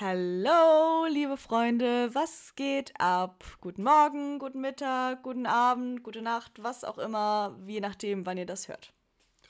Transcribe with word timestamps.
Hallo, 0.00 1.06
liebe 1.08 1.36
Freunde, 1.36 2.12
was 2.16 2.56
geht 2.56 2.92
ab? 3.00 3.44
Guten 3.60 3.84
Morgen, 3.84 4.40
guten 4.40 4.60
Mittag, 4.60 5.22
guten 5.22 5.46
Abend, 5.46 6.02
gute 6.02 6.20
Nacht, 6.20 6.60
was 6.60 6.82
auch 6.82 6.98
immer, 6.98 7.56
je 7.68 7.78
nachdem, 7.78 8.26
wann 8.26 8.36
ihr 8.36 8.44
das 8.44 8.66
hört. 8.66 8.92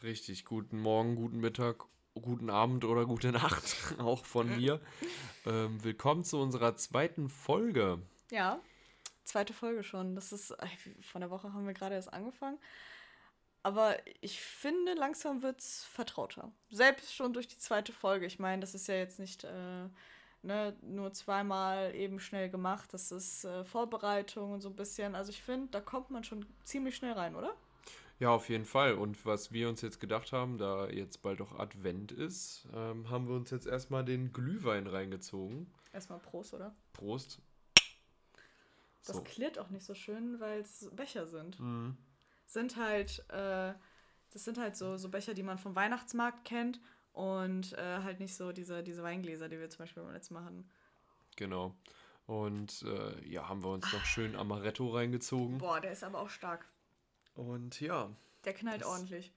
Richtig, 0.02 0.44
guten 0.44 0.82
Morgen, 0.82 1.16
guten 1.16 1.38
Mittag, 1.38 1.86
guten 2.12 2.50
Abend 2.50 2.84
oder 2.84 3.06
gute 3.06 3.32
Nacht, 3.32 3.74
auch 3.98 4.26
von 4.26 4.54
mir. 4.54 4.82
ähm, 5.46 5.82
willkommen 5.82 6.24
zu 6.24 6.38
unserer 6.38 6.76
zweiten 6.76 7.30
Folge. 7.30 8.02
Ja, 8.30 8.60
zweite 9.24 9.54
Folge 9.54 9.82
schon. 9.82 10.14
Das 10.14 10.30
ist, 10.30 10.54
von 11.00 11.22
der 11.22 11.30
Woche 11.30 11.54
haben 11.54 11.66
wir 11.66 11.72
gerade 11.72 11.94
erst 11.94 12.12
angefangen. 12.12 12.58
Aber 13.62 13.96
ich 14.20 14.40
finde, 14.40 14.92
langsam 14.92 15.42
wird 15.42 15.60
es 15.60 15.84
vertrauter. 15.84 16.52
Selbst 16.68 17.14
schon 17.14 17.32
durch 17.32 17.48
die 17.48 17.56
zweite 17.56 17.94
Folge. 17.94 18.26
Ich 18.26 18.38
meine, 18.38 18.60
das 18.60 18.74
ist 18.74 18.88
ja 18.88 18.96
jetzt 18.96 19.18
nicht 19.18 19.44
äh, 19.44 19.88
ne, 20.44 20.76
nur 20.82 21.12
zweimal 21.12 21.94
eben 21.94 22.20
schnell 22.20 22.48
gemacht. 22.48 22.92
Das 22.92 23.10
ist 23.10 23.44
äh, 23.44 23.64
Vorbereitung 23.64 24.52
und 24.52 24.60
so 24.60 24.68
ein 24.68 24.76
bisschen. 24.76 25.14
Also 25.14 25.30
ich 25.30 25.42
finde, 25.42 25.68
da 25.70 25.80
kommt 25.80 26.10
man 26.10 26.24
schon 26.24 26.46
ziemlich 26.64 26.96
schnell 26.96 27.12
rein, 27.12 27.34
oder? 27.34 27.54
Ja, 28.20 28.30
auf 28.30 28.48
jeden 28.48 28.64
Fall. 28.64 28.94
Und 28.94 29.26
was 29.26 29.52
wir 29.52 29.68
uns 29.68 29.80
jetzt 29.80 30.00
gedacht 30.00 30.32
haben, 30.32 30.58
da 30.58 30.88
jetzt 30.88 31.22
bald 31.22 31.40
auch 31.40 31.58
Advent 31.58 32.12
ist, 32.12 32.68
ähm, 32.72 33.10
haben 33.10 33.26
wir 33.26 33.34
uns 33.34 33.50
jetzt 33.50 33.66
erstmal 33.66 34.04
den 34.04 34.32
Glühwein 34.32 34.86
reingezogen. 34.86 35.66
Erstmal 35.92 36.20
Prost, 36.20 36.54
oder? 36.54 36.74
Prost. 36.92 37.40
Das 39.04 39.16
so. 39.16 39.22
klirrt 39.22 39.58
auch 39.58 39.70
nicht 39.70 39.84
so 39.84 39.94
schön, 39.94 40.40
weil 40.40 40.60
es 40.60 40.88
Becher 40.92 41.26
sind. 41.26 41.58
Mhm. 41.58 41.96
Sind 42.46 42.76
halt, 42.76 43.24
äh, 43.30 43.74
das 44.30 44.44
sind 44.44 44.58
halt 44.58 44.76
so, 44.76 44.96
so 44.96 45.08
Becher, 45.08 45.34
die 45.34 45.42
man 45.42 45.58
vom 45.58 45.74
Weihnachtsmarkt 45.74 46.44
kennt 46.44 46.80
und 47.14 47.72
äh, 47.74 48.00
halt 48.02 48.20
nicht 48.20 48.34
so 48.34 48.52
diese, 48.52 48.82
diese 48.82 49.02
Weingläser, 49.02 49.48
die 49.48 49.58
wir 49.58 49.70
zum 49.70 49.78
Beispiel 49.78 50.02
beim 50.02 50.12
letzten 50.12 50.34
Mal 50.34 50.44
hatten. 50.44 50.68
Genau. 51.36 51.74
Und 52.26 52.82
äh, 52.82 53.26
ja, 53.26 53.48
haben 53.48 53.62
wir 53.62 53.70
uns 53.70 53.90
noch 53.92 54.04
schön 54.04 54.34
Amaretto 54.34 54.88
reingezogen. 54.88 55.58
Boah, 55.58 55.80
der 55.80 55.92
ist 55.92 56.02
aber 56.02 56.20
auch 56.20 56.30
stark. 56.30 56.66
Und 57.34 57.80
ja. 57.80 58.10
Der 58.44 58.52
knallt 58.52 58.82
das, 58.82 58.88
ordentlich. 58.88 59.32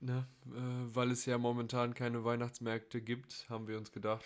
Ne, 0.00 0.26
äh, 0.46 0.94
weil 0.94 1.10
es 1.10 1.24
ja 1.26 1.38
momentan 1.38 1.94
keine 1.94 2.24
Weihnachtsmärkte 2.24 3.00
gibt, 3.00 3.46
haben 3.48 3.66
wir 3.66 3.78
uns 3.78 3.92
gedacht, 3.92 4.24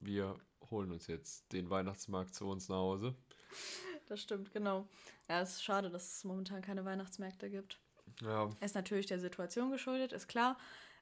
wir 0.00 0.36
holen 0.70 0.90
uns 0.90 1.06
jetzt 1.06 1.52
den 1.52 1.70
Weihnachtsmarkt 1.70 2.34
zu 2.34 2.48
uns 2.48 2.68
nach 2.68 2.76
Hause. 2.76 3.14
Das 4.08 4.20
stimmt, 4.20 4.52
genau. 4.52 4.88
Ja, 5.28 5.40
es 5.40 5.54
ist 5.54 5.64
schade, 5.64 5.90
dass 5.90 6.16
es 6.16 6.24
momentan 6.24 6.62
keine 6.62 6.84
Weihnachtsmärkte 6.84 7.50
gibt. 7.50 7.78
Ja. 8.22 8.50
Ist 8.60 8.74
natürlich 8.74 9.06
der 9.06 9.20
Situation 9.20 9.70
geschuldet, 9.70 10.12
ist 10.12 10.28
klar. 10.28 10.56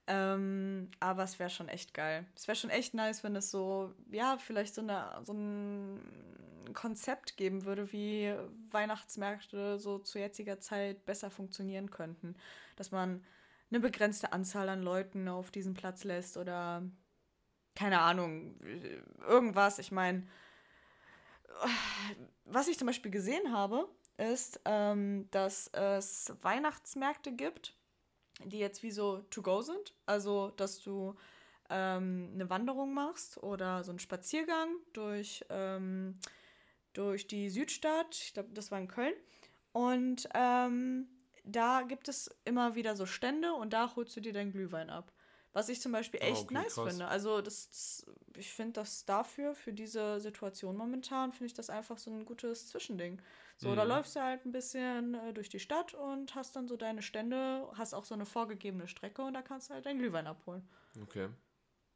Ähm, 0.07 0.91
aber 1.01 1.25
es 1.25 1.39
wäre 1.39 1.51
schon 1.51 1.69
echt 1.69 1.95
geil. 1.95 2.27
Es 2.37 2.47
wäre 2.47 2.57
schon 2.57 2.71
echt 2.71 2.95
nice, 2.95 3.25
wenn 3.25 3.37
es 3.37 3.51
so, 3.51 3.95
ja, 4.11 4.37
vielleicht 4.39 4.75
so, 4.75 4.83
eine, 4.83 5.21
so 5.23 5.33
ein 5.33 6.01
Konzept 6.75 7.37
geben 7.37 7.65
würde, 7.65 7.91
wie 7.93 8.35
Weihnachtsmärkte 8.71 9.79
so 9.79 9.99
zu 9.99 10.19
jetziger 10.19 10.61
Zeit 10.61 11.07
besser 11.07 11.31
funktionieren 11.31 11.91
könnten. 11.91 12.37
Dass 12.77 12.91
man 12.91 13.25
eine 13.71 13.81
begrenzte 13.81 14.33
Anzahl 14.33 14.69
an 14.69 14.83
Leuten 14.83 15.27
auf 15.29 15.51
diesen 15.51 15.75
Platz 15.75 16.05
lässt 16.05 16.37
oder 16.37 16.83
keine 17.75 18.01
Ahnung, 18.01 18.61
irgendwas. 19.27 19.79
Ich 19.79 19.91
meine, 19.91 20.27
was 22.45 22.69
ich 22.69 22.79
zum 22.79 22.87
Beispiel 22.87 23.11
gesehen 23.11 23.53
habe, 23.53 23.89
ist, 24.17 24.61
ähm, 24.65 25.29
dass 25.31 25.69
es 25.69 26.33
Weihnachtsmärkte 26.43 27.33
gibt 27.33 27.77
die 28.45 28.59
jetzt 28.59 28.83
wie 28.83 28.91
so 28.91 29.19
to 29.31 29.43
go 29.43 29.63
sind. 29.63 29.95
Also, 30.07 30.51
dass 30.57 30.81
du 30.81 31.15
ähm, 31.71 32.31
eine 32.35 32.51
Wanderung 32.51 32.93
machst 32.95 33.43
oder 33.43 33.85
so 33.85 33.91
einen 33.91 33.99
Spaziergang 33.99 34.77
durch, 34.93 35.45
ähm, 35.51 36.19
durch 36.93 37.27
die 37.27 37.51
Südstadt. 37.51 38.15
Ich 38.17 38.35
glaube, 38.35 38.51
das 38.53 38.71
war 38.71 38.79
in 38.79 38.89
Köln. 38.89 39.15
Und 39.73 40.29
ähm, 40.35 41.09
da 41.45 41.83
gibt 41.83 42.09
es 42.09 42.31
immer 42.45 42.75
wieder 42.75 42.97
so 42.97 43.07
Stände 43.07 43.53
und 43.55 43.73
da 43.73 43.95
holst 43.97 44.17
du 44.17 44.21
dir 44.21 44.33
deinen 44.33 44.53
Glühwein 44.53 44.91
ab. 44.91 45.13
Was 45.53 45.69
ich 45.69 45.81
zum 45.81 45.93
Beispiel 45.93 46.21
ah, 46.23 46.27
echt 46.27 46.43
oh, 46.43 46.45
okay, 46.45 46.55
nice 46.55 46.75
krass. 46.75 46.89
finde. 46.89 47.09
Also 47.09 47.41
das, 47.41 47.69
das 47.69 48.07
ich 48.37 48.53
finde 48.53 48.73
das 48.73 49.05
dafür, 49.05 49.55
für 49.55 49.73
diese 49.73 50.21
Situation 50.21 50.77
momentan, 50.77 51.33
finde 51.33 51.47
ich 51.47 51.55
das 51.55 51.71
einfach 51.71 51.99
so 51.99 52.11
ein 52.11 52.25
gutes 52.25 52.69
Zwischending. 52.69 53.23
So, 53.57 53.71
mhm. 53.71 53.77
da 53.77 53.83
läufst 53.85 54.17
du 54.17 54.21
halt 54.21 54.45
ein 54.45 54.53
bisschen 54.53 55.15
äh, 55.15 55.33
durch 55.33 55.49
die 55.49 55.61
Stadt 55.61 55.95
und 55.95 56.35
hast 56.35 56.57
dann 56.57 56.67
so 56.67 56.77
deine 56.77 57.03
Stände, 57.03 57.69
hast 57.75 57.95
auch 57.95 58.05
so 58.05 58.15
eine 58.15 58.27
vorgegebene 58.27 58.89
Strecke 58.89 59.23
und 59.23 59.35
da 59.35 59.43
kannst 59.43 59.71
du 59.71 59.75
halt 59.75 59.87
deinen 59.87 59.99
Glühwein 59.99 60.27
abholen. 60.27 60.69
Okay. 61.01 61.29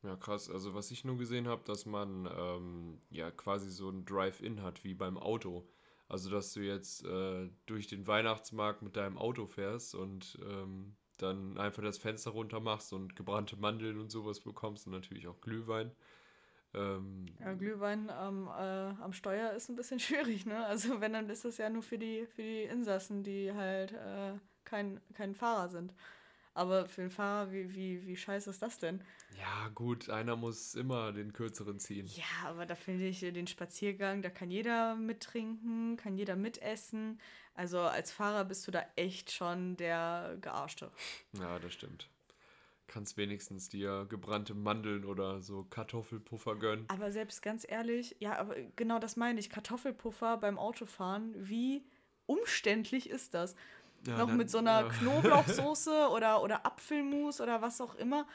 Ja, 0.03 0.15
krass. 0.17 0.49
Also 0.49 0.75
was 0.75 0.91
ich 0.93 1.05
nur 1.05 1.19
gesehen 1.19 1.49
habe, 1.49 1.65
dass 1.65 1.85
man 1.85 2.29
ähm, 2.33 3.01
ja 3.11 3.31
quasi 3.31 3.71
so 3.71 3.91
ein 3.91 4.05
Drive-In 4.05 4.63
hat, 4.63 4.85
wie 4.85 4.95
beim 4.95 5.19
Auto. 5.19 5.69
Also 6.09 6.31
dass 6.31 6.53
du 6.53 6.61
jetzt 6.61 7.05
äh, 7.05 7.51
durch 7.67 7.89
den 7.89 8.07
Weihnachtsmarkt 8.07 8.83
mit 8.83 8.97
deinem 8.97 9.19
Auto 9.19 9.47
fährst 9.47 9.95
und 9.95 10.39
ähm, 10.49 10.97
dann 11.17 11.59
einfach 11.59 11.83
das 11.83 11.99
Fenster 11.99 12.31
runter 12.31 12.61
machst 12.61 12.93
und 12.93 13.17
gebrannte 13.17 13.57
Mandeln 13.57 13.99
und 13.99 14.11
sowas 14.11 14.41
bekommst 14.41 14.87
und 14.87 14.93
natürlich 14.93 15.27
auch 15.27 15.41
Glühwein. 15.41 15.91
Ähm, 16.75 17.27
ja, 17.41 17.55
Glühwein 17.55 18.11
am, 18.11 18.47
äh, 18.49 19.03
am 19.03 19.13
Steuer 19.13 19.53
ist 19.53 19.69
ein 19.69 19.77
bisschen 19.77 20.01
schwierig, 20.01 20.47
ne? 20.47 20.65
Also 20.67 21.01
wenn, 21.01 21.13
dann 21.13 21.31
ist 21.31 21.45
das 21.45 21.59
ja 21.59 21.71
nur 21.71 21.83
für 21.83 21.99
die, 21.99 22.27
für 22.27 22.43
die 22.43 22.63
Insassen, 22.63 23.23
die 23.23 23.53
halt 23.53 23.93
äh, 23.93 24.35
kein, 24.65 25.01
kein 25.15 25.35
Fahrer 25.35 25.69
sind. 25.69 25.95
Aber 26.55 26.87
für 26.87 27.03
den 27.03 27.11
Fahrer, 27.11 27.53
wie, 27.53 27.73
wie, 27.75 28.05
wie 28.05 28.17
scheiße 28.17 28.51
ist 28.51 28.63
das 28.63 28.79
denn? 28.79 29.05
Ja, 29.39 29.69
gut, 29.75 30.11
einer 30.11 30.35
muss 30.35 30.75
immer 30.75 31.13
den 31.13 31.33
kürzeren 31.33 31.79
ziehen. 31.79 32.09
Ja, 32.09 32.49
aber 32.49 32.67
da 32.67 32.75
finde 32.75 33.07
ich 33.07 33.21
den 33.21 33.47
Spaziergang, 33.47 34.23
da 34.23 34.31
kann 34.31 34.51
jeder 34.51 34.97
mittrinken, 34.97 35.97
kann 35.97 36.17
jeder 36.17 36.35
mitessen. 36.35 37.21
Also 37.55 37.79
als 37.79 38.11
Fahrer 38.11 38.45
bist 38.45 38.67
du 38.67 38.73
da 38.73 38.83
echt 38.97 39.31
schon 39.31 39.77
der 39.77 40.37
Gearschte. 40.41 40.91
Ja, 41.39 41.61
das 41.61 41.73
stimmt 41.73 42.11
kannst 42.89 43.17
wenigstens 43.17 43.69
dir 43.69 44.07
gebrannte 44.09 44.55
Mandeln 44.55 45.05
oder 45.05 45.41
so 45.41 45.65
Kartoffelpuffer 45.65 46.57
gönnen. 46.57 46.85
Aber 46.89 47.13
selbst 47.13 47.43
ganz 47.43 47.65
ehrlich, 47.69 48.17
ja, 48.19 48.37
aber 48.39 48.57
genau 48.77 48.99
das 48.99 49.17
meine 49.17 49.39
ich. 49.39 49.51
Kartoffelpuffer 49.51 50.39
beim 50.39 50.59
Autofahren, 50.59 51.35
wie 51.37 51.85
umständlich 52.27 53.09
ist 53.09 53.35
das? 53.35 53.55
Ja, 54.07 54.19
Noch 54.19 54.29
dann, 54.29 54.37
mit 54.37 54.51
so 54.51 54.59
einer 54.59 54.83
ja. 54.83 54.89
Knoblauchsoße 54.89 56.09
oder, 56.13 56.43
oder 56.43 56.65
Apfelmus 56.67 57.41
oder 57.41 57.63
was 57.63 57.81
auch 57.81 57.95
immer. 57.95 58.27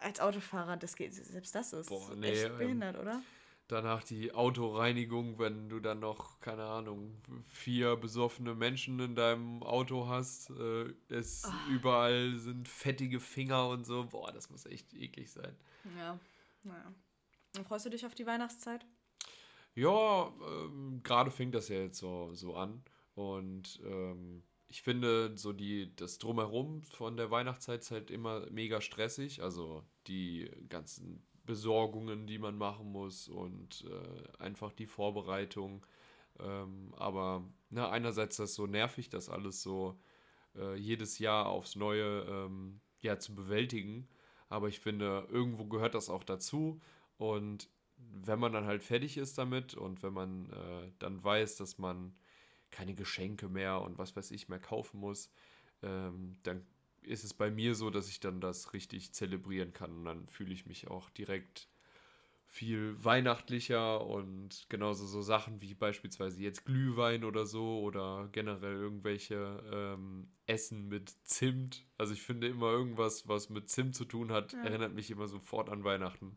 Als 0.00 0.20
Autofahrer, 0.20 0.76
das 0.76 0.96
geht, 0.96 1.14
selbst 1.14 1.54
das 1.54 1.72
ist 1.72 1.88
Boah, 1.88 2.14
nee, 2.14 2.28
echt 2.28 2.44
ähm, 2.44 2.58
behindert, 2.58 2.96
ähm, 2.96 3.02
oder? 3.02 3.22
Danach 3.68 4.04
die 4.04 4.32
Autoreinigung, 4.34 5.38
wenn 5.38 5.68
du 5.68 5.80
dann 5.80 6.00
noch, 6.00 6.40
keine 6.40 6.64
Ahnung, 6.64 7.20
vier 7.48 7.96
besoffene 7.96 8.54
Menschen 8.54 8.98
in 9.00 9.14
deinem 9.14 9.62
Auto 9.62 10.06
hast. 10.08 10.50
Äh, 10.50 10.92
es 11.08 11.44
oh. 11.46 11.70
überall 11.70 12.36
sind 12.36 12.68
fettige 12.68 13.20
Finger 13.20 13.68
und 13.68 13.84
so. 13.84 14.04
Boah, 14.04 14.32
das 14.32 14.50
muss 14.50 14.66
echt 14.66 14.92
eklig 14.94 15.30
sein. 15.30 15.56
Ja, 15.98 16.18
naja. 16.62 16.94
Und 17.56 17.66
freust 17.66 17.86
du 17.86 17.90
dich 17.90 18.04
auf 18.04 18.14
die 18.14 18.26
Weihnachtszeit? 18.26 18.84
Ja, 19.74 20.32
ähm, 20.46 21.00
gerade 21.02 21.30
fängt 21.30 21.54
das 21.54 21.68
ja 21.68 21.76
jetzt 21.76 21.98
so, 21.98 22.34
so 22.34 22.54
an. 22.54 22.82
Und 23.14 23.80
ähm, 23.84 24.42
ich 24.68 24.82
finde, 24.82 25.36
so 25.36 25.52
die, 25.52 25.94
das 25.96 26.18
Drumherum 26.18 26.82
von 26.82 27.16
der 27.16 27.30
Weihnachtszeit 27.30 27.80
ist 27.80 27.90
halt 27.90 28.10
immer 28.10 28.48
mega 28.50 28.80
stressig. 28.80 29.42
Also 29.42 29.84
die 30.06 30.50
ganzen 30.68 31.24
Besorgungen, 31.46 32.26
die 32.26 32.38
man 32.38 32.56
machen 32.56 32.90
muss 32.90 33.28
und 33.28 33.84
äh, 33.88 34.42
einfach 34.42 34.72
die 34.72 34.86
Vorbereitung. 34.86 35.84
Ähm, 36.40 36.92
aber 36.96 37.44
na, 37.70 37.90
einerseits 37.90 38.34
ist 38.34 38.40
das 38.40 38.54
so 38.54 38.66
nervig, 38.66 39.08
das 39.08 39.28
alles 39.28 39.62
so 39.62 39.98
äh, 40.56 40.74
jedes 40.76 41.18
Jahr 41.18 41.46
aufs 41.46 41.76
Neue 41.76 42.24
ähm, 42.28 42.80
ja, 43.00 43.18
zu 43.18 43.34
bewältigen. 43.34 44.08
Aber 44.48 44.68
ich 44.68 44.80
finde, 44.80 45.26
irgendwo 45.30 45.66
gehört 45.66 45.94
das 45.94 46.08
auch 46.08 46.24
dazu. 46.24 46.80
Und 47.18 47.68
wenn 47.96 48.38
man 48.38 48.52
dann 48.52 48.66
halt 48.66 48.82
fertig 48.82 49.16
ist 49.16 49.38
damit 49.38 49.74
und 49.74 50.02
wenn 50.02 50.12
man 50.12 50.50
äh, 50.50 50.90
dann 50.98 51.22
weiß, 51.22 51.56
dass 51.56 51.78
man 51.78 52.14
keine 52.70 52.94
Geschenke 52.94 53.48
mehr 53.48 53.80
und 53.82 53.98
was 53.98 54.16
weiß 54.16 54.30
ich 54.32 54.48
mehr 54.48 54.58
kaufen 54.58 54.98
muss, 54.98 55.30
ähm, 55.82 56.36
dann 56.42 56.66
ist 57.06 57.24
es 57.24 57.34
bei 57.34 57.50
mir 57.50 57.74
so, 57.74 57.90
dass 57.90 58.08
ich 58.08 58.20
dann 58.20 58.40
das 58.40 58.72
richtig 58.72 59.12
zelebrieren 59.12 59.72
kann. 59.72 59.92
Und 59.98 60.04
dann 60.04 60.28
fühle 60.28 60.52
ich 60.52 60.66
mich 60.66 60.88
auch 60.88 61.10
direkt 61.10 61.68
viel 62.46 62.94
weihnachtlicher 63.02 64.06
und 64.06 64.66
genauso 64.68 65.06
so 65.06 65.22
Sachen 65.22 65.60
wie 65.60 65.74
beispielsweise 65.74 66.40
jetzt 66.40 66.64
Glühwein 66.64 67.24
oder 67.24 67.46
so 67.46 67.80
oder 67.80 68.28
generell 68.30 68.74
irgendwelche 68.74 69.60
ähm, 69.72 70.28
Essen 70.46 70.86
mit 70.88 71.10
Zimt. 71.24 71.84
Also 71.98 72.12
ich 72.12 72.22
finde 72.22 72.46
immer 72.46 72.70
irgendwas, 72.70 73.26
was 73.26 73.50
mit 73.50 73.68
Zimt 73.68 73.96
zu 73.96 74.04
tun 74.04 74.30
hat, 74.30 74.52
ja. 74.52 74.62
erinnert 74.62 74.94
mich 74.94 75.10
immer 75.10 75.26
sofort 75.26 75.68
an 75.68 75.82
Weihnachten. 75.82 76.36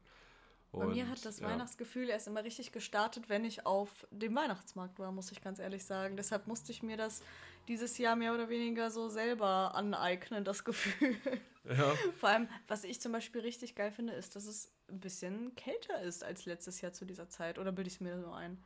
Bei 0.72 0.86
mir 0.86 1.10
hat 1.10 1.25
das 1.25 1.40
ja. 1.40 1.48
Weihnachtsgefühl 1.48 2.10
erst 2.10 2.28
immer 2.28 2.44
richtig 2.44 2.72
gestartet, 2.72 3.30
wenn 3.30 3.46
ich 3.46 3.66
auf 3.66 4.08
dem 4.12 4.36
Weihnachtsmarkt 4.36 5.00
war, 5.00 5.12
muss 5.12 5.31
ich 5.31 5.42
ganz 5.42 5.60
ehrlich 5.60 5.84
sagen. 5.84 6.18
Deshalb 6.18 6.48
musste 6.48 6.72
ich 6.72 6.84
mir 6.84 6.98
das 6.98 7.24
dieses 7.68 7.98
Jahr 7.98 8.16
mehr 8.16 8.34
oder 8.34 8.50
weniger 8.50 8.92
so 8.92 9.10
selber 9.10 9.75
aneignen, 9.75 10.44
das 10.44 10.64
Gefühl. 10.64 11.18
Ja. 11.66 11.94
Vor 12.18 12.30
allem, 12.30 12.48
was 12.68 12.84
ich 12.84 13.02
zum 13.02 13.12
Beispiel 13.12 13.42
richtig 13.42 13.75
geil 13.75 13.92
finde, 13.92 14.14
ist, 14.14 14.36
dass 14.36 14.46
es 14.46 14.72
ein 14.90 15.00
bisschen 15.00 15.56
kälter 15.56 16.02
ist 16.02 16.24
als 16.24 16.46
letztes 16.46 16.81
Jahr 16.81 16.94
zu 16.94 17.06
dieser 17.06 17.30
Zeit. 17.30 17.60
Oder 17.60 17.72
bilde 17.72 17.88
ich 17.88 17.96
es 17.96 18.00
mir 18.00 18.19
so 18.22 18.31
ein? 18.31 18.58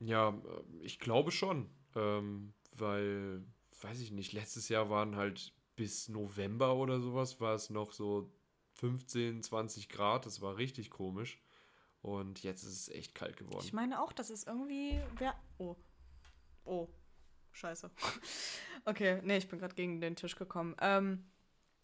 Ja, 0.00 0.30
äh, 0.30 0.84
ich 0.84 0.98
glaube 0.98 1.30
schon. 1.30 1.68
Ähm, 1.94 2.54
weil, 2.72 3.44
weiß 3.82 4.00
ich 4.00 4.10
nicht, 4.10 4.32
letztes 4.32 4.68
Jahr 4.68 4.90
waren 4.90 5.16
halt 5.16 5.52
bis 5.76 6.08
November 6.08 6.74
oder 6.76 7.00
sowas, 7.00 7.40
war 7.40 7.54
es 7.54 7.70
noch 7.70 7.92
so 7.92 8.32
15, 8.74 9.42
20 9.42 9.88
Grad. 9.88 10.26
Das 10.26 10.40
war 10.40 10.56
richtig 10.56 10.90
komisch. 10.90 11.40
Und 12.02 12.42
jetzt 12.42 12.62
ist 12.62 12.72
es 12.72 12.88
echt 12.90 13.14
kalt 13.14 13.36
geworden. 13.36 13.64
Ich 13.64 13.72
meine 13.72 14.02
auch, 14.02 14.12
dass 14.12 14.30
es 14.30 14.44
irgendwie. 14.44 15.00
Wer 15.18 15.34
oh. 15.58 15.76
Oh. 16.64 16.88
Scheiße. 17.52 17.90
okay, 18.84 19.20
nee, 19.24 19.38
ich 19.38 19.48
bin 19.48 19.58
gerade 19.58 19.74
gegen 19.74 20.00
den 20.00 20.16
Tisch 20.16 20.36
gekommen. 20.36 20.74
Ähm, 20.80 21.24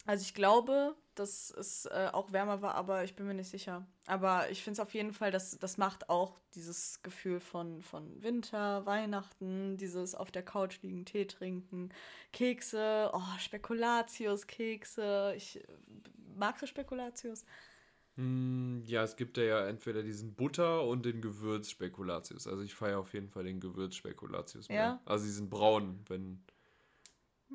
also 0.05 0.23
ich 0.23 0.33
glaube, 0.33 0.95
dass 1.15 1.51
es 1.51 1.85
äh, 1.85 2.09
auch 2.11 2.31
wärmer 2.31 2.61
war, 2.61 2.75
aber 2.75 3.03
ich 3.03 3.15
bin 3.15 3.27
mir 3.27 3.33
nicht 3.33 3.49
sicher. 3.49 3.85
Aber 4.07 4.49
ich 4.49 4.63
finde 4.63 4.73
es 4.73 4.79
auf 4.79 4.93
jeden 4.93 5.13
Fall, 5.13 5.31
dass 5.31 5.57
das 5.59 5.77
macht 5.77 6.09
auch 6.09 6.39
dieses 6.55 7.01
Gefühl 7.03 7.39
von, 7.39 7.81
von 7.81 8.21
Winter, 8.23 8.85
Weihnachten, 8.85 9.77
dieses 9.77 10.15
auf 10.15 10.31
der 10.31 10.43
Couch 10.43 10.81
liegen, 10.81 11.05
Tee 11.05 11.25
trinken, 11.25 11.89
Kekse, 12.33 13.11
oh, 13.13 13.37
Spekulatius, 13.39 14.47
Kekse. 14.47 15.33
Ich 15.37 15.63
magst 16.35 16.61
du 16.61 16.67
Spekulatius? 16.67 17.45
Mm, 18.15 18.81
ja, 18.85 19.03
es 19.03 19.15
gibt 19.15 19.37
ja 19.37 19.67
entweder 19.67 20.03
diesen 20.03 20.35
Butter 20.35 20.85
und 20.85 21.05
den 21.05 21.21
Gewürzspekulatius. 21.21 22.47
Also 22.47 22.61
ich 22.61 22.73
feiere 22.73 22.99
auf 22.99 23.13
jeden 23.13 23.29
Fall 23.29 23.45
den 23.45 23.59
Gewürzspekulatius 23.59 24.69
mehr. 24.69 24.77
Ja? 24.77 25.01
Also 25.05 25.25
die 25.25 25.31
sind 25.31 25.49
braun, 25.49 26.03
wenn 26.07 26.43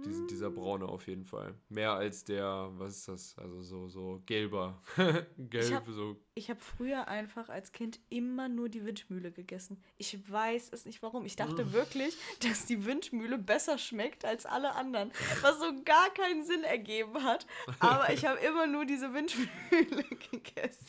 diesen, 0.05 0.27
dieser 0.29 0.51
braune 0.51 0.87
auf 0.87 1.07
jeden 1.07 1.25
Fall. 1.25 1.55
Mehr 1.69 1.93
als 1.93 2.25
der, 2.25 2.71
was 2.75 2.99
ist 2.99 3.09
das? 3.09 3.39
Also 3.39 3.63
so, 3.63 3.89
so 3.89 4.23
gelber. 4.27 4.81
Gelb, 5.39 5.65
ich 5.65 5.73
hab, 5.73 5.89
so. 5.89 6.17
Ich 6.35 6.51
habe 6.51 6.61
früher 6.61 7.09
einfach 7.09 7.49
als 7.49 7.73
Kind 7.73 8.01
immer 8.09 8.49
nur 8.49 8.69
die 8.69 8.85
Windmühle 8.85 9.33
gegessen. 9.33 9.83
Ich 9.97 10.31
weiß 10.31 10.71
es 10.73 10.85
nicht 10.85 11.03
warum. 11.03 11.25
Ich 11.25 11.37
dachte 11.37 11.73
wirklich, 11.73 12.17
dass 12.41 12.67
die 12.67 12.85
Windmühle 12.85 13.39
besser 13.39 13.79
schmeckt 13.79 14.25
als 14.25 14.47
alle 14.47 14.75
anderen. 14.75 15.11
Was 15.41 15.59
so 15.59 15.73
gar 15.85 16.11
keinen 16.11 16.45
Sinn 16.45 16.65
ergeben 16.65 17.23
hat. 17.23 17.47
Aber 17.79 18.13
ich 18.13 18.25
habe 18.27 18.39
immer 18.41 18.67
nur 18.67 18.85
diese 18.85 19.13
Windmühle 19.15 20.05
gegessen. 20.31 20.87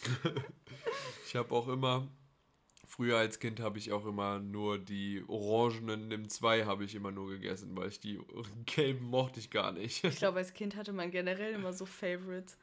ich 1.26 1.36
habe 1.36 1.54
auch 1.54 1.68
immer 1.68 2.08
Früher 2.98 3.20
als 3.20 3.40
Kind 3.40 3.60
habe 3.60 3.78
ich 3.78 3.92
auch 3.92 4.08
immer 4.08 4.40
nur 4.40 4.80
die 4.80 5.24
orangenen 5.28 6.08
Nimm 6.08 6.30
2 6.30 6.66
habe 6.66 6.84
ich 6.84 6.96
immer 6.96 7.12
nur 7.12 7.30
gegessen, 7.30 7.78
weil 7.78 7.90
ich 7.90 8.00
die 8.00 8.20
gelben 8.66 9.06
mochte 9.06 9.40
ich 9.40 9.52
gar 9.52 9.72
nicht. 9.72 10.04
Ich 10.04 10.16
glaube, 10.16 10.40
als 10.40 10.52
Kind 10.56 10.76
hatte 10.76 10.94
man 10.94 11.12
generell 11.12 11.54
immer 11.54 11.74
so 11.74 11.86
Favorites. 11.86 12.58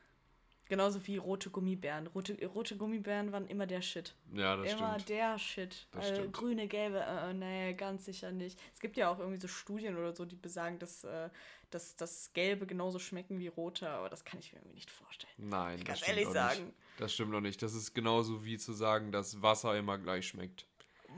Genauso 0.66 1.06
wie 1.06 1.19
rote 1.19 1.50
Gummibären. 1.50 2.08
Rote, 2.08 2.36
rote 2.46 2.76
Gummibären 2.76 3.31
waren 3.31 3.46
immer 3.46 3.66
der 3.66 3.81
Shit. 3.81 4.16
Ja, 4.32 4.56
das 4.56 4.72
immer 4.72 4.76
stimmt. 4.76 4.81
Immer 4.81 4.98
der 4.98 5.38
Shit. 5.38 5.86
Das 5.92 6.10
also, 6.10 6.31
grüne, 6.31 6.66
gelbe, 6.66 6.98
äh, 6.98 7.31
äh, 7.31 7.34
nee, 7.34 7.75
ganz 7.75 8.06
sicher 8.06 8.32
nicht. 8.32 8.58
Es 8.72 8.81
gibt 8.81 8.96
ja 8.96 9.10
auch 9.10 9.20
irgendwie 9.20 9.40
so 9.40 9.46
Studien 9.46 9.96
oder 9.96 10.16
so, 10.16 10.25
die 10.25 10.34
besagen, 10.34 10.81
dass, 10.81 11.04
äh, 11.04 11.28
dass, 11.70 11.94
dass 11.94 12.32
gelbe 12.32 12.66
genauso 12.66 12.98
schmecken 12.98 13.38
wie 13.38 13.46
rote, 13.46 13.88
aber 13.88 14.08
das 14.08 14.25
kann 14.25 14.40
ich 14.40 14.52
mir 14.52 14.58
irgendwie 14.58 14.76
nicht 14.76 14.90
vorstellen. 14.90 15.34
Nein, 15.36 15.78
ich 15.78 15.84
kann 15.84 15.98
ehrlich 16.06 16.28
sagen. 16.28 16.64
Nicht. 16.64 16.75
Das 16.99 17.12
stimmt 17.12 17.32
noch 17.32 17.41
nicht. 17.41 17.62
Das 17.62 17.75
ist 17.75 17.94
genauso 17.94 18.44
wie 18.44 18.58
zu 18.58 18.73
sagen, 18.73 19.12
dass 19.12 19.43
Wasser 19.43 19.76
immer 19.76 19.99
gleich 19.99 20.29
schmeckt. 20.29 20.67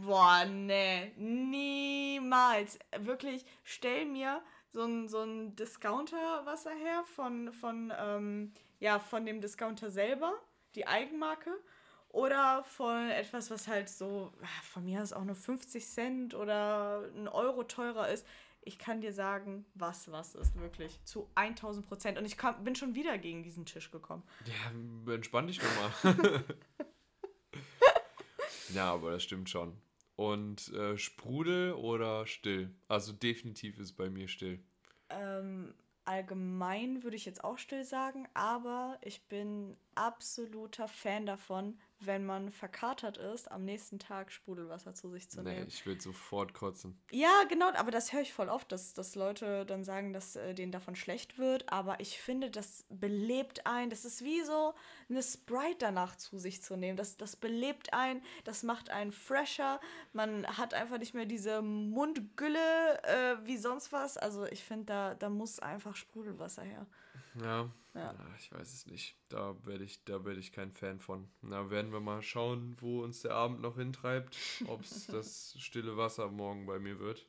Boah, 0.05 0.45
nee, 0.45 1.13
niemals. 1.17 2.79
Wirklich, 2.99 3.45
stell 3.65 4.07
mir 4.07 4.43
so 4.69 4.83
ein, 4.85 5.09
so 5.09 5.23
ein 5.23 5.57
Discounter-Wasser 5.57 6.73
her 6.73 7.05
von, 7.15 7.53
von, 7.53 7.93
ähm, 7.99 8.53
ja, 8.79 8.99
von 8.99 9.25
dem 9.25 9.41
Discounter 9.41 9.91
selber, 9.91 10.35
die 10.75 10.87
Eigenmarke. 10.87 11.51
Oder 12.09 12.65
von 12.65 13.11
etwas, 13.11 13.51
was 13.51 13.69
halt 13.69 13.91
so, 13.91 14.33
ah, 14.43 14.63
von 14.63 14.85
mir 14.85 15.03
aus 15.03 15.13
auch 15.13 15.25
nur 15.25 15.35
50 15.35 15.87
Cent 15.87 16.35
oder 16.35 17.11
ein 17.15 17.29
Euro 17.29 17.65
teurer 17.65 18.09
ist. 18.09 18.27
Ich 18.67 18.79
kann 18.79 19.01
dir 19.01 19.13
sagen, 19.13 19.65
was 19.75 20.11
was 20.11 20.35
ist, 20.35 20.59
wirklich. 20.59 21.01
Zu 21.05 21.31
1000 21.37 21.87
Prozent. 21.87 22.19
Und 22.19 22.25
ich 22.27 22.37
kam, 22.37 22.65
bin 22.65 22.75
schon 22.75 22.95
wieder 22.97 23.17
gegen 23.17 23.43
diesen 23.43 23.65
Tisch 23.65 23.91
gekommen. 23.91 24.25
Ja, 24.45 25.15
entspann 25.15 25.47
dich 25.47 25.61
doch 25.61 26.05
mal. 26.05 26.45
ja, 28.75 28.93
aber 28.93 29.13
das 29.13 29.23
stimmt 29.23 29.49
schon. 29.49 29.81
Und 30.17 30.73
äh, 30.73 30.99
Sprudel 30.99 31.75
oder 31.75 32.27
still? 32.27 32.75
Also 32.89 33.13
definitiv 33.13 33.79
ist 33.79 33.93
bei 33.93 34.11
mir 34.11 34.27
still. 34.27 34.61
Ähm, 35.11 35.75
allgemein 36.05 37.03
würde 37.03 37.17
ich 37.17 37.27
jetzt 37.27 37.45
auch 37.45 37.59
still 37.59 37.85
sagen, 37.85 38.27
aber 38.35 38.99
ich 39.03 39.29
bin 39.29 39.77
absoluter 39.95 40.89
Fan 40.89 41.27
davon, 41.27 41.79
wenn 42.01 42.27
man 42.27 42.51
verkatert 42.51 43.17
ist, 43.17 43.51
am 43.51 43.65
nächsten 43.65 43.99
Tag 43.99 44.31
Sprudelwasser 44.31 44.95
zu 44.95 45.11
sich 45.11 45.31
zu 45.31 45.43
nehmen. 45.43 45.63
Nee, 45.63 45.69
ich 45.69 45.87
würde 45.87 46.01
sofort 46.01 46.53
kotzen. 46.53 47.01
Ja, 47.11 47.45
genau, 47.49 47.73
aber 47.73 47.91
das 47.91 48.13
höre 48.13 48.21
ich 48.21 48.33
voll 48.33 48.49
oft, 48.49 48.71
dass, 48.71 48.93
dass 48.95 49.15
Leute 49.15 49.65
dann 49.65 49.85
sagen, 49.85 50.13
dass 50.13 50.37
äh, 50.37 50.55
denen 50.55 50.73
davon 50.73 50.97
schlecht 50.97 51.39
wird. 51.39 51.71
Aber 51.73 52.01
ich 52.01 52.19
finde, 52.19 52.51
das 52.51 52.85
belebt 52.91 53.67
ein. 53.67 53.89
Das 53.91 54.05
ist 54.05 54.23
wie 54.25 54.43
so 54.43 54.75
eine 55.09 55.23
Sprite 55.23 55.77
danach 55.79 56.17
zu 56.17 56.39
sich 56.39 56.63
zu 56.63 56.77
nehmen. 56.77 56.97
Das, 56.97 57.17
das 57.17 57.37
belebt 57.37 57.93
ein, 57.93 58.23
das 58.45 58.63
macht 58.63 58.91
einen 58.91 59.13
fresher. 59.13 59.81
Man 60.13 60.47
hat 60.47 60.75
einfach 60.75 60.99
nicht 60.99 61.15
mehr 61.15 61.27
diese 61.27 61.63
Mundgülle 61.63 63.03
äh, 63.05 63.37
wie 63.45 63.57
sonst 63.57 63.93
was. 63.93 64.17
Also 64.17 64.45
ich 64.47 64.65
finde, 64.65 64.87
da, 64.87 65.15
da 65.15 65.29
muss 65.29 65.61
einfach 65.61 65.97
Sprudelwasser 65.97 66.63
her. 66.63 66.87
Ja. 67.41 67.71
ja. 67.95 68.15
Ich 68.39 68.53
weiß 68.53 68.73
es 68.73 68.87
nicht. 68.87 69.17
Da 69.29 69.57
werde 69.65 69.85
ich, 69.85 70.05
da 70.05 70.25
werde 70.25 70.41
ich 70.41 70.53
kein 70.53 70.73
Fan 70.73 71.01
von. 71.01 71.29
Na, 71.43 71.71
werden 71.71 71.93
wir 71.93 72.01
mal 72.01 72.23
schauen, 72.23 72.77
wo 72.81 73.03
uns 73.03 73.23
der 73.23 73.33
Abend 73.33 73.61
noch 73.61 73.77
hintreibt, 73.77 74.37
ob 74.67 74.83
es 74.83 75.07
das 75.07 75.55
stille 75.59 75.97
Wasser 75.97 76.31
morgen 76.31 76.67
bei 76.67 76.79
mir 76.79 76.99
wird. 76.99 77.27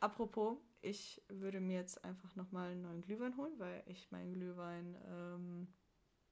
Apropos, 0.00 0.58
ich 0.82 1.22
würde 1.28 1.60
mir 1.60 1.78
jetzt 1.78 2.04
einfach 2.04 2.34
nochmal 2.36 2.72
einen 2.72 2.82
neuen 2.82 3.00
Glühwein 3.00 3.36
holen, 3.36 3.52
weil 3.58 3.82
ich 3.86 4.10
meinen 4.10 4.34
Glühwein 4.34 4.96
ähm, 5.08 5.68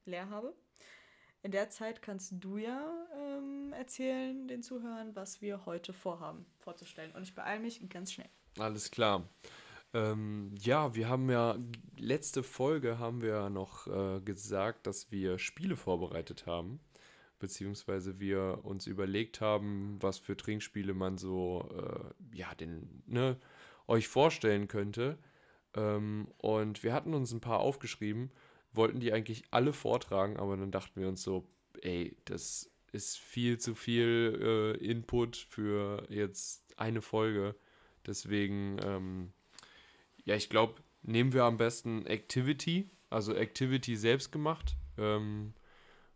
leer 0.05 0.29
habe. 0.29 0.55
In 1.45 1.51
der 1.51 1.71
Zeit 1.71 2.03
kannst 2.03 2.35
du 2.39 2.57
ja 2.57 3.07
ähm, 3.17 3.73
erzählen 3.73 4.47
den 4.47 4.63
Zuhörern, 4.63 5.17
was 5.17 5.41
wir 5.41 5.67
heute 5.67 5.93
vorhaben, 5.93 6.47
vorzustellen. 6.59 7.13
Und 7.13 7.25
ich 7.25 7.35
beeile 7.35 7.61
mich 7.61 7.89
ganz 7.89 8.13
schnell. 8.13 8.29
Alles 8.59 8.91
klar. 8.91 9.29
Ähm, 9.95 10.55
ja, 10.59 10.95
wir 10.95 11.09
haben 11.09 11.31
ja, 11.31 11.59
letzte 11.99 12.43
Folge 12.43 12.99
haben 12.99 13.21
wir 13.21 13.51
noch 13.51 13.87
äh, 13.87 14.21
gesagt, 14.21 14.87
dass 14.87 15.11
wir 15.11 15.39
Spiele 15.39 15.77
vorbereitet 15.77 16.47
haben. 16.47 16.81
Beziehungsweise 17.39 18.21
wir 18.21 18.61
uns 18.63 18.87
überlegt 18.87 19.41
haben, 19.41 19.99
was 20.01 20.19
für 20.19 20.37
Trinkspiele 20.37 20.95
man 20.95 21.19
so, 21.19 21.69
äh, 21.77 22.37
ja, 22.37 22.55
den, 22.55 23.03
ne, 23.07 23.37
euch 23.89 24.09
vorstellen 24.09 24.69
könnte. 24.69 25.19
Ähm, 25.75 26.29
und 26.39 26.83
wir 26.83 26.93
hatten 26.95 27.15
uns 27.15 27.33
ein 27.33 27.41
paar 27.41 27.61
aufgeschrieben, 27.61 28.31
wollten 28.73 29.01
die 29.01 29.13
eigentlich 29.13 29.45
alle 29.51 29.73
vortragen, 29.73 30.37
aber 30.39 30.57
dann 30.57 30.71
dachten 30.71 31.01
wir 31.01 31.09
uns 31.09 31.23
so, 31.23 31.47
ey, 31.83 32.17
das 32.25 32.71
ist 32.93 33.19
viel 33.19 33.59
zu 33.59 33.75
viel 33.75 34.77
äh, 34.81 34.85
Input 34.85 35.37
für 35.37 36.07
jetzt 36.09 36.63
eine 36.79 37.03
Folge. 37.03 37.57
Deswegen, 38.07 38.79
ähm, 38.85 39.33
ja, 40.25 40.35
ich 40.35 40.49
glaube, 40.49 40.83
nehmen 41.03 41.33
wir 41.33 41.45
am 41.45 41.57
besten 41.57 42.07
Activity, 42.07 42.91
also 43.11 43.35
Activity 43.35 43.97
selbst 43.97 44.33
gemacht. 44.33 44.77
Ähm, 44.99 45.55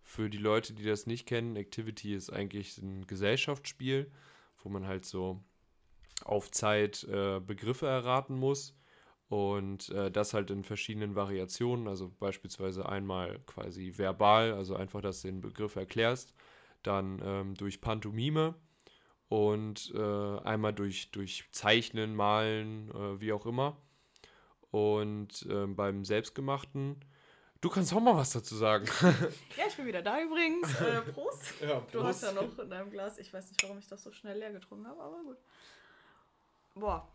für 0.02 0.30
die 0.30 0.38
Leute, 0.38 0.72
die 0.72 0.84
das 0.84 1.06
nicht 1.06 1.26
kennen, 1.26 1.56
Activity 1.56 2.14
ist 2.14 2.30
eigentlich 2.30 2.78
ein 2.78 3.06
Gesellschaftsspiel, 3.06 4.10
wo 4.62 4.68
man 4.68 4.86
halt 4.86 5.04
so 5.04 5.42
auf 6.24 6.50
Zeit 6.50 7.04
äh, 7.04 7.40
Begriffe 7.40 7.86
erraten 7.86 8.36
muss 8.36 8.76
und 9.28 9.88
äh, 9.90 10.10
das 10.10 10.32
halt 10.32 10.50
in 10.50 10.62
verschiedenen 10.62 11.14
Variationen, 11.16 11.88
also 11.88 12.08
beispielsweise 12.08 12.88
einmal 12.88 13.40
quasi 13.46 13.92
verbal, 13.96 14.52
also 14.52 14.76
einfach, 14.76 15.00
dass 15.00 15.22
du 15.22 15.28
den 15.28 15.40
Begriff 15.40 15.76
erklärst, 15.76 16.34
dann 16.82 17.20
ähm, 17.24 17.54
durch 17.54 17.80
Pantomime 17.80 18.54
und 19.28 19.92
äh, 19.94 20.38
einmal 20.40 20.72
durch, 20.72 21.10
durch 21.10 21.48
Zeichnen, 21.50 22.14
Malen, 22.14 22.90
äh, 22.90 23.20
wie 23.20 23.32
auch 23.32 23.46
immer. 23.46 23.76
Und 24.76 25.46
ähm, 25.48 25.74
beim 25.74 26.04
Selbstgemachten, 26.04 27.02
du 27.62 27.70
kannst 27.70 27.94
auch 27.94 28.00
mal 28.00 28.14
was 28.14 28.32
dazu 28.32 28.54
sagen. 28.56 28.84
ja, 29.56 29.64
ich 29.66 29.74
bin 29.74 29.86
wieder 29.86 30.02
da 30.02 30.20
übrigens. 30.20 30.78
Äh, 30.78 31.00
Prost. 31.00 31.54
Ja, 31.62 31.80
Prost. 31.80 31.94
Du 31.94 32.04
hast 32.04 32.22
ja 32.22 32.32
noch 32.32 32.58
in 32.58 32.68
deinem 32.68 32.90
Glas, 32.90 33.16
ich 33.16 33.32
weiß 33.32 33.48
nicht, 33.48 33.62
warum 33.62 33.78
ich 33.78 33.88
das 33.88 34.02
so 34.02 34.12
schnell 34.12 34.38
leer 34.38 34.52
getrunken 34.52 34.86
habe, 34.86 35.00
aber 35.00 35.22
gut. 35.22 35.38
Boah. 36.74 37.08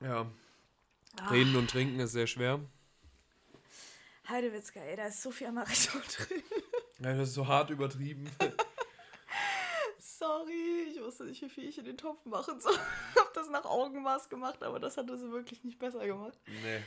Ja. 0.00 0.26
Reden 1.30 1.54
und 1.54 1.70
trinken 1.70 2.00
ist 2.00 2.10
sehr 2.10 2.26
schwer. 2.26 2.58
Heidewitzka, 4.28 4.80
ey, 4.80 4.96
da 4.96 5.06
ist 5.06 5.22
so 5.22 5.30
viel 5.30 5.46
Amaretto 5.46 5.96
drin. 6.16 6.42
Ja, 6.98 7.14
das 7.14 7.28
ist 7.28 7.34
so 7.34 7.46
hart 7.46 7.70
übertrieben. 7.70 8.28
Sorry, 10.22 10.86
ich 10.88 11.02
wusste 11.02 11.24
nicht, 11.24 11.42
wie 11.42 11.48
viel 11.48 11.68
ich 11.68 11.78
in 11.78 11.84
den 11.84 11.96
Topf 11.96 12.24
machen 12.24 12.60
soll. 12.60 12.78
Ich 13.12 13.20
hab 13.20 13.34
das 13.34 13.50
nach 13.50 13.64
Augenmaß 13.64 14.28
gemacht, 14.28 14.62
aber 14.62 14.78
das 14.78 14.96
hat 14.96 15.10
es 15.10 15.20
wirklich 15.22 15.64
nicht 15.64 15.80
besser 15.80 16.06
gemacht. 16.06 16.38
Nee. 16.46 16.80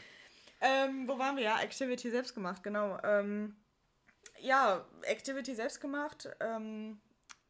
Ähm, 0.62 1.06
wo 1.06 1.20
waren 1.20 1.36
wir? 1.36 1.44
Ja, 1.44 1.60
Activity 1.60 2.10
selbst 2.12 2.34
gemacht, 2.34 2.64
genau. 2.64 2.98
Ähm, 3.04 3.58
ja, 4.40 4.86
Activity 5.02 5.54
selbst 5.54 5.82
gemacht. 5.82 6.30
Ähm, 6.40 7.02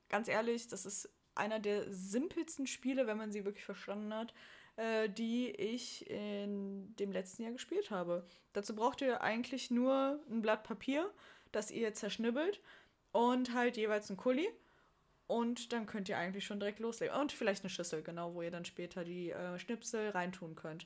ganz 0.10 0.28
ehrlich, 0.28 0.68
das 0.68 0.88
ist 0.88 1.08
einer 1.36 1.60
der 1.60 1.94
simpelsten 1.94 2.66
Spiele, 2.66 3.06
wenn 3.06 3.18
man 3.18 3.32
sie 3.32 3.46
wirklich 3.46 3.66
verstanden 3.66 4.12
hat, 4.12 4.34
äh, 4.78 5.08
die 5.08 5.52
ich 5.52 6.10
in 6.10 6.96
dem 6.96 7.12
letzten 7.12 7.44
Jahr 7.44 7.52
gespielt 7.52 7.92
habe. 7.92 8.26
Dazu 8.54 8.76
braucht 8.76 9.02
ihr 9.02 9.22
eigentlich 9.22 9.70
nur 9.70 10.20
ein 10.32 10.42
Blatt 10.42 10.64
Papier, 10.64 11.14
das 11.52 11.70
ihr 11.70 11.94
zerschnibbelt 11.94 12.60
und 13.12 13.54
halt 13.54 13.78
jeweils 13.78 14.10
ein 14.10 14.18
Kuli. 14.18 14.50
Und 15.28 15.74
dann 15.74 15.86
könnt 15.88 16.08
ihr 16.08 16.18
eigentlich 16.18 16.46
schon 16.46 16.60
direkt 16.60 16.80
loslegen. 16.80 17.16
Und 17.16 17.32
vielleicht 17.32 17.64
eine 17.64 17.70
Schüssel, 17.70 18.04
genau, 18.04 18.34
wo 18.34 18.42
ihr 18.42 18.52
dann 18.52 18.66
später 18.66 19.04
die 19.04 19.32
äh, 19.32 19.58
Schnipsel 19.58 20.10
reintun 20.10 20.56
könnt. 20.56 20.86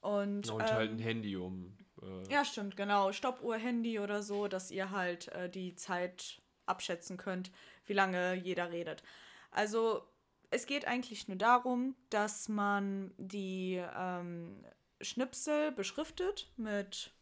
Und, 0.00 0.50
Und 0.50 0.62
halt 0.62 0.90
ein 0.90 0.98
Handy 0.98 1.36
um. 1.36 1.76
Äh 2.02 2.32
ja, 2.32 2.44
stimmt, 2.44 2.76
genau. 2.76 3.12
Stoppuhr, 3.12 3.56
Handy 3.56 3.98
oder 3.98 4.22
so, 4.22 4.48
dass 4.48 4.70
ihr 4.70 4.90
halt 4.90 5.28
äh, 5.28 5.48
die 5.48 5.74
Zeit 5.74 6.40
abschätzen 6.66 7.16
könnt, 7.16 7.50
wie 7.86 7.94
lange 7.94 8.34
jeder 8.34 8.70
redet. 8.70 9.02
Also 9.50 10.02
es 10.50 10.66
geht 10.66 10.86
eigentlich 10.86 11.28
nur 11.28 11.36
darum, 11.36 11.94
dass 12.10 12.48
man 12.48 13.12
die 13.16 13.82
ähm, 13.96 14.64
Schnipsel 15.00 15.72
beschriftet 15.72 16.50
mit 16.56 17.12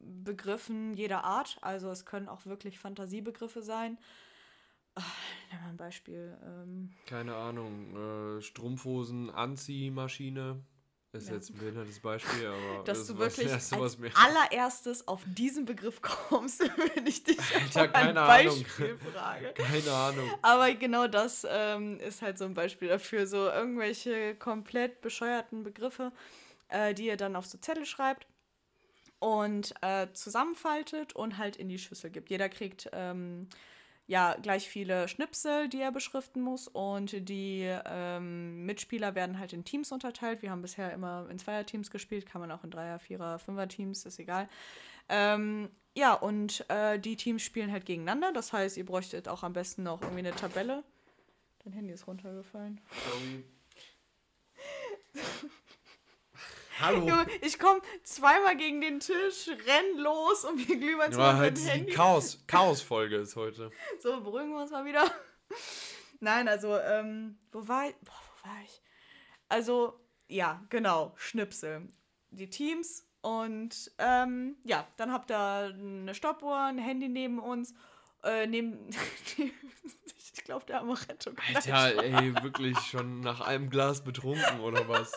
Begriffen 0.00 0.94
jeder 0.94 1.24
Art. 1.24 1.58
Also 1.60 1.90
es 1.90 2.04
können 2.04 2.28
auch 2.28 2.46
wirklich 2.46 2.78
Fantasiebegriffe 2.78 3.62
sein. 3.62 3.98
Nehmen 5.50 5.62
wir 5.62 5.68
ein 5.70 5.76
Beispiel. 5.76 6.38
Ähm, 6.44 6.90
Keine 7.06 7.34
Ahnung, 7.34 8.38
äh, 8.38 8.42
Strumpfhosen, 8.42 9.30
Anziehmaschine. 9.30 10.62
Ist 11.12 11.28
ja. 11.28 11.34
jetzt 11.36 11.50
ein 11.50 11.58
behindertes 11.58 12.00
Beispiel, 12.00 12.46
aber. 12.46 12.82
Dass 12.84 13.06
du 13.06 13.16
wirklich 13.16 13.50
als 13.50 13.72
allererstes 13.72 15.08
auf 15.08 15.22
diesen 15.26 15.64
Begriff 15.64 16.02
kommst, 16.02 16.60
wenn 16.60 17.06
ich 17.06 17.24
dich 17.24 17.38
Alter, 17.74 17.94
ein 17.94 18.14
Beispiel 18.14 18.86
Ahnung. 18.86 18.98
frage. 19.12 19.52
Keine 19.54 19.90
Ahnung. 19.90 20.30
Aber 20.42 20.74
genau 20.74 21.08
das 21.08 21.46
ähm, 21.48 21.98
ist 22.00 22.20
halt 22.20 22.36
so 22.36 22.44
ein 22.44 22.52
Beispiel 22.52 22.88
dafür. 22.88 23.26
So 23.26 23.48
irgendwelche 23.48 24.34
komplett 24.34 25.00
bescheuerten 25.00 25.62
Begriffe, 25.62 26.12
äh, 26.68 26.92
die 26.92 27.06
ihr 27.06 27.16
dann 27.16 27.36
auf 27.36 27.46
so 27.46 27.56
Zettel 27.56 27.86
schreibt 27.86 28.26
und 29.18 29.74
äh, 29.80 30.08
zusammenfaltet 30.12 31.14
und 31.14 31.38
halt 31.38 31.56
in 31.56 31.70
die 31.70 31.78
Schüssel 31.78 32.10
gibt. 32.10 32.28
Jeder 32.28 32.50
kriegt. 32.50 32.90
Ähm, 32.92 33.48
ja 34.08 34.34
gleich 34.40 34.68
viele 34.68 35.06
Schnipsel, 35.06 35.68
die 35.68 35.80
er 35.80 35.92
beschriften 35.92 36.40
muss. 36.40 36.66
Und 36.66 37.28
die 37.28 37.70
ähm, 37.84 38.64
Mitspieler 38.66 39.14
werden 39.14 39.38
halt 39.38 39.52
in 39.52 39.64
Teams 39.64 39.92
unterteilt. 39.92 40.42
Wir 40.42 40.50
haben 40.50 40.62
bisher 40.62 40.92
immer 40.92 41.28
in 41.30 41.38
Zweierteams 41.38 41.90
gespielt, 41.90 42.26
kann 42.26 42.40
man 42.40 42.50
auch 42.50 42.64
in 42.64 42.70
Dreier-, 42.70 42.98
Vierer-, 42.98 43.38
Fünfer-Teams, 43.38 44.06
ist 44.06 44.18
egal. 44.18 44.48
Ähm, 45.08 45.68
ja, 45.94 46.14
und 46.14 46.68
äh, 46.70 46.98
die 46.98 47.16
Teams 47.16 47.42
spielen 47.42 47.70
halt 47.70 47.86
gegeneinander. 47.86 48.32
Das 48.32 48.52
heißt, 48.52 48.76
ihr 48.78 48.86
bräuchtet 48.86 49.28
auch 49.28 49.42
am 49.42 49.52
besten 49.52 49.82
noch 49.82 50.00
irgendwie 50.00 50.20
eine 50.20 50.34
Tabelle. 50.34 50.82
Dein 51.64 51.74
Handy 51.74 51.92
ist 51.92 52.06
runtergefallen. 52.06 52.80
Sorry. 53.04 53.44
Hallo. 56.80 57.10
Ich 57.40 57.58
komme 57.58 57.80
zweimal 58.04 58.56
gegen 58.56 58.80
den 58.80 59.00
Tisch, 59.00 59.48
renn 59.48 59.98
los 59.98 60.44
und 60.44 60.68
wir 60.68 60.76
glühen 60.76 61.12
ja, 61.12 61.36
halt 61.36 61.58
Handy. 61.66 61.92
Chaos, 61.92 62.38
Chaos-Folge 62.46 63.16
ist 63.16 63.34
heute. 63.34 63.72
So, 64.00 64.20
beruhigen 64.20 64.52
wir 64.52 64.62
uns 64.62 64.70
mal 64.70 64.84
wieder. 64.84 65.10
Nein, 66.20 66.46
also, 66.46 66.78
ähm, 66.78 67.38
wo 67.50 67.66
war 67.66 67.88
ich? 67.88 67.96
Boah, 67.96 68.12
wo 68.12 68.48
war 68.48 68.56
ich? 68.64 68.80
Also, 69.48 69.98
ja, 70.28 70.62
genau, 70.68 71.14
Schnipsel. 71.16 71.88
Die 72.30 72.48
Teams 72.48 73.08
und, 73.22 73.90
ähm, 73.98 74.56
ja, 74.62 74.86
dann 74.96 75.12
habt 75.12 75.32
ihr 75.32 75.74
eine 75.74 76.14
Stoppuhr, 76.14 76.60
ein 76.60 76.78
Handy 76.78 77.08
neben 77.08 77.40
uns, 77.40 77.74
äh, 78.22 78.46
neben, 78.46 78.88
ich 79.36 80.44
glaube, 80.44 80.64
der 80.66 80.80
Amaretto. 80.80 81.32
Alter, 81.54 82.04
ey, 82.04 82.34
wirklich 82.42 82.78
schon 82.78 83.20
nach 83.20 83.40
einem 83.40 83.68
Glas 83.68 84.04
betrunken 84.04 84.60
oder 84.60 84.88
was? 84.88 85.12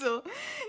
So, 0.00 0.22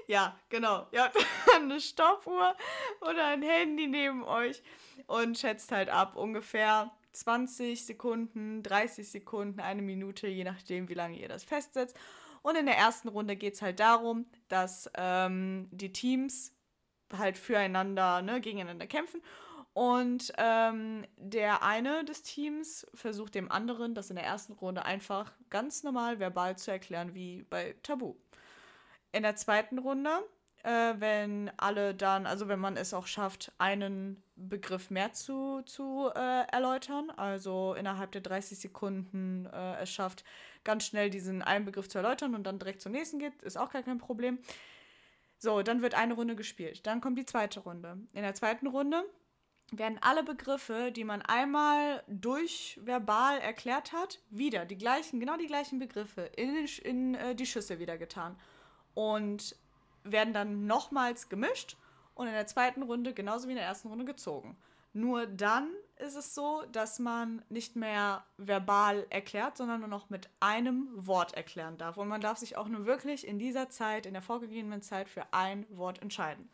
ja, 0.07 0.37
genau. 0.49 0.87
Ihr 0.91 1.03
habt 1.03 1.17
eine 1.55 1.79
Stoppuhr 1.79 2.55
oder 3.01 3.27
ein 3.27 3.41
Handy 3.41 3.87
neben 3.87 4.23
euch 4.23 4.61
und 5.07 5.37
schätzt 5.37 5.71
halt 5.71 5.89
ab 5.89 6.15
ungefähr 6.15 6.91
20 7.13 7.85
Sekunden, 7.85 8.63
30 8.63 9.09
Sekunden, 9.09 9.59
eine 9.59 9.81
Minute, 9.81 10.27
je 10.27 10.43
nachdem, 10.43 10.89
wie 10.89 10.93
lange 10.93 11.17
ihr 11.17 11.27
das 11.27 11.43
festsetzt. 11.43 11.97
Und 12.41 12.57
in 12.57 12.65
der 12.65 12.77
ersten 12.77 13.07
Runde 13.07 13.35
geht 13.35 13.53
es 13.53 13.61
halt 13.61 13.79
darum, 13.79 14.25
dass 14.47 14.89
ähm, 14.95 15.67
die 15.71 15.93
Teams 15.93 16.53
halt 17.15 17.37
füreinander, 17.37 18.21
ne, 18.21 18.41
gegeneinander 18.41 18.87
kämpfen. 18.87 19.21
Und 19.73 20.33
ähm, 20.37 21.05
der 21.15 21.63
eine 21.63 22.03
des 22.03 22.23
Teams 22.23 22.85
versucht 22.93 23.35
dem 23.35 23.49
anderen, 23.49 23.95
das 23.95 24.09
in 24.09 24.17
der 24.17 24.25
ersten 24.25 24.53
Runde 24.53 24.83
einfach 24.83 25.31
ganz 25.49 25.83
normal 25.83 26.19
verbal 26.19 26.57
zu 26.57 26.71
erklären, 26.71 27.13
wie 27.13 27.43
bei 27.43 27.75
Tabu 27.83 28.15
in 29.11 29.23
der 29.23 29.35
zweiten 29.35 29.77
Runde, 29.77 30.09
äh, 30.63 30.93
wenn 30.97 31.51
alle 31.57 31.93
dann, 31.93 32.25
also 32.25 32.47
wenn 32.47 32.59
man 32.59 32.77
es 32.77 32.93
auch 32.93 33.07
schafft, 33.07 33.51
einen 33.57 34.23
Begriff 34.35 34.89
mehr 34.89 35.13
zu, 35.13 35.61
zu 35.63 36.09
äh, 36.13 36.47
erläutern, 36.51 37.09
also 37.11 37.73
innerhalb 37.73 38.11
der 38.11 38.21
30 38.21 38.59
Sekunden 38.59 39.47
äh, 39.47 39.81
es 39.81 39.91
schafft, 39.91 40.23
ganz 40.63 40.85
schnell 40.85 41.09
diesen 41.09 41.41
einen 41.41 41.65
Begriff 41.65 41.89
zu 41.89 41.97
erläutern 41.97 42.35
und 42.35 42.43
dann 42.43 42.59
direkt 42.59 42.81
zum 42.81 42.91
nächsten 42.91 43.19
geht, 43.19 43.41
ist 43.41 43.57
auch 43.57 43.71
gar 43.71 43.83
kein 43.83 43.97
Problem. 43.97 44.39
So, 45.37 45.63
dann 45.63 45.81
wird 45.81 45.95
eine 45.95 46.13
Runde 46.13 46.35
gespielt. 46.35 46.85
Dann 46.85 47.01
kommt 47.01 47.17
die 47.17 47.25
zweite 47.25 47.61
Runde. 47.61 47.97
In 48.13 48.21
der 48.21 48.35
zweiten 48.35 48.67
Runde 48.67 49.03
werden 49.71 49.97
alle 50.01 50.23
Begriffe, 50.23 50.91
die 50.91 51.03
man 51.03 51.23
einmal 51.23 52.03
durch 52.07 52.79
verbal 52.83 53.39
erklärt 53.39 53.93
hat, 53.93 54.19
wieder 54.29 54.65
die 54.65 54.77
gleichen, 54.77 55.19
genau 55.19 55.37
die 55.37 55.47
gleichen 55.47 55.79
Begriffe 55.79 56.29
in, 56.35 56.67
in 56.83 57.15
äh, 57.15 57.33
die 57.33 57.47
Schüssel 57.47 57.79
wieder 57.79 57.97
getan 57.97 58.37
und 58.93 59.55
werden 60.03 60.33
dann 60.33 60.65
nochmals 60.65 61.29
gemischt 61.29 61.77
und 62.15 62.27
in 62.27 62.33
der 62.33 62.47
zweiten 62.47 62.83
Runde 62.83 63.13
genauso 63.13 63.47
wie 63.47 63.51
in 63.51 63.57
der 63.57 63.65
ersten 63.65 63.87
Runde 63.87 64.05
gezogen. 64.05 64.57
Nur 64.93 65.25
dann 65.25 65.69
ist 65.97 66.15
es 66.15 66.35
so, 66.35 66.63
dass 66.71 66.99
man 66.99 67.41
nicht 67.49 67.75
mehr 67.75 68.25
verbal 68.37 69.05
erklärt, 69.09 69.55
sondern 69.55 69.79
nur 69.79 69.89
noch 69.89 70.09
mit 70.09 70.29
einem 70.41 70.89
Wort 70.93 71.33
erklären 71.33 71.77
darf. 71.77 71.97
Und 71.97 72.09
man 72.09 72.19
darf 72.19 72.39
sich 72.39 72.57
auch 72.57 72.67
nur 72.67 72.85
wirklich 72.85 73.25
in 73.25 73.39
dieser 73.39 73.69
Zeit, 73.69 74.05
in 74.05 74.13
der 74.13 74.21
vorgegebenen 74.21 74.81
Zeit, 74.81 75.07
für 75.07 75.31
ein 75.31 75.65
Wort 75.69 76.01
entscheiden. 76.01 76.49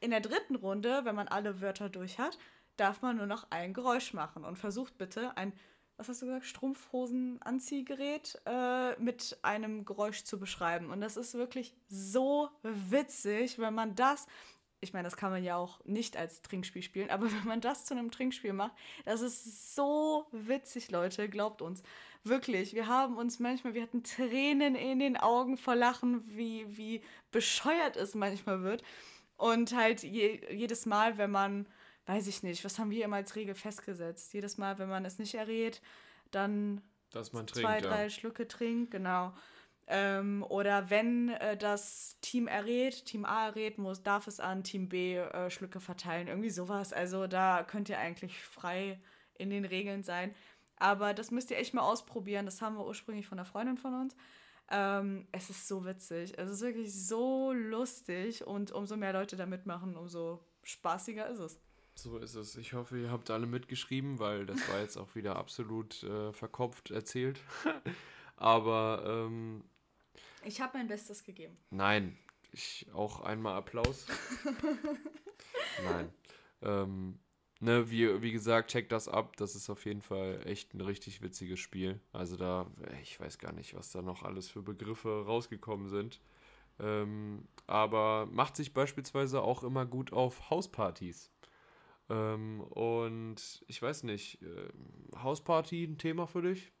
In 0.00 0.10
der 0.10 0.20
dritten 0.20 0.56
Runde, 0.56 1.04
wenn 1.04 1.14
man 1.14 1.28
alle 1.28 1.62
Wörter 1.62 1.88
durch 1.88 2.18
hat, 2.18 2.38
darf 2.76 3.00
man 3.00 3.16
nur 3.16 3.26
noch 3.26 3.46
ein 3.50 3.72
Geräusch 3.72 4.12
machen 4.12 4.44
und 4.44 4.58
versucht 4.58 4.98
bitte 4.98 5.34
ein 5.36 5.54
was 5.96 6.08
hast 6.08 6.22
du 6.22 6.26
gesagt, 6.26 6.46
Strumpfhosen-Anziehgerät 6.46 8.40
äh, 8.46 9.00
mit 9.00 9.38
einem 9.42 9.84
Geräusch 9.84 10.24
zu 10.24 10.38
beschreiben. 10.38 10.90
Und 10.90 11.00
das 11.00 11.16
ist 11.16 11.34
wirklich 11.34 11.74
so 11.88 12.48
witzig, 12.62 13.58
wenn 13.58 13.74
man 13.74 13.94
das, 13.94 14.26
ich 14.80 14.92
meine, 14.92 15.04
das 15.04 15.16
kann 15.16 15.30
man 15.30 15.44
ja 15.44 15.56
auch 15.56 15.84
nicht 15.84 16.16
als 16.16 16.42
Trinkspiel 16.42 16.82
spielen, 16.82 17.10
aber 17.10 17.26
wenn 17.32 17.46
man 17.46 17.60
das 17.60 17.84
zu 17.84 17.94
einem 17.94 18.10
Trinkspiel 18.10 18.52
macht, 18.52 18.72
das 19.04 19.20
ist 19.20 19.74
so 19.74 20.26
witzig, 20.32 20.90
Leute, 20.90 21.28
glaubt 21.28 21.62
uns. 21.62 21.82
Wirklich, 22.24 22.74
wir 22.74 22.86
haben 22.86 23.16
uns 23.16 23.38
manchmal, 23.38 23.74
wir 23.74 23.82
hatten 23.82 24.02
Tränen 24.02 24.74
in 24.74 24.98
den 24.98 25.16
Augen 25.16 25.56
vor 25.56 25.76
Lachen, 25.76 26.24
wie, 26.26 26.64
wie 26.76 27.02
bescheuert 27.30 27.96
es 27.96 28.14
manchmal 28.14 28.62
wird. 28.62 28.82
Und 29.36 29.74
halt 29.76 30.02
je, 30.02 30.40
jedes 30.50 30.86
Mal, 30.86 31.18
wenn 31.18 31.30
man 31.30 31.66
weiß 32.06 32.26
ich 32.26 32.42
nicht, 32.42 32.64
was 32.64 32.78
haben 32.78 32.90
wir 32.90 33.04
immer 33.04 33.16
als 33.16 33.36
Regel 33.36 33.54
festgesetzt? 33.54 34.32
Jedes 34.34 34.58
Mal, 34.58 34.78
wenn 34.78 34.88
man 34.88 35.04
es 35.04 35.18
nicht 35.18 35.34
errät, 35.34 35.80
dann 36.30 36.82
Dass 37.10 37.32
man 37.32 37.46
zwei, 37.48 37.80
trinkt, 37.80 37.84
drei 37.84 38.02
ja. 38.04 38.10
Schlücke 38.10 38.48
trinkt, 38.48 38.90
genau. 38.90 39.32
Ähm, 39.86 40.44
oder 40.48 40.88
wenn 40.88 41.28
äh, 41.28 41.56
das 41.56 42.18
Team 42.20 42.46
errät, 42.46 43.04
Team 43.04 43.24
A 43.24 43.48
errät, 43.48 43.76
muss, 43.78 44.02
darf 44.02 44.26
es 44.26 44.40
an 44.40 44.64
Team 44.64 44.88
B 44.88 45.16
äh, 45.16 45.50
Schlücke 45.50 45.80
verteilen. 45.80 46.28
Irgendwie 46.28 46.50
sowas. 46.50 46.92
Also 46.92 47.26
da 47.26 47.62
könnt 47.62 47.88
ihr 47.90 47.98
eigentlich 47.98 48.42
frei 48.42 48.98
in 49.34 49.50
den 49.50 49.64
Regeln 49.64 50.02
sein. 50.02 50.34
Aber 50.76 51.12
das 51.12 51.30
müsst 51.30 51.50
ihr 51.50 51.58
echt 51.58 51.74
mal 51.74 51.82
ausprobieren. 51.82 52.46
Das 52.46 52.62
haben 52.62 52.76
wir 52.76 52.86
ursprünglich 52.86 53.26
von 53.26 53.38
einer 53.38 53.46
Freundin 53.46 53.76
von 53.76 53.94
uns. 53.94 54.16
Ähm, 54.70 55.28
es 55.32 55.50
ist 55.50 55.68
so 55.68 55.84
witzig. 55.84 56.32
Es 56.38 56.50
ist 56.50 56.62
wirklich 56.62 56.92
so 56.94 57.52
lustig. 57.52 58.46
Und 58.46 58.72
umso 58.72 58.96
mehr 58.96 59.12
Leute 59.12 59.36
da 59.36 59.44
mitmachen, 59.44 59.96
umso 59.96 60.40
spaßiger 60.62 61.28
ist 61.28 61.40
es. 61.40 61.60
So 61.94 62.18
ist 62.18 62.34
es. 62.34 62.56
Ich 62.56 62.72
hoffe, 62.72 62.98
ihr 62.98 63.10
habt 63.10 63.30
alle 63.30 63.46
mitgeschrieben, 63.46 64.18
weil 64.18 64.46
das 64.46 64.68
war 64.68 64.80
jetzt 64.80 64.96
auch 64.96 65.14
wieder 65.14 65.36
absolut 65.36 66.02
äh, 66.02 66.32
verkopft 66.32 66.90
erzählt. 66.90 67.40
Aber 68.36 69.02
ähm, 69.06 69.64
ich 70.44 70.60
habe 70.60 70.78
mein 70.78 70.88
Bestes 70.88 71.24
gegeben. 71.24 71.56
Nein, 71.70 72.18
ich 72.52 72.86
auch 72.92 73.20
einmal 73.20 73.54
Applaus. 73.54 74.06
Nein. 75.84 76.12
Ähm, 76.62 77.18
ne, 77.60 77.90
wie, 77.90 78.22
wie 78.22 78.32
gesagt, 78.32 78.70
check 78.70 78.88
das 78.88 79.08
ab. 79.08 79.36
Das 79.36 79.54
ist 79.54 79.70
auf 79.70 79.84
jeden 79.86 80.02
Fall 80.02 80.40
echt 80.44 80.74
ein 80.74 80.80
richtig 80.80 81.22
witziges 81.22 81.60
Spiel. 81.60 82.00
Also 82.12 82.36
da, 82.36 82.66
ich 83.02 83.18
weiß 83.18 83.38
gar 83.38 83.52
nicht, 83.52 83.74
was 83.74 83.90
da 83.90 84.02
noch 84.02 84.22
alles 84.22 84.48
für 84.48 84.62
Begriffe 84.62 85.24
rausgekommen 85.26 85.88
sind. 85.88 86.20
Ähm, 86.80 87.46
aber 87.66 88.26
macht 88.26 88.56
sich 88.56 88.74
beispielsweise 88.74 89.42
auch 89.42 89.62
immer 89.62 89.86
gut 89.86 90.12
auf 90.12 90.50
Hauspartys. 90.50 91.30
Ähm, 92.10 92.60
und 92.60 93.64
ich 93.66 93.80
weiß 93.80 94.02
nicht, 94.02 94.42
äh, 94.42 94.68
Hausparty 95.22 95.84
ein 95.84 95.98
Thema 95.98 96.26
für 96.26 96.42
dich? 96.42 96.72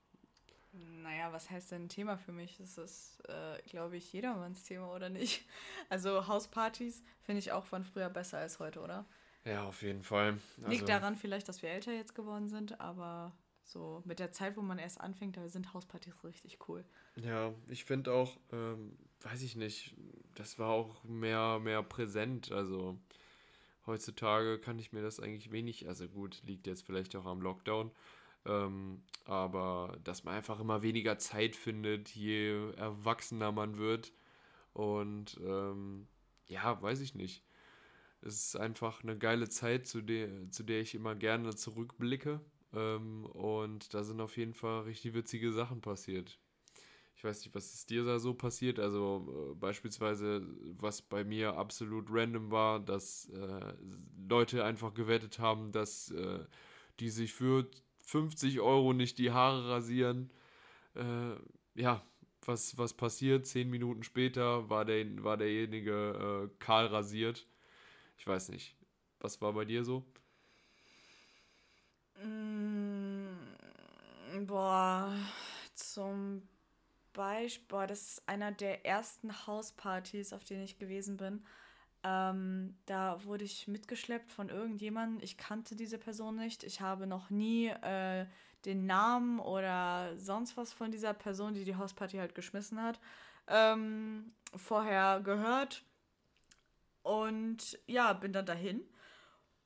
Naja, 0.72 1.32
was 1.32 1.50
heißt 1.50 1.72
denn 1.72 1.84
ein 1.84 1.88
Thema 1.88 2.16
für 2.16 2.32
mich? 2.32 2.56
Das 2.56 2.78
ist, 2.78 3.20
äh, 3.28 3.62
glaube 3.68 3.96
ich, 3.96 4.12
jedermanns 4.12 4.64
Thema, 4.64 4.92
oder 4.92 5.08
nicht? 5.08 5.46
Also 5.88 6.26
Hauspartys 6.26 7.02
finde 7.22 7.38
ich 7.38 7.52
auch 7.52 7.64
von 7.64 7.84
früher 7.84 8.08
besser 8.08 8.38
als 8.38 8.58
heute, 8.58 8.80
oder? 8.80 9.06
Ja, 9.44 9.64
auf 9.64 9.82
jeden 9.82 10.02
Fall. 10.02 10.38
Also, 10.58 10.70
Liegt 10.70 10.88
daran 10.88 11.16
vielleicht, 11.16 11.48
dass 11.48 11.62
wir 11.62 11.68
älter 11.70 11.92
jetzt 11.92 12.14
geworden 12.14 12.48
sind, 12.48 12.80
aber 12.80 13.36
so 13.62 14.02
mit 14.04 14.18
der 14.18 14.32
Zeit, 14.32 14.56
wo 14.56 14.62
man 14.62 14.78
erst 14.78 15.00
anfängt, 15.00 15.36
da 15.36 15.48
sind 15.48 15.72
Hauspartys 15.74 16.24
richtig 16.24 16.68
cool. 16.68 16.84
Ja, 17.16 17.52
ich 17.68 17.84
finde 17.84 18.12
auch, 18.12 18.36
ähm, 18.52 18.96
weiß 19.20 19.42
ich 19.42 19.56
nicht, 19.56 19.94
das 20.34 20.58
war 20.58 20.70
auch 20.70 21.04
mehr, 21.04 21.58
mehr 21.60 21.82
präsent. 21.82 22.50
Also 22.50 22.98
heutzutage 23.86 24.58
kann 24.58 24.78
ich 24.78 24.92
mir 24.92 25.02
das 25.02 25.20
eigentlich 25.20 25.52
wenig, 25.52 25.88
also 25.88 26.08
gut, 26.08 26.42
liegt 26.44 26.66
jetzt 26.66 26.86
vielleicht 26.86 27.14
auch 27.16 27.26
am 27.26 27.40
Lockdown, 27.40 27.90
ähm, 28.46 29.02
aber 29.24 29.98
dass 30.04 30.24
man 30.24 30.34
einfach 30.34 30.60
immer 30.60 30.82
weniger 30.82 31.18
Zeit 31.18 31.56
findet, 31.56 32.10
je 32.10 32.72
erwachsener 32.76 33.52
man 33.52 33.78
wird. 33.78 34.12
Und 34.72 35.38
ähm, 35.44 36.08
ja, 36.46 36.80
weiß 36.82 37.00
ich 37.00 37.14
nicht. 37.14 37.44
Es 38.22 38.46
ist 38.46 38.56
einfach 38.56 39.02
eine 39.02 39.18
geile 39.18 39.48
Zeit, 39.48 39.86
zu 39.86 40.02
der, 40.02 40.50
zu 40.50 40.62
der 40.64 40.80
ich 40.80 40.94
immer 40.94 41.14
gerne 41.14 41.54
zurückblicke. 41.54 42.40
Ähm, 42.72 43.26
und 43.26 43.94
da 43.94 44.02
sind 44.04 44.20
auf 44.20 44.36
jeden 44.36 44.54
Fall 44.54 44.82
richtig 44.82 45.14
witzige 45.14 45.52
Sachen 45.52 45.80
passiert. 45.80 46.38
Ich 47.16 47.24
weiß 47.24 47.44
nicht, 47.44 47.54
was 47.54 47.72
ist 47.72 47.90
dir 47.90 48.04
da 48.04 48.18
so 48.18 48.34
passiert? 48.34 48.78
Also 48.78 49.52
äh, 49.52 49.54
beispielsweise, 49.54 50.42
was 50.78 51.00
bei 51.02 51.24
mir 51.24 51.56
absolut 51.56 52.06
random 52.10 52.50
war, 52.50 52.80
dass 52.80 53.28
äh, 53.30 53.74
Leute 54.28 54.64
einfach 54.64 54.94
gewettet 54.94 55.38
haben, 55.38 55.72
dass 55.72 56.10
äh, 56.10 56.44
die 57.00 57.10
sich 57.10 57.32
für 57.32 57.66
50 58.06 58.60
Euro 58.60 58.92
nicht 58.92 59.18
die 59.18 59.30
Haare 59.30 59.68
rasieren. 59.68 60.30
Äh, 60.94 61.34
ja, 61.80 62.02
was, 62.42 62.76
was 62.78 62.94
passiert? 62.94 63.46
Zehn 63.46 63.70
Minuten 63.70 64.02
später 64.02 64.68
war, 64.68 64.84
der, 64.84 65.22
war 65.24 65.36
derjenige 65.36 66.50
äh, 66.50 66.56
kahl 66.58 66.86
rasiert. 66.86 67.46
Ich 68.18 68.26
weiß 68.26 68.50
nicht. 68.50 68.76
Was 69.20 69.40
war 69.40 69.52
bei 69.54 69.64
dir 69.64 69.84
so? 69.84 70.04
Mm, 72.22 73.36
boah, 74.46 75.14
zum 75.74 76.42
Beispiel, 77.14 77.66
boah, 77.68 77.86
das 77.86 78.02
ist 78.02 78.28
einer 78.28 78.52
der 78.52 78.84
ersten 78.84 79.46
Hauspartys, 79.46 80.34
auf 80.34 80.44
denen 80.44 80.64
ich 80.64 80.78
gewesen 80.78 81.16
bin. 81.16 81.42
Ähm, 82.02 82.76
da 82.84 83.24
wurde 83.24 83.44
ich 83.44 83.66
mitgeschleppt 83.66 84.30
von 84.30 84.50
irgendjemandem. 84.50 85.24
Ich 85.24 85.38
kannte 85.38 85.74
diese 85.74 85.96
Person 85.96 86.36
nicht. 86.36 86.62
Ich 86.62 86.82
habe 86.82 87.06
noch 87.06 87.30
nie 87.30 87.68
äh, 87.68 88.26
den 88.66 88.84
Namen 88.84 89.40
oder 89.40 90.14
sonst 90.18 90.58
was 90.58 90.74
von 90.74 90.90
dieser 90.90 91.14
Person, 91.14 91.54
die 91.54 91.64
die 91.64 91.76
Hausparty 91.76 92.18
halt 92.18 92.34
geschmissen 92.34 92.82
hat, 92.82 93.00
ähm, 93.48 94.32
vorher 94.54 95.20
gehört. 95.20 95.82
Und 97.02 97.78
ja, 97.86 98.12
bin 98.12 98.32
dann 98.32 98.46
dahin. 98.46 98.82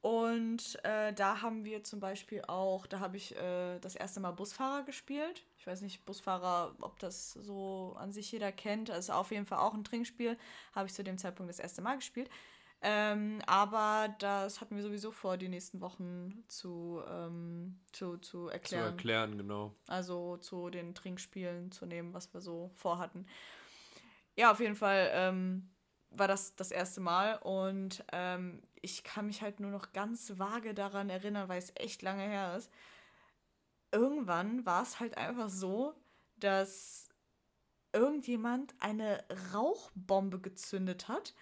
Und 0.01 0.79
äh, 0.85 1.13
da 1.13 1.43
haben 1.43 1.65
wir 1.65 1.83
zum 1.83 1.99
Beispiel 1.99 2.43
auch, 2.47 2.87
da 2.87 3.01
habe 3.01 3.17
ich 3.17 3.37
äh, 3.37 3.81
das 3.81 3.97
erste 3.97 4.21
Mal 4.21 4.31
Busfahrer 4.31 4.85
gespielt. 4.85 5.45
Ich 5.59 5.67
weiß 5.67 5.81
nicht, 5.81 6.07
Busfahrer, 6.07 6.77
ob 6.81 7.01
das 7.01 7.33
so 7.33 7.97
an 7.99 8.13
sich 8.13 8.31
jeder 8.31 8.53
kennt. 8.53 8.91
Das 8.91 9.01
ist 9.01 9.11
auf 9.11 9.33
jeden 9.33 9.47
Fall 9.47 9.59
auch 9.59 9.75
ein 9.75 9.83
Trinkspiel. 9.83 10.39
Habe 10.73 10.87
ich 10.87 10.95
zu 10.95 11.03
dem 11.03 11.19
Zeitpunkt 11.19 11.51
das 11.51 11.59
erste 11.59 11.83
Mal 11.83 11.97
gespielt. 11.97 12.31
Ähm, 12.81 13.43
aber 13.47 14.15
das 14.21 14.61
hatten 14.61 14.77
wir 14.77 14.85
sowieso 14.85 15.11
vor, 15.11 15.37
die 15.37 15.49
nächsten 15.49 15.81
Wochen 15.81 16.45
zu, 16.47 17.03
ähm, 17.11 17.81
zu, 17.91 18.19
zu 18.19 18.47
erklären. 18.49 18.85
Zu 18.85 18.91
erklären, 18.91 19.37
genau. 19.37 19.75
Also 19.89 20.37
zu 20.37 20.71
den 20.71 20.95
Trinkspielen 20.95 21.73
zu 21.73 21.87
nehmen, 21.87 22.15
was 22.15 22.33
wir 22.33 22.41
so 22.41 22.71
vorhatten. 22.77 23.27
Ja, 24.37 24.53
auf 24.53 24.61
jeden 24.61 24.77
Fall 24.77 25.11
ähm, 25.13 25.69
war 26.11 26.29
das 26.29 26.55
das 26.57 26.71
erste 26.71 27.01
Mal 27.01 27.37
und 27.37 28.05
ähm, 28.13 28.63
ich 28.81 29.05
kann 29.05 29.27
mich 29.27 29.43
halt 29.43 29.61
nur 29.61 29.71
noch 29.71 29.93
ganz 29.93 30.39
vage 30.39 30.75
daran 30.75 31.11
erinnern, 31.11 31.49
weil 31.49 31.59
es 31.59 31.73
echt 31.75 32.03
lange 32.03 32.23
her 32.23 32.57
ist. 32.57 32.71
Irgendwann 33.93 34.65
war 34.67 34.83
es 34.83 35.01
halt 35.01 35.17
einfach 35.17 35.49
so, 35.49 35.95
dass 36.37 37.09
irgendjemand 37.93 38.75
eine 38.79 39.25
Rauchbombe 39.53 40.41
gezündet 40.41 41.09
hat. 41.09 41.35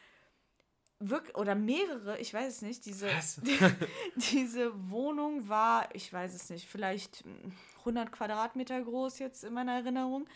Wirk 0.98 1.36
oder 1.36 1.54
mehrere, 1.54 2.18
ich 2.18 2.32
weiß 2.32 2.54
es 2.54 2.62
nicht. 2.62 2.86
Diese, 2.86 3.08
die, 3.42 3.58
diese 4.16 4.90
Wohnung 4.90 5.48
war, 5.48 5.94
ich 5.94 6.10
weiß 6.12 6.34
es 6.34 6.48
nicht, 6.48 6.66
vielleicht 6.66 7.24
100 7.80 8.10
Quadratmeter 8.12 8.80
groß 8.80 9.18
jetzt 9.18 9.44
in 9.44 9.52
meiner 9.52 9.74
Erinnerung. 9.74 10.26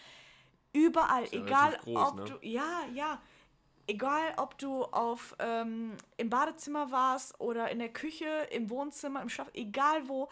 Überall, 0.72 1.24
ja 1.24 1.42
egal 1.44 1.78
groß, 1.82 2.08
ob 2.08 2.16
ne? 2.16 2.24
du, 2.24 2.46
ja, 2.46 2.82
ja, 2.92 3.20
egal 3.90 4.34
ob 4.36 4.56
du 4.56 4.84
auf, 4.84 5.34
ähm, 5.40 5.96
im 6.16 6.30
Badezimmer 6.30 6.92
warst 6.92 7.40
oder 7.40 7.70
in 7.70 7.80
der 7.80 7.92
Küche, 7.92 8.48
im 8.50 8.70
Wohnzimmer, 8.70 9.20
im 9.20 9.28
Schlaf, 9.28 9.50
egal 9.52 10.08
wo, 10.08 10.28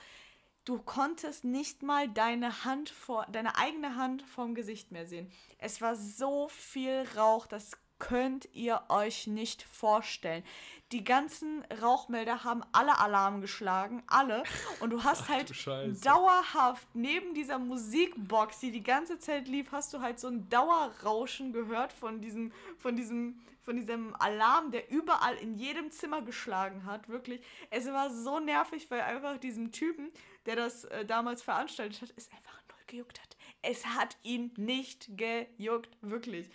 du 0.65 0.79
konntest 0.79 1.45
nicht 1.45 1.83
mal 1.83 2.09
deine 2.09 2.65
Hand 2.65 2.91
vor, 2.91 3.27
deine 3.33 3.57
eigene 3.57 3.97
Hand 3.97 4.23
vorm 4.23 4.55
Gesicht 4.55 4.93
mehr 4.93 5.07
sehen. 5.07 5.31
Es 5.59 5.81
war 5.81 5.97
so 5.97 6.49
viel 6.49 7.05
Rauch, 7.17 7.47
das 7.47 7.73
könnt 7.99 8.49
ihr 8.53 8.83
euch 8.89 9.27
nicht 9.27 9.63
vorstellen. 9.63 10.45
Die 10.93 11.05
ganzen 11.05 11.65
Rauchmelder 11.83 12.45
haben 12.45 12.63
alle 12.73 12.99
Alarm 12.99 13.41
geschlagen, 13.41 14.03
alle. 14.07 14.43
Und 14.81 14.91
du 14.91 15.05
hast 15.05 15.25
Ach, 15.25 15.29
halt 15.29 16.05
dauerhaft 16.05 16.89
neben 16.95 17.35
dieser 17.35 17.59
Musikbox, 17.59 18.61
die 18.61 18.71
die 18.71 18.83
ganze 18.83 19.19
Zeit 19.19 19.49
lief, 19.49 19.71
hast 19.73 19.93
du 19.93 20.01
halt 20.01 20.19
so 20.19 20.29
ein 20.29 20.49
Dauerrauschen 20.49 21.53
gehört 21.53 21.93
von 21.93 22.21
diesem, 22.21 22.53
von 22.79 22.97
diesem, 22.97 23.41
von 23.63 23.77
diesem 23.77 24.17
Alarm, 24.17 24.71
der 24.71 24.91
überall 24.91 25.37
in 25.37 25.57
jedem 25.57 25.91
Zimmer 25.91 26.23
geschlagen 26.23 26.87
hat. 26.87 27.09
Wirklich. 27.09 27.43
Es 27.71 27.87
war 27.87 28.11
so 28.11 28.41
nervig, 28.41 28.91
weil 28.91 29.03
einfach 29.03 29.37
diesem 29.39 29.73
Typen, 29.73 30.11
der 30.47 30.57
das 30.57 30.85
äh, 30.85 31.05
damals 31.05 31.43
veranstaltet 31.43 32.01
hat, 32.01 32.15
es 32.17 32.31
einfach 32.31 32.63
null 32.69 32.79
gejuckt 32.87 33.21
hat. 33.21 33.37
Es 33.61 33.85
hat 33.85 34.17
ihn 34.23 34.53
nicht 34.57 35.11
gejuckt, 35.19 35.99
wirklich. 36.01 36.49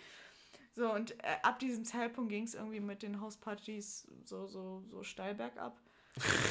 So, 0.74 0.92
und 0.92 1.12
äh, 1.22 1.36
ab 1.42 1.60
diesem 1.60 1.84
Zeitpunkt 1.84 2.30
ging 2.30 2.44
es 2.44 2.54
irgendwie 2.54 2.80
mit 2.80 3.02
den 3.02 3.20
Hauspartys 3.20 4.08
so, 4.24 4.46
so, 4.46 4.82
so 4.88 5.02
steil 5.02 5.34
bergab. 5.34 5.80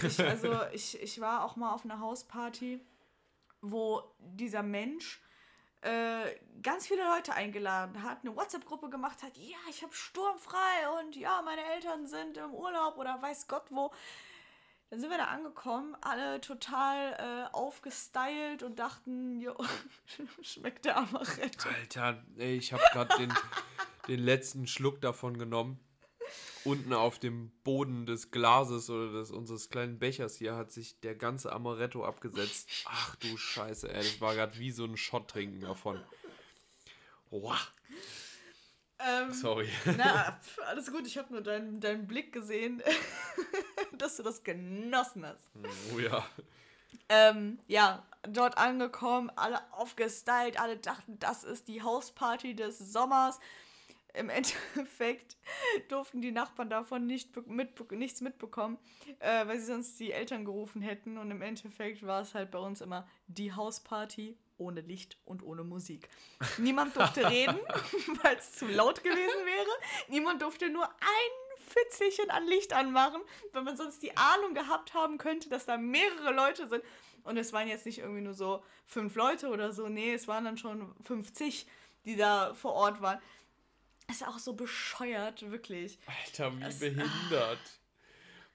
Ich, 0.01 0.19
also, 0.19 0.59
ich, 0.73 1.01
ich 1.01 1.19
war 1.19 1.43
auch 1.43 1.55
mal 1.57 1.73
auf 1.73 1.83
einer 1.83 1.99
Hausparty, 1.99 2.79
wo 3.61 4.01
dieser 4.19 4.63
Mensch 4.63 5.21
äh, 5.81 6.35
ganz 6.61 6.87
viele 6.87 7.03
Leute 7.03 7.33
eingeladen 7.33 8.03
hat, 8.03 8.19
eine 8.21 8.35
WhatsApp-Gruppe 8.35 8.89
gemacht 8.89 9.21
hat, 9.21 9.35
ja, 9.37 9.57
ich 9.69 9.83
habe 9.83 9.93
sturmfrei 9.93 10.89
und 10.99 11.17
ja, 11.17 11.41
meine 11.41 11.61
Eltern 11.75 12.07
sind 12.07 12.37
im 12.37 12.53
Urlaub 12.53 12.97
oder 12.97 13.21
weiß 13.21 13.47
Gott 13.47 13.65
wo. 13.69 13.91
Dann 14.89 14.99
sind 15.01 15.09
wir 15.09 15.17
da 15.17 15.25
angekommen, 15.25 15.97
alle 16.01 16.39
total 16.39 17.13
äh, 17.49 17.53
aufgestylt 17.53 18.63
und 18.63 18.77
dachten, 18.79 19.41
jo, 19.41 19.55
schmeckt 20.41 20.85
der 20.85 20.97
Amaretto. 20.97 21.67
Alter, 21.67 22.23
ey, 22.37 22.57
ich 22.57 22.71
habe 22.71 22.83
gerade 22.93 23.17
den, 23.17 23.33
den 24.07 24.19
letzten 24.19 24.67
Schluck 24.67 25.01
davon 25.01 25.37
genommen. 25.37 25.79
Unten 26.65 26.93
auf 26.93 27.19
dem 27.19 27.51
Boden 27.63 28.05
des 28.05 28.31
Glases 28.31 28.89
oder 28.89 29.11
des, 29.11 29.31
unseres 29.31 29.69
kleinen 29.69 29.99
Bechers 29.99 30.37
hier 30.37 30.55
hat 30.55 30.71
sich 30.71 30.99
der 31.01 31.15
ganze 31.15 31.51
Amaretto 31.51 32.05
abgesetzt. 32.05 32.69
Ach 32.85 33.15
du 33.17 33.35
Scheiße, 33.35 33.89
ey. 33.89 34.01
Das 34.01 34.21
war 34.21 34.33
gerade 34.33 34.57
wie 34.57 34.71
so 34.71 34.85
ein 34.85 34.95
Shot 34.95 35.29
trinken 35.29 35.59
davon. 35.61 36.01
Wow. 37.29 37.73
Ähm, 38.99 39.33
Sorry. 39.33 39.69
Na, 39.97 40.39
alles 40.67 40.91
gut. 40.91 41.05
Ich 41.05 41.17
habe 41.17 41.33
nur 41.33 41.41
deinen, 41.41 41.81
deinen 41.81 42.07
Blick 42.07 42.31
gesehen, 42.31 42.81
dass 43.97 44.17
du 44.17 44.23
das 44.23 44.43
genossen 44.43 45.25
hast. 45.25 45.49
Oh 45.93 45.99
ja. 45.99 46.25
Ähm, 47.09 47.59
ja, 47.67 48.05
dort 48.23 48.57
angekommen, 48.57 49.29
alle 49.35 49.59
aufgestylt, 49.73 50.59
alle 50.59 50.77
dachten, 50.77 51.19
das 51.19 51.43
ist 51.43 51.67
die 51.67 51.81
Hausparty 51.81 52.55
des 52.55 52.79
Sommers 52.79 53.39
im 54.13 54.29
Endeffekt 54.29 55.37
durften 55.89 56.21
die 56.21 56.31
Nachbarn 56.31 56.69
davon 56.69 57.05
nicht 57.05 57.35
mit, 57.47 57.91
nichts 57.91 58.21
mitbekommen, 58.21 58.77
äh, 59.19 59.47
weil 59.47 59.59
sie 59.59 59.65
sonst 59.65 59.99
die 59.99 60.11
Eltern 60.11 60.45
gerufen 60.45 60.81
hätten. 60.81 61.17
Und 61.17 61.31
im 61.31 61.41
Endeffekt 61.41 62.05
war 62.05 62.21
es 62.21 62.33
halt 62.33 62.51
bei 62.51 62.59
uns 62.59 62.81
immer 62.81 63.07
die 63.27 63.53
Hausparty 63.53 64.37
ohne 64.57 64.81
Licht 64.81 65.17
und 65.25 65.43
ohne 65.43 65.63
Musik. 65.63 66.09
Niemand 66.57 66.95
durfte 66.95 67.27
reden, 67.29 67.57
weil 68.23 68.37
es 68.37 68.53
zu 68.53 68.67
laut 68.67 69.03
gewesen 69.03 69.17
wäre. 69.17 69.69
Niemand 70.07 70.41
durfte 70.41 70.69
nur 70.69 70.85
ein 70.85 71.43
Fitzelchen 71.57 72.29
an 72.29 72.45
Licht 72.45 72.73
anmachen, 72.73 73.21
wenn 73.51 73.63
man 73.63 73.77
sonst 73.77 74.03
die 74.03 74.15
Ahnung 74.15 74.53
gehabt 74.53 74.93
haben 74.93 75.17
könnte, 75.17 75.49
dass 75.49 75.65
da 75.65 75.77
mehrere 75.77 76.31
Leute 76.33 76.67
sind. 76.67 76.83
Und 77.23 77.37
es 77.37 77.53
waren 77.53 77.67
jetzt 77.67 77.85
nicht 77.85 77.99
irgendwie 77.99 78.21
nur 78.21 78.33
so 78.33 78.63
fünf 78.85 79.15
Leute 79.15 79.47
oder 79.47 79.71
so, 79.71 79.87
nee, 79.87 80.13
es 80.13 80.27
waren 80.27 80.43
dann 80.43 80.57
schon 80.57 80.93
50, 81.03 81.65
die 82.05 82.17
da 82.17 82.53
vor 82.53 82.73
Ort 82.73 83.01
waren. 83.01 83.19
Das 84.13 84.21
ist 84.21 84.27
auch 84.27 84.37
so 84.37 84.53
bescheuert, 84.53 85.49
wirklich. 85.49 85.97
Alter, 86.05 86.55
wie 86.55 86.61
Das- 86.61 86.77
behindert. 86.79 87.57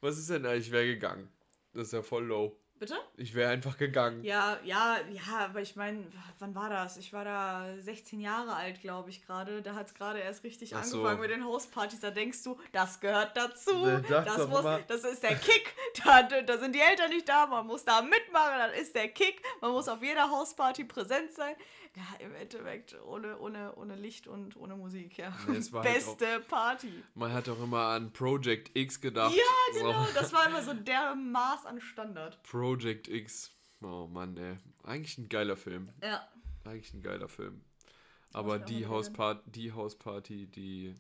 Was 0.01 0.16
ist 0.16 0.31
denn 0.31 0.47
eigentlich? 0.47 0.66
Ich 0.66 0.71
wäre 0.73 0.87
gegangen. 0.87 1.29
Das 1.73 1.88
ist 1.88 1.92
ja 1.94 2.03
voll 2.03 2.27
low. 2.27 2.57
Bitte? 2.79 2.97
Ich 3.17 3.35
wäre 3.35 3.51
einfach 3.51 3.77
gegangen. 3.77 4.23
Ja, 4.23 4.59
ja, 4.62 4.99
ja, 5.11 5.38
aber 5.47 5.61
ich 5.61 5.75
meine, 5.75 6.07
wann 6.38 6.55
war 6.55 6.71
das? 6.71 6.97
Ich 6.97 7.12
war 7.12 7.25
da 7.25 7.67
16 7.81 8.21
Jahre 8.21 8.55
alt, 8.55 8.81
glaube 8.81 9.11
ich, 9.11 9.27
gerade. 9.27 9.62
Da 9.62 9.75
hat 9.75 9.88
es 9.88 9.95
gerade 9.95 10.21
erst 10.21 10.45
richtig 10.45 10.71
so. 10.71 10.77
angefangen 10.77 11.21
mit 11.21 11.31
den 11.31 11.45
Hauspartys. 11.45 12.01
Da 12.01 12.11
denkst 12.11 12.45
du, 12.45 12.57
das 12.73 13.01
gehört 13.01 13.37
dazu. 13.37 13.75
Ne, 13.85 14.05
Das, 14.09 14.37
doch 14.37 14.49
muss, 14.49 14.64
das 14.87 15.05
ist 15.05 15.23
der 15.23 15.37
Kick. 15.37 15.75
Da, 16.05 16.23
da 16.23 16.59
sind 16.59 16.75
die 16.75 16.81
Eltern 16.81 17.11
nicht 17.11 17.29
da. 17.29 17.47
Man 17.47 17.67
muss 17.67 17.85
da 17.85 18.01
mitmachen. 18.03 18.59
Das 18.59 18.79
ist 18.81 18.95
der 18.95 19.09
Kick. 19.09 19.43
Man 19.61 19.73
muss 19.73 19.88
auf 19.88 20.01
jeder 20.03 20.31
Hausparty 20.31 20.85
präsent 20.85 21.33
sein. 21.33 21.55
Ja, 21.97 22.25
im 22.25 22.35
Endeffekt 22.37 22.97
ohne, 23.05 23.37
ohne, 23.38 23.75
ohne 23.75 23.97
Licht 23.97 24.29
und 24.29 24.57
ohne 24.57 24.77
Musik, 24.77 25.19
ja. 25.19 25.33
Nee, 25.49 25.57
es 25.57 25.73
war 25.73 25.83
halt 25.83 25.95
Beste 25.95 26.41
Party. 26.49 27.03
Man 27.14 27.33
hat 27.33 27.49
auch 27.49 27.61
immer 27.61 27.88
an 27.88 28.12
Project 28.12 28.71
X 28.77 29.01
gedacht. 29.01 29.35
Ja, 29.35 29.81
genau. 29.81 30.05
So. 30.05 30.12
Das 30.14 30.33
war 30.33 30.47
immer 30.47 30.62
so 30.62 30.75
der 30.75 31.17
Maß 31.17 31.67
an 31.67 31.81
Standard. 31.81 32.41
Project 32.68 33.09
X. 33.09 33.50
Oh 33.83 34.07
Mann, 34.12 34.37
ey. 34.37 34.59
Eigentlich 34.83 35.16
ein 35.16 35.31
geiler 35.31 35.57
Film. 35.57 35.88
Ja. 36.02 36.28
Eigentlich 36.66 36.92
ein 36.92 37.02
geiler 37.02 37.28
Film. 37.28 37.62
Aber 38.35 38.59
die 38.59 38.87
Hausparty, 38.87 39.40
die 39.50 39.72
Hausparty, 39.72 40.46
die, 40.48 40.94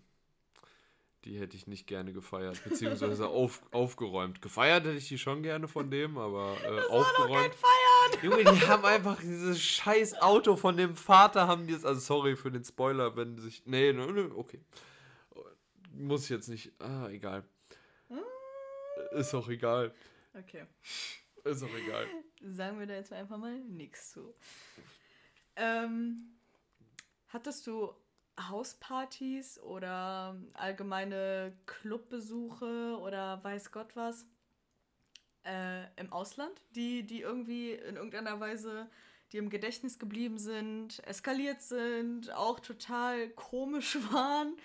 die 1.26 1.38
hätte 1.38 1.58
ich 1.58 1.66
nicht 1.66 1.86
gerne 1.86 2.14
gefeiert, 2.14 2.64
beziehungsweise 2.64 3.28
auf, 3.28 3.60
aufgeräumt. 3.70 4.40
Gefeiert 4.40 4.84
hätte 4.86 4.96
ich 4.96 5.08
die 5.08 5.18
schon 5.18 5.42
gerne 5.42 5.68
von 5.68 5.90
dem, 5.90 6.16
aber 6.16 6.56
äh, 6.64 6.88
aufgeräumt. 6.88 7.54
Feiern! 7.54 8.22
Junge, 8.22 8.44
die 8.44 8.66
haben 8.66 8.86
einfach 8.86 9.20
dieses 9.20 9.60
scheiß 9.60 10.22
Auto 10.22 10.56
von 10.56 10.74
dem 10.74 10.96
Vater, 10.96 11.48
haben 11.48 11.66
die 11.66 11.74
jetzt, 11.74 11.84
also 11.84 12.00
sorry 12.00 12.34
für 12.34 12.50
den 12.50 12.64
Spoiler, 12.64 13.14
wenn 13.14 13.36
sich, 13.36 13.66
nee, 13.66 13.92
nee, 13.92 14.10
nee, 14.10 14.30
okay. 14.34 14.62
Muss 15.92 16.24
ich 16.24 16.30
jetzt 16.30 16.48
nicht, 16.48 16.72
ah, 16.78 17.10
egal. 17.10 17.44
Ist 19.12 19.34
auch 19.34 19.50
egal. 19.50 19.94
Okay. 20.32 20.64
Ist 21.44 21.62
auch 21.62 21.74
egal. 21.74 22.06
Sagen 22.42 22.78
wir 22.78 22.86
da 22.86 22.94
jetzt 22.94 23.12
einfach 23.12 23.36
mal 23.36 23.58
nichts 23.60 24.12
zu. 24.12 24.34
Ähm, 25.56 26.38
hattest 27.28 27.66
du 27.66 27.92
Hauspartys 28.38 29.58
oder 29.60 30.40
allgemeine 30.54 31.56
Clubbesuche 31.66 32.98
oder 33.00 33.42
weiß 33.42 33.72
Gott 33.72 33.96
was 33.96 34.26
äh, 35.44 35.84
im 35.96 36.12
Ausland, 36.12 36.62
die, 36.70 37.04
die 37.04 37.22
irgendwie 37.22 37.72
in 37.72 37.96
irgendeiner 37.96 38.38
Weise 38.38 38.88
die 39.32 39.38
im 39.38 39.50
Gedächtnis 39.50 39.98
geblieben 39.98 40.38
sind, 40.38 41.06
eskaliert 41.06 41.60
sind, 41.60 42.32
auch 42.32 42.60
total 42.60 43.28
komisch 43.30 43.98
waren, 44.12 44.56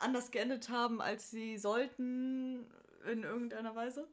anders 0.00 0.30
geendet 0.30 0.68
haben, 0.68 1.00
als 1.00 1.30
sie 1.30 1.58
sollten 1.58 2.66
in 3.10 3.22
irgendeiner 3.22 3.74
Weise? 3.74 4.08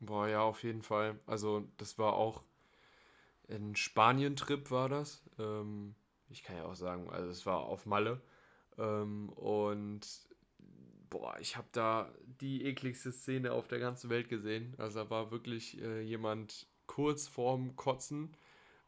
Boah, 0.00 0.28
ja, 0.28 0.42
auf 0.42 0.62
jeden 0.62 0.82
Fall. 0.82 1.18
Also, 1.26 1.66
das 1.78 1.98
war 1.98 2.14
auch 2.14 2.42
ein 3.48 3.76
Spanien-Trip 3.76 4.70
war 4.70 4.88
das. 4.88 5.22
Ähm, 5.38 5.94
ich 6.28 6.42
kann 6.42 6.56
ja 6.56 6.64
auch 6.64 6.74
sagen, 6.74 7.10
also 7.10 7.30
es 7.30 7.46
war 7.46 7.60
auf 7.60 7.86
Malle. 7.86 8.20
Ähm, 8.78 9.28
und 9.30 10.06
boah, 11.10 11.36
ich 11.40 11.56
habe 11.56 11.68
da 11.72 12.12
die 12.40 12.64
ekligste 12.64 13.12
Szene 13.12 13.52
auf 13.52 13.68
der 13.68 13.78
ganzen 13.78 14.10
Welt 14.10 14.28
gesehen. 14.28 14.74
Also 14.78 15.04
da 15.04 15.10
war 15.10 15.30
wirklich 15.30 15.80
äh, 15.80 16.00
jemand 16.02 16.66
kurz 16.86 17.28
vorm 17.28 17.76
Kotzen, 17.76 18.36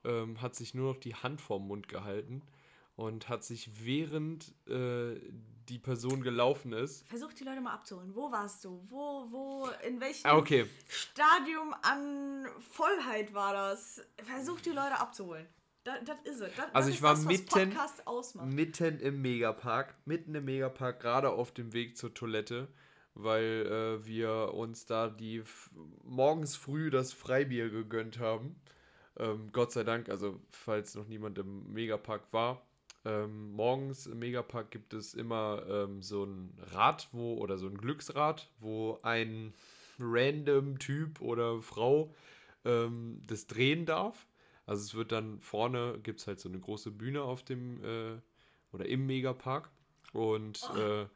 ähm, 0.05 0.40
hat 0.42 0.57
sich 0.57 0.75
nur 0.75 0.94
noch 0.94 1.01
die 1.01 1.14
Hand 1.14 1.40
vorm 1.40 1.68
Mund 1.68 1.88
gehalten 1.88 2.42
und 2.98 3.28
hat 3.28 3.44
sich 3.44 3.70
während 3.87 4.52
äh, 4.68 5.20
die 5.68 5.78
Person 5.78 6.20
gelaufen 6.20 6.72
ist. 6.72 7.06
Versuch 7.06 7.32
die 7.32 7.44
Leute 7.44 7.61
mal 7.61 7.72
abzuholen. 7.74 8.12
Wo 8.12 8.32
warst 8.32 8.64
du? 8.64 8.84
Wo, 8.88 9.28
wo, 9.30 9.68
in 9.87 10.00
welchem 10.00 10.26
Ah, 10.26 10.37
okay. 10.37 10.66
Stadium 10.88 11.72
an 11.82 12.44
Vollheit 12.58 13.32
war 13.34 13.52
das? 13.52 14.02
Versuch 14.24 14.61
die 14.62 14.70
Leute 14.70 14.98
abzuholen. 14.98 15.46
Das, 15.84 15.98
das 16.04 16.16
ist 16.24 16.40
es. 16.40 16.56
Das, 16.56 16.74
Also 16.74 16.88
das 16.88 16.96
ich 16.96 17.02
war 17.02 17.14
das, 17.14 17.24
mitten-. 17.24 17.72
Mitten 18.52 18.98
im 18.98 19.22
Megapark, 19.22 19.94
mitten 20.04 20.34
im 20.34 20.46
Megapark, 20.46 20.98
gerade 21.00 21.30
auf 21.30 21.52
dem 21.52 21.72
Weg 21.72 21.96
zur 21.96 22.12
Toilette, 22.12 22.66
weil 23.14 23.44
äh, 24.02 24.04
wir 24.04 24.54
uns 24.54 24.87
da 24.87 25.06
die 25.08 25.44
morgens 26.02 26.56
früh 26.56 26.90
das 26.90 27.12
Freibier 27.12 27.70
gegönnt 27.70 28.18
haben. 28.18 28.61
Ähm, 29.18 29.50
Gott 29.52 29.70
sei 29.70 29.84
Dank, 29.84 30.08
also 30.08 30.40
falls 30.50 30.96
noch 30.96 31.06
niemand 31.06 31.38
im 31.38 31.72
Megapark 31.72 32.32
war. 32.32 32.64
Ähm, 33.04 33.52
morgens 33.52 34.06
im 34.06 34.18
Megapark 34.18 34.70
gibt 34.70 34.92
es 34.92 35.14
immer 35.14 35.62
ähm, 35.68 36.02
so 36.02 36.24
ein 36.24 36.52
Rad, 36.72 37.08
wo, 37.12 37.34
oder 37.34 37.58
so 37.58 37.66
ein 37.66 37.78
Glücksrad, 37.78 38.50
wo 38.61 38.98
ein 39.02 39.54
random 39.98 40.78
Typ 40.78 41.20
oder 41.20 41.62
Frau 41.62 42.14
ähm, 42.64 43.22
das 43.26 43.46
drehen 43.46 43.87
darf. 43.87 44.26
Also 44.66 44.82
es 44.82 44.94
wird 44.94 45.12
dann 45.12 45.40
vorne, 45.40 45.98
gibt 46.02 46.20
es 46.20 46.26
halt 46.26 46.40
so 46.40 46.48
eine 46.48 46.58
große 46.58 46.90
Bühne 46.90 47.22
auf 47.22 47.42
dem, 47.42 47.82
äh, 47.82 48.20
oder 48.72 48.87
im 48.87 49.06
Megapark. 49.06 49.70
Und 50.12 50.70
äh, 50.76 51.06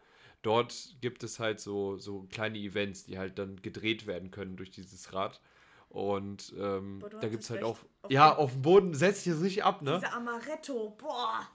dort 0.42 0.96
gibt 1.00 1.22
es 1.24 1.38
halt 1.38 1.60
so, 1.60 1.98
so 1.98 2.26
kleine 2.30 2.58
Events, 2.58 3.04
die 3.04 3.18
halt 3.18 3.38
dann 3.38 3.60
gedreht 3.60 4.06
werden 4.06 4.30
können 4.30 4.56
durch 4.56 4.70
dieses 4.70 5.12
Rad. 5.12 5.40
Und 5.92 6.54
ähm, 6.58 7.04
da 7.20 7.28
gibt 7.28 7.42
es 7.42 7.50
halt 7.50 7.62
auch, 7.62 7.78
ja, 8.08 8.34
auf 8.34 8.52
dem 8.52 8.62
Boden 8.62 8.94
setzt 8.94 9.24
sich 9.24 9.34
das 9.34 9.42
richtig 9.42 9.62
ab, 9.62 9.82
ne? 9.82 10.00
Dieser 10.02 10.14
Amaretto, 10.14 10.96
boah. 10.96 11.46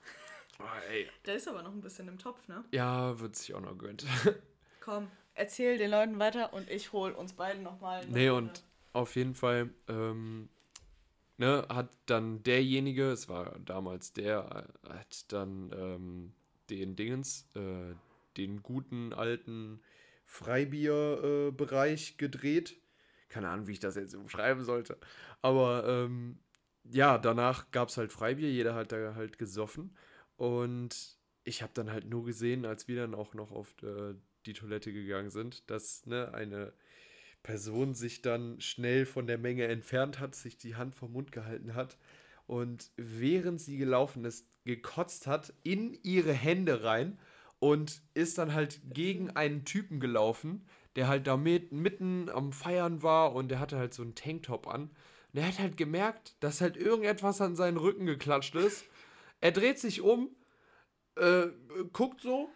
Oh, 0.60 0.64
ey. 0.92 1.08
Der 1.26 1.36
ist 1.36 1.48
aber 1.48 1.64
noch 1.64 1.72
ein 1.72 1.82
bisschen 1.82 2.08
im 2.08 2.20
Topf, 2.20 2.48
ne? 2.48 2.64
Ja, 2.72 3.20
wird 3.20 3.36
sich 3.36 3.56
auch 3.56 3.62
noch 3.62 3.76
gönnt. 3.76 4.06
Komm, 4.80 5.08
erzähl 5.34 5.80
den 5.80 5.90
Leuten 5.90 6.20
weiter 6.20 6.54
und 6.54 6.70
ich 6.70 6.94
hol 6.94 7.12
uns 7.12 7.34
beiden 7.34 7.64
nochmal. 7.64 8.06
Nee, 8.08 8.30
und 8.30 8.64
auf 8.94 9.16
jeden 9.16 9.34
Fall 9.34 9.72
ähm, 9.88 10.50
ne, 11.38 11.66
hat 11.70 11.90
dann 12.06 12.44
derjenige, 12.44 13.10
es 13.10 13.28
war 13.30 13.58
damals 13.60 14.14
der, 14.14 14.68
hat 14.88 15.32
dann 15.32 15.72
ähm, 15.74 16.34
den 16.70 16.96
Dingens, 16.96 17.48
äh, 17.56 17.96
den 18.38 18.62
guten 18.62 19.14
alten 19.14 19.82
Freibierbereich 20.26 22.12
äh, 22.12 22.18
gedreht. 22.18 22.76
Keine 23.30 23.50
Ahnung, 23.50 23.68
wie 23.68 23.74
ich 23.74 23.80
das 23.80 23.96
jetzt 23.96 24.16
umschreiben 24.16 24.64
sollte. 24.64 24.98
Aber 25.42 25.86
ähm, 25.88 26.40
ja, 26.84 27.18
danach 27.18 27.72
gab 27.72 27.90
es 27.90 27.98
halt 27.98 28.14
Freibier, 28.14 28.50
jeder 28.50 28.76
hat 28.76 28.92
da 28.92 29.16
halt 29.16 29.38
gesoffen. 29.38 29.96
Und 30.38 31.18
ich 31.44 31.62
habe 31.62 31.72
dann 31.74 31.92
halt 31.92 32.06
nur 32.10 32.26
gesehen, 32.26 32.66
als 32.66 32.88
wir 32.88 32.98
dann 32.98 33.16
auch 33.16 33.34
noch 33.34 33.52
auf 33.52 33.76
äh, 33.84 34.14
die 34.46 34.54
Toilette 34.54 34.94
gegangen 34.94 35.30
sind, 35.30 35.70
dass 35.70 36.06
ne, 36.06 36.34
eine 36.34 36.74
Person 37.44 37.94
sich 37.94 38.22
dann 38.22 38.60
schnell 38.62 39.06
von 39.06 39.28
der 39.28 39.38
Menge 39.38 39.66
entfernt 39.68 40.20
hat, 40.20 40.36
sich 40.36 40.58
die 40.58 40.76
Hand 40.76 40.96
vom 40.96 41.14
Mund 41.14 41.32
gehalten 41.32 41.76
hat 41.76 41.98
und 42.46 42.92
während 42.96 43.62
sie 43.62 43.78
gelaufen 43.78 44.26
ist, 44.26 44.48
gekotzt 44.66 45.28
hat 45.28 45.54
in 45.64 45.98
ihre 46.04 46.34
Hände 46.34 46.84
rein 46.84 47.20
und 47.60 48.02
ist 48.14 48.38
dann 48.38 48.54
halt 48.54 48.82
gegen 48.94 49.32
einen 49.32 49.66
Typen 49.66 50.00
gelaufen, 50.00 50.66
der 50.98 51.08
halt 51.08 51.28
da 51.28 51.38
mit, 51.38 51.72
mitten 51.72 52.28
am 52.30 52.52
Feiern 52.52 53.04
war 53.04 53.34
und 53.34 53.50
der 53.50 53.60
hatte 53.60 53.78
halt 53.78 53.94
so 53.94 54.04
einen 54.04 54.16
Tanktop 54.16 54.68
an. 54.68 54.90
Und 55.32 55.40
er 55.40 55.48
hat 55.48 55.60
halt 55.60 55.78
gemerkt, 55.78 56.36
dass 56.42 56.60
halt 56.60 56.76
irgendetwas 56.76 57.40
an 57.40 57.56
seinen 57.56 57.78
Rücken 57.78 58.06
geklatscht 58.06 58.56
ist. 58.56 58.84
Er 59.40 59.52
dreht 59.52 59.80
sich 59.80 60.02
um, 60.02 60.30
äh, 61.16 61.48
guckt 61.94 62.22
so 62.22 62.50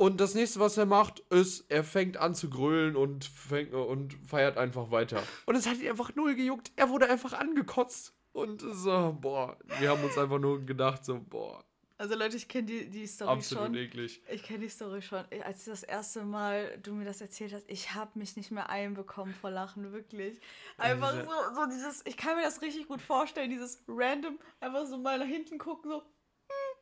und 0.00 0.18
das 0.20 0.34
nächste, 0.34 0.60
was 0.60 0.78
er 0.78 0.86
macht, 0.86 1.20
ist, 1.30 1.66
er 1.70 1.84
fängt 1.84 2.16
an 2.16 2.34
zu 2.34 2.48
grölen 2.48 2.96
und, 2.96 3.24
fängt, 3.24 3.74
und 3.74 4.14
feiert 4.26 4.56
einfach 4.56 4.90
weiter. 4.90 5.22
Und 5.46 5.56
es 5.56 5.66
hat 5.66 5.78
ihn 5.78 5.90
einfach 5.90 6.14
null 6.14 6.34
gejuckt. 6.34 6.72
Er 6.76 6.88
wurde 6.88 7.10
einfach 7.10 7.34
angekotzt. 7.34 8.14
Und 8.32 8.62
so, 8.62 9.16
boah, 9.20 9.58
wir 9.78 9.90
haben 9.90 10.02
uns 10.02 10.16
einfach 10.16 10.38
nur 10.38 10.64
gedacht, 10.64 11.04
so, 11.04 11.20
boah, 11.20 11.64
Also 12.00 12.14
Leute, 12.14 12.38
ich 12.38 12.48
kenne 12.48 12.64
die, 12.66 12.88
die 12.88 13.06
Story 13.06 13.30
absolut 13.30 13.66
schon. 13.66 13.74
eklig. 13.74 14.22
Ich 14.30 14.42
kenne 14.42 14.60
die 14.60 14.70
Story 14.70 15.02
schon. 15.02 15.22
Als 15.44 15.66
das 15.66 15.82
erste 15.82 16.22
Mal 16.24 16.78
du 16.82 16.94
mir 16.94 17.04
das 17.04 17.20
erzählt 17.20 17.52
hast, 17.52 17.68
ich 17.68 17.92
habe 17.94 18.18
mich 18.18 18.36
nicht 18.36 18.50
mehr 18.50 18.70
einbekommen 18.70 19.34
vor 19.34 19.50
Lachen, 19.50 19.92
wirklich. 19.92 20.40
Einfach 20.78 21.12
diese- 21.12 21.24
so, 21.26 21.54
so 21.54 21.66
dieses, 21.66 22.06
ich 22.06 22.16
kann 22.16 22.36
mir 22.36 22.42
das 22.42 22.62
richtig 22.62 22.88
gut 22.88 23.02
vorstellen, 23.02 23.50
dieses 23.50 23.82
random, 23.86 24.38
einfach 24.60 24.86
so 24.86 24.96
mal 24.96 25.18
nach 25.18 25.26
hinten 25.26 25.58
gucken, 25.58 25.90
so, 25.90 25.98
hm, 25.98 26.78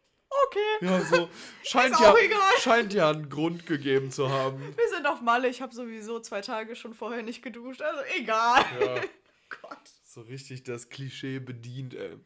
okay. 0.47 0.87
Ja, 0.87 1.05
so, 1.05 1.29
scheint 1.65 1.95
Ist 1.95 2.01
ja, 2.01 2.13
auch 2.13 2.19
egal. 2.19 2.53
scheint 2.61 2.95
ja 2.95 3.11
einen 3.11 3.29
Grund 3.29 3.67
gegeben 3.67 4.13
zu 4.13 4.29
haben. 4.31 4.61
Wir 4.77 4.89
sind 4.89 5.05
auf 5.05 5.21
Malle, 5.21 5.49
ich 5.49 5.61
habe 5.61 5.75
sowieso 5.75 6.21
zwei 6.21 6.43
Tage 6.43 6.77
schon 6.77 6.95
vorher 6.95 7.25
nicht 7.25 7.43
geduscht, 7.43 7.83
also 7.83 8.01
egal. 8.17 8.65
Ja, 8.81 9.01
Gott. 9.63 9.79
so 10.05 10.21
richtig 10.21 10.63
das 10.63 10.89
Klischee 10.91 11.41
bedient, 11.41 11.95
ey. 11.95 12.17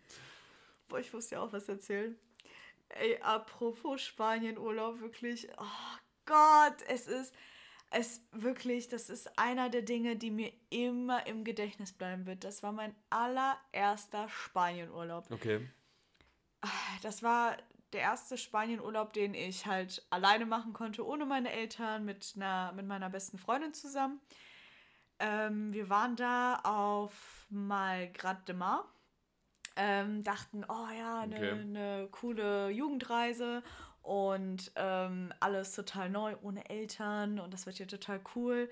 Boah, 0.89 0.99
ich 0.99 1.11
muss 1.11 1.29
dir 1.29 1.41
auch 1.41 1.51
was 1.55 1.67
erzählen. 1.71 2.15
Ey, 3.01 3.19
apropos 3.21 4.01
Spanienurlaub, 4.03 5.01
wirklich. 5.01 5.49
Oh 5.59 5.99
Gott, 6.27 6.77
es 6.89 7.07
ist. 7.07 7.35
Es 7.95 8.23
wirklich, 8.33 8.89
das 8.89 9.11
ist 9.11 9.39
einer 9.39 9.69
der 9.69 9.83
Dinge, 9.83 10.17
die 10.17 10.31
mir 10.31 10.51
immer 10.71 11.27
im 11.27 11.45
Gedächtnis 11.45 11.93
bleiben 11.93 12.25
wird. 12.25 12.43
Das 12.43 12.63
war 12.63 12.73
mein 12.73 12.95
allererster 13.11 14.31
Spanienurlaub. 14.31 15.31
Okay. 15.31 15.69
Das 17.03 17.23
war 17.23 17.59
der 17.93 18.01
erste 18.01 18.39
Spanienurlaub, 18.39 19.13
den 19.13 19.35
ich 19.35 19.67
halt 19.67 20.07
alleine 20.11 20.47
machen 20.47 20.73
konnte, 20.73 21.07
ohne 21.07 21.27
meine 21.27 21.53
Eltern, 21.53 22.05
mit, 22.05 22.33
einer, 22.37 22.73
mit 22.73 22.87
meiner 22.87 23.11
besten 23.11 23.39
Freundin 23.39 23.75
zusammen. 23.75 24.21
Ähm, 25.19 25.73
wir 25.73 25.89
waren 25.89 26.17
da 26.17 26.57
auf 26.65 27.47
Malgrat 27.51 28.49
de 28.49 28.55
Mar. 28.55 28.91
Ähm, 29.77 30.23
dachten, 30.23 30.65
oh 30.69 30.89
ja, 30.99 31.21
eine 31.21 31.37
Okay. 31.37 31.65
ne 31.65 32.09
coole 32.11 32.71
Jugendreise 32.71 33.63
und 34.03 34.73
ähm, 34.77 35.33
alles 35.41 35.73
total 35.75 36.11
neu, 36.11 36.37
ohne 36.43 36.69
Eltern 36.69 37.39
und 37.39 37.55
das 37.55 37.67
wird 37.67 37.79
ja 37.79 37.87
total 37.87 38.21
cool. 38.35 38.69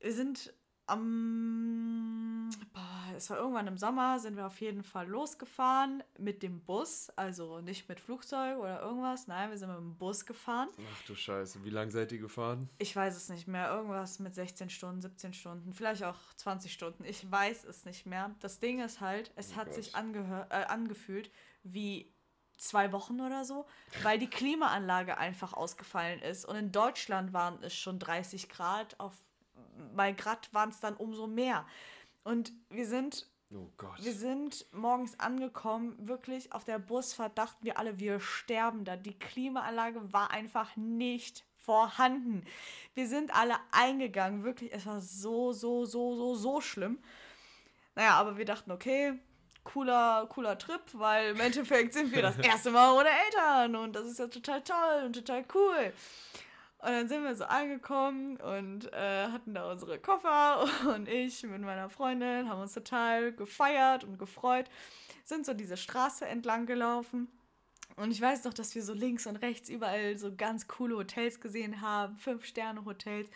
Wir 0.00 0.12
sind 0.12 0.52
am, 0.90 2.50
boah, 2.72 3.14
es 3.16 3.30
war 3.30 3.38
irgendwann 3.38 3.66
im 3.66 3.76
Sommer, 3.78 4.18
sind 4.18 4.36
wir 4.36 4.46
auf 4.46 4.60
jeden 4.60 4.82
Fall 4.82 5.08
losgefahren 5.08 6.02
mit 6.18 6.42
dem 6.42 6.60
Bus, 6.60 7.10
also 7.16 7.60
nicht 7.60 7.88
mit 7.88 8.00
Flugzeug 8.00 8.58
oder 8.58 8.80
irgendwas, 8.82 9.26
nein, 9.26 9.50
wir 9.50 9.58
sind 9.58 9.68
mit 9.68 9.78
dem 9.78 9.96
Bus 9.96 10.26
gefahren. 10.26 10.68
Ach 10.78 11.02
du 11.06 11.14
Scheiße, 11.14 11.64
wie 11.64 11.70
lange 11.70 11.90
seid 11.90 12.12
ihr 12.12 12.18
gefahren? 12.18 12.68
Ich 12.78 12.94
weiß 12.94 13.16
es 13.16 13.28
nicht 13.28 13.46
mehr, 13.48 13.70
irgendwas 13.70 14.18
mit 14.18 14.34
16 14.34 14.70
Stunden, 14.70 15.00
17 15.00 15.32
Stunden, 15.34 15.72
vielleicht 15.74 16.04
auch 16.04 16.18
20 16.36 16.72
Stunden, 16.72 17.04
ich 17.04 17.30
weiß 17.30 17.64
es 17.64 17.84
nicht 17.84 18.06
mehr. 18.06 18.34
Das 18.40 18.58
Ding 18.60 18.80
ist 18.80 19.00
halt, 19.00 19.32
es 19.36 19.52
Oh 19.52 19.56
hat 19.56 19.66
Gott. 19.66 19.74
sich 19.74 19.94
äh, 19.94 20.64
angefühlt 20.68 21.30
wie 21.62 22.12
zwei 22.56 22.92
Wochen 22.92 23.20
oder 23.20 23.44
so, 23.44 23.66
weil 24.02 24.18
die 24.18 24.28
Klimaanlage 24.28 25.16
einfach 25.16 25.54
ausgefallen 25.54 26.20
ist. 26.20 26.44
Und 26.44 26.56
in 26.56 26.72
Deutschland 26.72 27.32
waren 27.32 27.58
es 27.62 27.74
schon 27.74 27.98
30 27.98 28.48
Grad, 28.50 29.00
auf 29.00 29.14
mal 29.94 30.14
Grad 30.14 30.52
waren 30.52 30.70
es 30.70 30.80
dann 30.80 30.96
umso 30.96 31.26
mehr. 31.26 31.66
Und 32.24 32.52
wir 32.68 32.86
sind 32.86 33.28
Oh 33.52 33.68
wir 33.98 34.12
sind 34.12 34.64
morgens 34.72 35.18
angekommen, 35.18 35.96
wirklich 36.06 36.52
auf 36.52 36.62
der 36.62 36.78
Busfahrt 36.78 37.36
dachten 37.36 37.64
wir 37.64 37.78
alle, 37.80 37.98
wir 37.98 38.20
sterben 38.20 38.84
da. 38.84 38.94
Die 38.94 39.18
Klimaanlage 39.18 40.12
war 40.12 40.30
einfach 40.30 40.76
nicht 40.76 41.44
vorhanden. 41.56 42.44
Wir 42.94 43.08
sind 43.08 43.34
alle 43.34 43.56
eingegangen, 43.72 44.44
wirklich, 44.44 44.72
es 44.72 44.86
war 44.86 45.00
so, 45.00 45.52
so, 45.52 45.84
so, 45.84 46.14
so, 46.14 46.34
so 46.36 46.60
schlimm. 46.60 47.00
Naja, 47.96 48.12
aber 48.12 48.38
wir 48.38 48.44
dachten, 48.44 48.70
okay, 48.70 49.18
cooler, 49.64 50.26
cooler 50.28 50.56
Trip, 50.56 50.82
weil 50.92 51.30
im 51.30 51.40
Endeffekt 51.40 51.92
sind 51.92 52.12
wir 52.12 52.22
das 52.22 52.38
erste 52.42 52.70
Mal 52.70 52.92
ohne 52.92 53.08
Eltern 53.26 53.74
und 53.74 53.94
das 53.94 54.06
ist 54.06 54.20
ja 54.20 54.28
total 54.28 54.62
toll 54.62 55.02
und 55.06 55.14
total 55.14 55.44
cool. 55.54 55.92
Und 56.82 56.88
dann 56.88 57.08
sind 57.08 57.24
wir 57.24 57.34
so 57.34 57.44
angekommen 57.44 58.38
und 58.38 58.90
äh, 58.92 59.28
hatten 59.28 59.52
da 59.52 59.70
unsere 59.70 59.98
Koffer 59.98 60.66
und 60.94 61.08
ich 61.08 61.42
mit 61.42 61.60
meiner 61.60 61.90
Freundin 61.90 62.48
haben 62.48 62.62
uns 62.62 62.72
total 62.72 63.32
gefeiert 63.32 64.04
und 64.04 64.18
gefreut, 64.18 64.70
sind 65.24 65.44
so 65.44 65.52
diese 65.52 65.76
Straße 65.76 66.24
entlang 66.26 66.64
gelaufen. 66.64 67.28
Und 67.96 68.12
ich 68.12 68.20
weiß 68.20 68.44
noch, 68.44 68.54
dass 68.54 68.74
wir 68.74 68.82
so 68.82 68.94
links 68.94 69.26
und 69.26 69.36
rechts 69.36 69.68
überall 69.68 70.16
so 70.16 70.34
ganz 70.34 70.68
coole 70.68 70.96
Hotels 70.96 71.40
gesehen 71.40 71.82
haben, 71.82 72.16
Fünf-Sterne-Hotels. 72.16 73.28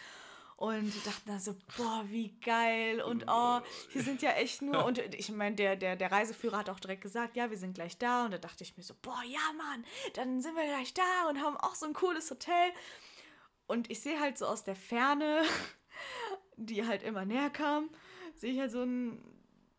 Und 0.56 0.94
dachten 1.04 1.28
dann 1.28 1.40
so, 1.40 1.54
boah, 1.76 2.04
wie 2.06 2.30
geil. 2.40 3.02
Und 3.02 3.26
oh, 3.28 3.60
hier 3.90 4.02
sind 4.02 4.22
ja 4.22 4.30
echt 4.30 4.62
nur. 4.62 4.84
Und 4.86 4.98
ich 4.98 5.30
meine, 5.32 5.56
der, 5.56 5.76
der, 5.76 5.96
der 5.96 6.10
Reiseführer 6.10 6.58
hat 6.58 6.70
auch 6.70 6.80
direkt 6.80 7.02
gesagt, 7.02 7.36
ja, 7.36 7.50
wir 7.50 7.58
sind 7.58 7.74
gleich 7.74 7.98
da. 7.98 8.24
Und 8.24 8.30
da 8.30 8.38
dachte 8.38 8.64
ich 8.64 8.74
mir 8.76 8.84
so, 8.84 8.94
boah, 9.02 9.20
ja, 9.26 9.52
Mann, 9.58 9.84
dann 10.14 10.40
sind 10.40 10.54
wir 10.54 10.64
gleich 10.64 10.94
da 10.94 11.28
und 11.28 11.42
haben 11.42 11.58
auch 11.58 11.74
so 11.74 11.84
ein 11.84 11.92
cooles 11.92 12.30
Hotel. 12.30 12.72
Und 13.74 13.90
ich 13.90 14.00
sehe 14.00 14.20
halt 14.20 14.38
so 14.38 14.46
aus 14.46 14.62
der 14.62 14.76
Ferne, 14.76 15.42
die 16.56 16.86
halt 16.86 17.02
immer 17.02 17.24
näher 17.24 17.50
kam, 17.50 17.90
sehe 18.36 18.52
ich 18.52 18.60
halt 18.60 18.70
so 18.70 18.82
einen 18.82 19.20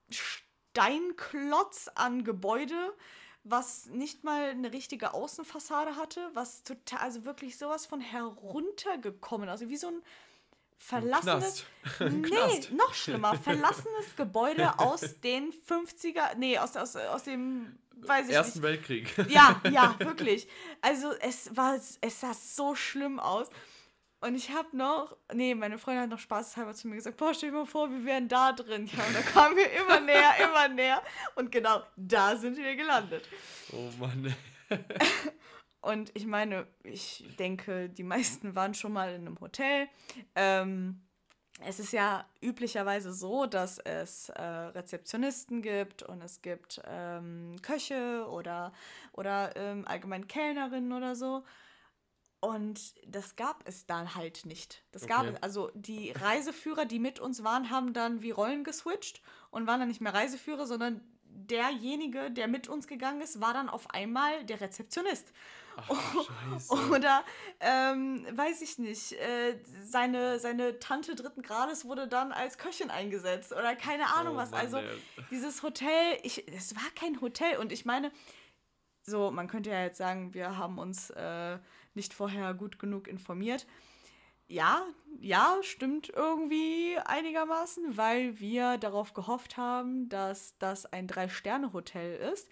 Steinklotz 0.10 1.90
an 1.96 2.26
Gebäude, 2.26 2.94
was 3.46 3.86
nicht 3.86 4.26
mal 4.26 4.50
eine 4.50 4.74
richtige 4.74 5.14
Außenfassade 5.14 5.96
hatte, 5.96 6.30
was 6.34 6.64
total, 6.64 7.00
also 7.00 7.24
wirklich 7.24 7.58
sowas 7.58 7.86
von 7.86 8.02
heruntergekommen, 8.02 9.48
also 9.48 9.70
wie 9.70 9.78
so 9.78 9.88
ein 9.88 10.02
verlassenes, 10.78 11.64
nee, 12.02 12.68
noch 12.76 12.94
schlimmer, 12.94 13.38
verlassenes 13.38 14.18
Gebäude 14.18 14.78
aus 14.80 15.22
den 15.22 15.54
50er, 15.54 16.36
nee, 16.36 16.58
aus, 16.58 16.76
aus, 16.76 16.98
aus 16.98 17.24
dem, 17.24 17.80
weiß 17.96 18.28
ich 18.28 18.34
Ersten 18.34 18.60
nicht, 18.60 18.64
Weltkrieg. 18.64 19.30
ja, 19.30 19.62
ja, 19.72 19.96
wirklich. 20.00 20.50
Also 20.82 21.14
es 21.22 21.56
war, 21.56 21.76
es 21.76 22.20
sah 22.20 22.34
so 22.34 22.76
schlimm 22.76 23.22
aus. 23.22 23.48
Und 24.26 24.34
ich 24.34 24.50
habe 24.50 24.76
noch, 24.76 25.16
nee, 25.34 25.54
meine 25.54 25.78
Freundin 25.78 26.02
hat 26.02 26.10
noch 26.10 26.18
spaßeshalber 26.18 26.74
zu 26.74 26.88
mir 26.88 26.96
gesagt, 26.96 27.18
boah, 27.18 27.32
stell 27.32 27.52
dir 27.52 27.58
mal 27.58 27.66
vor, 27.68 27.92
wir 27.92 28.04
wären 28.06 28.28
da 28.28 28.54
drin. 28.54 28.88
Ja, 28.88 29.06
und 29.06 29.16
da 29.16 29.22
kamen 29.22 29.56
wir 29.56 29.72
immer 29.72 30.00
näher, 30.00 30.32
immer 30.44 30.68
näher. 30.68 31.04
Und 31.36 31.52
genau 31.52 31.84
da 31.96 32.36
sind 32.36 32.58
wir 32.58 32.76
gelandet. 32.76 33.30
Oh 33.72 33.92
Mann. 34.00 34.36
Und 35.82 36.10
ich 36.16 36.26
meine, 36.26 36.66
ich 36.82 37.24
denke, 37.38 37.88
die 37.88 38.02
meisten 38.02 38.56
waren 38.56 38.74
schon 38.74 38.94
mal 38.94 39.14
in 39.14 39.28
einem 39.28 39.40
Hotel. 39.40 39.88
Ähm, 40.34 41.04
es 41.64 41.80
ist 41.80 41.94
ja 41.94 42.26
üblicherweise 42.42 43.14
so, 43.14 43.46
dass 43.46 43.78
es 43.78 44.30
äh, 44.30 44.42
Rezeptionisten 44.42 45.62
gibt 45.62 46.02
und 46.02 46.24
es 46.24 46.42
gibt 46.42 46.82
ähm, 46.88 47.56
Köche 47.62 48.28
oder, 48.28 48.74
oder 49.14 49.56
ähm, 49.56 49.88
allgemein 49.88 50.28
Kellnerinnen 50.28 50.92
oder 50.92 51.16
so. 51.16 51.44
Und 52.40 52.94
das 53.08 53.36
gab 53.36 53.68
es 53.68 53.86
dann 53.88 54.14
halt 54.16 54.46
nicht. 54.46 54.84
Das 54.92 55.08
gab 55.08 55.22
Okay. 55.22 55.34
es, 55.36 55.44
also 55.44 55.72
die 55.74 56.12
Reiseführer, 56.12 56.86
die 56.86 57.00
mit 57.00 57.20
uns 57.20 57.44
waren, 57.44 57.70
haben 57.72 57.94
dann 57.94 58.22
wie 58.22 58.32
Rollen 58.32 58.64
geswitcht 58.64 59.22
und 59.50 59.66
waren 59.68 59.80
dann 59.80 59.90
nicht 59.90 60.02
mehr 60.02 60.14
Reiseführer, 60.14 60.68
sondern 60.68 61.02
derjenige, 61.24 62.32
der 62.32 62.48
mit 62.48 62.68
uns 62.68 62.88
gegangen 62.88 63.22
ist, 63.22 63.42
war 63.42 63.54
dann 63.54 63.68
auf 63.70 63.90
einmal 63.90 64.44
der 64.46 64.62
Rezeptionist. 64.62 65.34
Ach. 65.78 65.90
Oder, 66.92 67.24
ähm, 67.60 68.26
weiß 68.32 68.62
ich 68.62 68.78
nicht, 68.78 69.12
äh, 69.14 69.60
seine, 69.82 70.40
seine 70.40 70.80
Tante 70.80 71.16
dritten 71.16 71.42
Grades 71.42 71.84
wurde 71.86 72.08
dann 72.08 72.32
als 72.32 72.58
Köchin 72.58 72.90
eingesetzt 72.90 73.52
oder 73.52 73.76
keine 73.76 74.14
Ahnung 74.16 74.36
Oh 74.36 74.38
was. 74.38 74.52
Mann, 74.52 74.62
also 74.62 74.78
ey. 74.78 74.88
dieses 75.32 75.64
Hotel, 75.64 76.18
ich, 76.24 76.48
es 76.56 76.76
war 76.76 76.90
kein 76.96 77.20
Hotel 77.20 77.58
und 77.58 77.74
ich 77.74 77.84
meine, 77.84 78.12
so, 79.02 79.32
man 79.32 79.48
könnte 79.48 79.70
ja 79.70 79.84
jetzt 79.84 79.98
sagen, 79.98 80.34
wir 80.34 80.58
haben 80.58 80.80
uns 80.80 81.10
äh, 81.10 81.60
nicht 81.96 82.14
vorher 82.14 82.54
gut 82.54 82.80
genug 82.80 83.08
informiert. 83.08 83.66
Ja, 84.48 84.86
ja, 85.20 85.58
stimmt 85.62 86.10
irgendwie 86.10 86.98
einigermaßen, 87.04 87.98
weil 87.98 88.40
wir 88.40 88.78
darauf 88.78 89.14
gehofft 89.14 89.58
haben, 89.58 90.08
dass 90.10 90.58
das 90.60 90.86
ein 90.86 91.08
Drei-Sterne-Hotel 91.08 92.18
ist. 92.32 92.48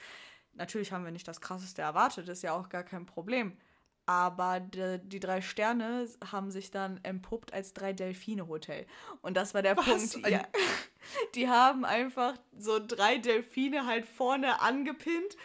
Natürlich 0.54 0.92
haben 0.92 1.06
wir 1.06 1.12
nicht 1.12 1.28
das 1.28 1.42
Krasseste 1.42 1.82
erwartet, 1.82 2.30
ist 2.30 2.42
ja 2.42 2.54
auch 2.54 2.70
gar 2.70 2.84
kein 2.84 3.06
Problem. 3.06 3.58
Aber 4.06 4.60
die, 4.60 5.00
die 5.04 5.20
drei 5.20 5.42
Sterne 5.42 6.08
haben 6.32 6.52
sich 6.52 6.72
dann 6.72 7.00
entpuppt 7.04 7.54
als 7.54 7.74
drei 7.74 7.94
Delfine-Hotel. 7.94 8.86
Und 9.22 9.38
das 9.38 9.54
war 9.54 9.62
der 9.62 9.78
Was? 9.78 9.86
Punkt. 9.86 10.30
Ja, 10.30 10.46
die 11.36 11.48
haben 11.48 11.86
einfach 11.86 12.34
so 12.58 12.80
drei 12.86 13.18
Delfine 13.18 13.86
halt 13.86 14.06
vorne 14.06 14.62
angepinnt 14.62 15.38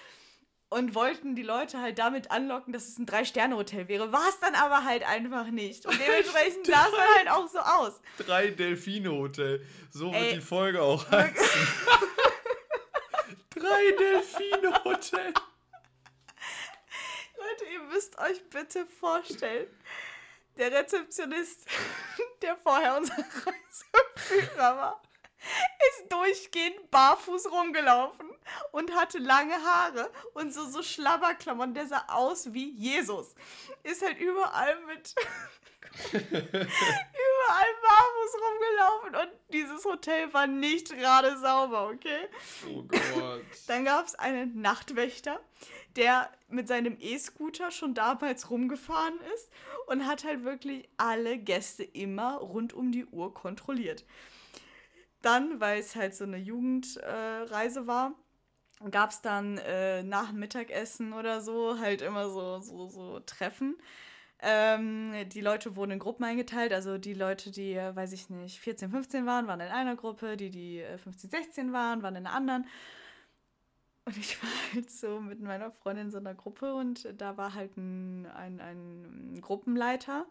und 0.70 0.94
wollten 0.94 1.34
die 1.34 1.42
Leute 1.42 1.80
halt 1.80 1.98
damit 1.98 2.30
anlocken, 2.30 2.72
dass 2.72 2.88
es 2.88 2.98
ein 2.98 3.06
Drei-Sterne-Hotel 3.06 3.88
wäre. 3.88 4.12
War 4.12 4.28
es 4.28 4.38
dann 4.40 4.54
aber 4.54 4.84
halt 4.84 5.02
einfach 5.02 5.46
nicht. 5.46 5.86
Und 5.86 5.98
dementsprechend 5.98 6.66
sah 6.66 6.86
es 6.86 6.92
dann 6.92 7.16
halt 7.16 7.28
auch 7.28 7.48
so 7.48 7.58
aus. 7.58 8.00
Drei 8.18 8.48
Delfine-Hotel. 8.48 9.64
So 9.90 10.12
Ey. 10.12 10.20
wird 10.22 10.36
die 10.36 10.40
Folge 10.40 10.82
auch 10.82 11.10
heißen. 11.10 11.34
Drei 13.50 13.92
Delfine-Hotel. 13.98 15.32
Leute, 17.38 17.64
ihr 17.72 17.82
müsst 17.84 18.18
euch 18.18 18.48
bitte 18.50 18.86
vorstellen, 18.86 19.68
der 20.58 20.72
Rezeptionist, 20.72 21.66
der 22.42 22.56
vorher 22.56 22.96
unser 22.96 23.14
Reiseführer 23.16 24.76
war, 24.76 25.02
ist 25.88 26.12
durchgehend 26.12 26.90
barfuß 26.90 27.50
rumgelaufen 27.50 28.27
und 28.72 28.94
hatte 28.94 29.18
lange 29.18 29.54
Haare 29.54 30.10
und 30.34 30.52
so, 30.52 30.64
so 30.66 30.82
Schlabberklammern. 30.82 31.74
Der 31.74 31.86
sah 31.86 32.04
aus 32.08 32.52
wie 32.52 32.70
Jesus. 32.70 33.34
Ist 33.82 34.02
halt 34.02 34.18
überall 34.18 34.76
mit. 34.86 35.14
überall 36.12 37.70
barfuß 37.82 38.32
rumgelaufen 38.42 39.14
und 39.16 39.52
dieses 39.52 39.84
Hotel 39.84 40.32
war 40.32 40.46
nicht 40.46 40.90
gerade 40.90 41.38
sauber, 41.38 41.88
okay? 41.88 42.28
Oh 42.68 42.82
Gott. 42.82 43.44
Dann 43.66 43.84
gab 43.84 44.06
es 44.06 44.14
einen 44.14 44.60
Nachtwächter, 44.60 45.40
der 45.96 46.30
mit 46.48 46.68
seinem 46.68 46.96
E-Scooter 47.00 47.70
schon 47.70 47.94
damals 47.94 48.50
rumgefahren 48.50 49.18
ist 49.34 49.50
und 49.86 50.06
hat 50.06 50.24
halt 50.24 50.44
wirklich 50.44 50.88
alle 50.96 51.38
Gäste 51.38 51.84
immer 51.84 52.36
rund 52.36 52.72
um 52.72 52.92
die 52.92 53.06
Uhr 53.06 53.32
kontrolliert. 53.34 54.04
Dann, 55.22 55.60
weil 55.60 55.80
es 55.80 55.96
halt 55.96 56.14
so 56.14 56.24
eine 56.24 56.38
Jugendreise 56.38 57.80
äh, 57.80 57.86
war, 57.86 58.14
gab 58.90 59.10
es 59.10 59.20
dann 59.20 59.58
äh, 59.58 60.02
nach 60.02 60.30
dem 60.30 60.38
Mittagessen 60.38 61.12
oder 61.12 61.40
so 61.40 61.78
halt 61.78 62.02
immer 62.02 62.28
so, 62.30 62.60
so, 62.60 62.88
so 62.88 63.20
Treffen. 63.20 63.76
Ähm, 64.40 65.12
die 65.30 65.40
Leute 65.40 65.74
wurden 65.74 65.92
in 65.92 65.98
Gruppen 65.98 66.24
eingeteilt, 66.24 66.72
also 66.72 66.96
die 66.96 67.14
Leute, 67.14 67.50
die, 67.50 67.74
äh, 67.74 67.94
weiß 67.96 68.12
ich 68.12 68.30
nicht, 68.30 68.60
14, 68.60 68.90
15 68.90 69.26
waren, 69.26 69.48
waren 69.48 69.60
in 69.60 69.68
einer 69.68 69.96
Gruppe, 69.96 70.36
die, 70.36 70.50
die 70.50 70.84
15, 71.02 71.30
äh, 71.30 71.36
16 71.38 71.72
waren, 71.72 72.02
waren 72.02 72.14
in 72.14 72.26
einer 72.26 72.36
anderen. 72.36 72.66
Und 74.04 74.16
ich 74.16 74.40
war 74.42 74.50
halt 74.74 74.90
so 74.90 75.20
mit 75.20 75.40
meiner 75.40 75.72
Freundin 75.72 76.06
in 76.06 76.10
so 76.12 76.18
einer 76.18 76.34
Gruppe 76.34 76.74
und 76.74 77.08
da 77.20 77.36
war 77.36 77.54
halt 77.54 77.76
ein, 77.76 78.26
ein, 78.26 78.60
ein 78.60 79.40
Gruppenleiter, 79.40 80.26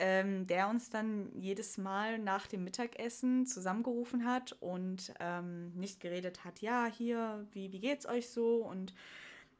ähm, 0.00 0.46
der 0.46 0.68
uns 0.68 0.90
dann 0.90 1.30
jedes 1.38 1.78
Mal 1.78 2.18
nach 2.18 2.46
dem 2.46 2.64
Mittagessen 2.64 3.46
zusammengerufen 3.46 4.24
hat 4.24 4.52
und 4.60 5.12
ähm, 5.20 5.72
nicht 5.74 6.00
geredet 6.00 6.44
hat, 6.44 6.60
ja, 6.60 6.86
hier, 6.86 7.46
wie, 7.52 7.70
wie 7.72 7.80
geht's 7.80 8.06
euch 8.06 8.30
so 8.30 8.64
und 8.64 8.94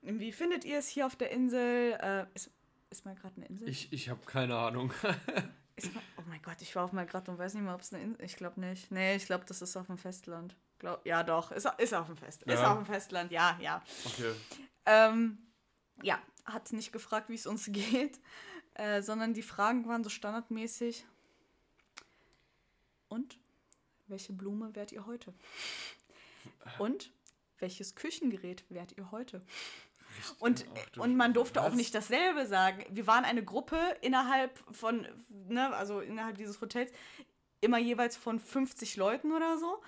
wie 0.02 0.32
findet 0.32 0.64
ihr 0.64 0.78
es 0.78 0.88
hier 0.88 1.06
auf 1.06 1.14
der 1.14 1.30
Insel? 1.30 1.92
Äh, 2.00 2.24
ist, 2.34 2.50
ist 2.88 3.04
mal 3.04 3.14
gerade 3.14 3.36
eine 3.36 3.46
Insel? 3.46 3.68
Ich, 3.68 3.92
ich 3.92 4.08
habe 4.08 4.24
keine 4.24 4.56
Ahnung. 4.56 4.92
mal, 5.02 6.02
oh 6.16 6.22
mein 6.26 6.40
Gott, 6.42 6.60
ich 6.60 6.74
war 6.74 6.84
auf 6.84 6.92
mal 6.92 7.06
gerade 7.06 7.30
und 7.30 7.38
weiß 7.38 7.54
nicht 7.54 7.64
mal, 7.64 7.74
ob 7.74 7.82
es 7.82 7.92
eine 7.92 8.02
Insel 8.02 8.20
ist. 8.24 8.32
Ich 8.32 8.36
glaube 8.36 8.60
nicht. 8.60 8.90
Nee, 8.90 9.16
ich 9.16 9.26
glaube, 9.26 9.44
das 9.46 9.60
ist 9.60 9.76
auf 9.76 9.86
dem 9.86 9.98
Festland. 9.98 10.56
Glaub, 10.78 11.04
ja, 11.04 11.22
doch. 11.22 11.52
Ist, 11.52 11.68
ist 11.76 11.94
auf 11.94 12.06
dem 12.06 12.16
Festland. 12.16 12.50
Ja. 12.50 12.54
Ist 12.54 12.66
auf 12.66 12.78
dem 12.78 12.86
Festland, 12.86 13.30
ja, 13.30 13.58
ja. 13.60 13.82
Okay. 14.06 14.32
Ähm, 14.86 15.38
ja, 16.02 16.18
hat 16.46 16.72
nicht 16.72 16.92
gefragt, 16.92 17.28
wie 17.28 17.34
es 17.34 17.46
uns 17.46 17.66
geht, 17.70 18.18
äh, 18.74 19.02
sondern 19.02 19.34
die 19.34 19.42
Fragen 19.42 19.86
waren 19.86 20.04
so 20.04 20.10
standardmäßig. 20.10 21.04
Und 23.08 23.38
welche 24.06 24.32
Blume 24.32 24.74
wärt 24.74 24.92
ihr 24.92 25.06
heute? 25.06 25.34
Und 26.78 27.10
welches 27.58 27.94
Küchengerät 27.94 28.64
wärt 28.68 28.96
ihr 28.96 29.10
heute? 29.10 29.42
Und, 30.38 30.66
und 30.96 31.16
man 31.16 31.32
durfte 31.32 31.60
was? 31.60 31.66
auch 31.66 31.74
nicht 31.74 31.94
dasselbe 31.94 32.46
sagen. 32.46 32.84
Wir 32.90 33.06
waren 33.06 33.24
eine 33.24 33.44
Gruppe 33.44 33.78
innerhalb 34.00 34.58
von, 34.74 35.06
ne, 35.28 35.74
also 35.74 36.00
innerhalb 36.00 36.36
dieses 36.36 36.60
Hotels, 36.60 36.92
immer 37.60 37.78
jeweils 37.78 38.16
von 38.16 38.40
50 38.40 38.96
Leuten 38.96 39.32
oder 39.32 39.58
so. 39.58 39.80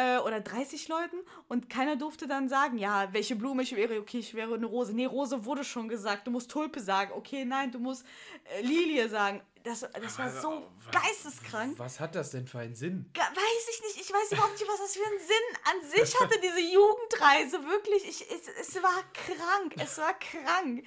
Äh, 0.00 0.18
oder 0.20 0.40
30 0.40 0.88
Leuten. 0.88 1.16
Und 1.46 1.68
keiner 1.68 1.94
durfte 1.94 2.26
dann 2.26 2.48
sagen, 2.48 2.78
ja, 2.78 3.12
welche 3.12 3.36
Blume 3.36 3.62
ich 3.62 3.76
wäre. 3.76 4.00
Okay, 4.00 4.20
ich 4.20 4.32
wäre 4.32 4.54
eine 4.54 4.64
Rose. 4.64 4.94
Nee, 4.94 5.04
Rose 5.04 5.44
wurde 5.44 5.62
schon 5.62 5.88
gesagt. 5.88 6.26
Du 6.26 6.30
musst 6.30 6.50
Tulpe 6.50 6.80
sagen. 6.80 7.12
Okay, 7.12 7.44
nein, 7.44 7.70
du 7.70 7.78
musst 7.78 8.06
äh, 8.44 8.62
Lilie 8.62 9.10
sagen. 9.10 9.42
Das, 9.62 9.80
das 9.80 10.18
war 10.18 10.30
so 10.30 10.66
was, 10.86 11.02
geisteskrank. 11.02 11.78
Was 11.78 12.00
hat 12.00 12.14
das 12.14 12.30
denn 12.30 12.46
für 12.46 12.60
einen 12.60 12.74
Sinn? 12.74 13.10
Weiß 13.14 13.68
ich 13.74 13.82
nicht. 13.82 14.00
Ich 14.06 14.10
weiß 14.10 14.32
überhaupt 14.32 14.58
nicht, 14.58 14.66
was 14.66 14.78
das 14.78 14.96
für 14.96 15.04
einen 15.04 15.18
Sinn 15.18 15.36
an 15.64 15.90
sich 15.90 16.18
hatte, 16.18 16.40
diese 16.40 16.60
Jugendreise. 16.60 17.62
Wirklich, 17.68 18.08
ich, 18.08 18.30
es, 18.30 18.48
es 18.68 18.82
war 18.82 19.04
krank. 19.12 19.74
Es 19.76 19.98
war 19.98 20.14
krank. 20.18 20.86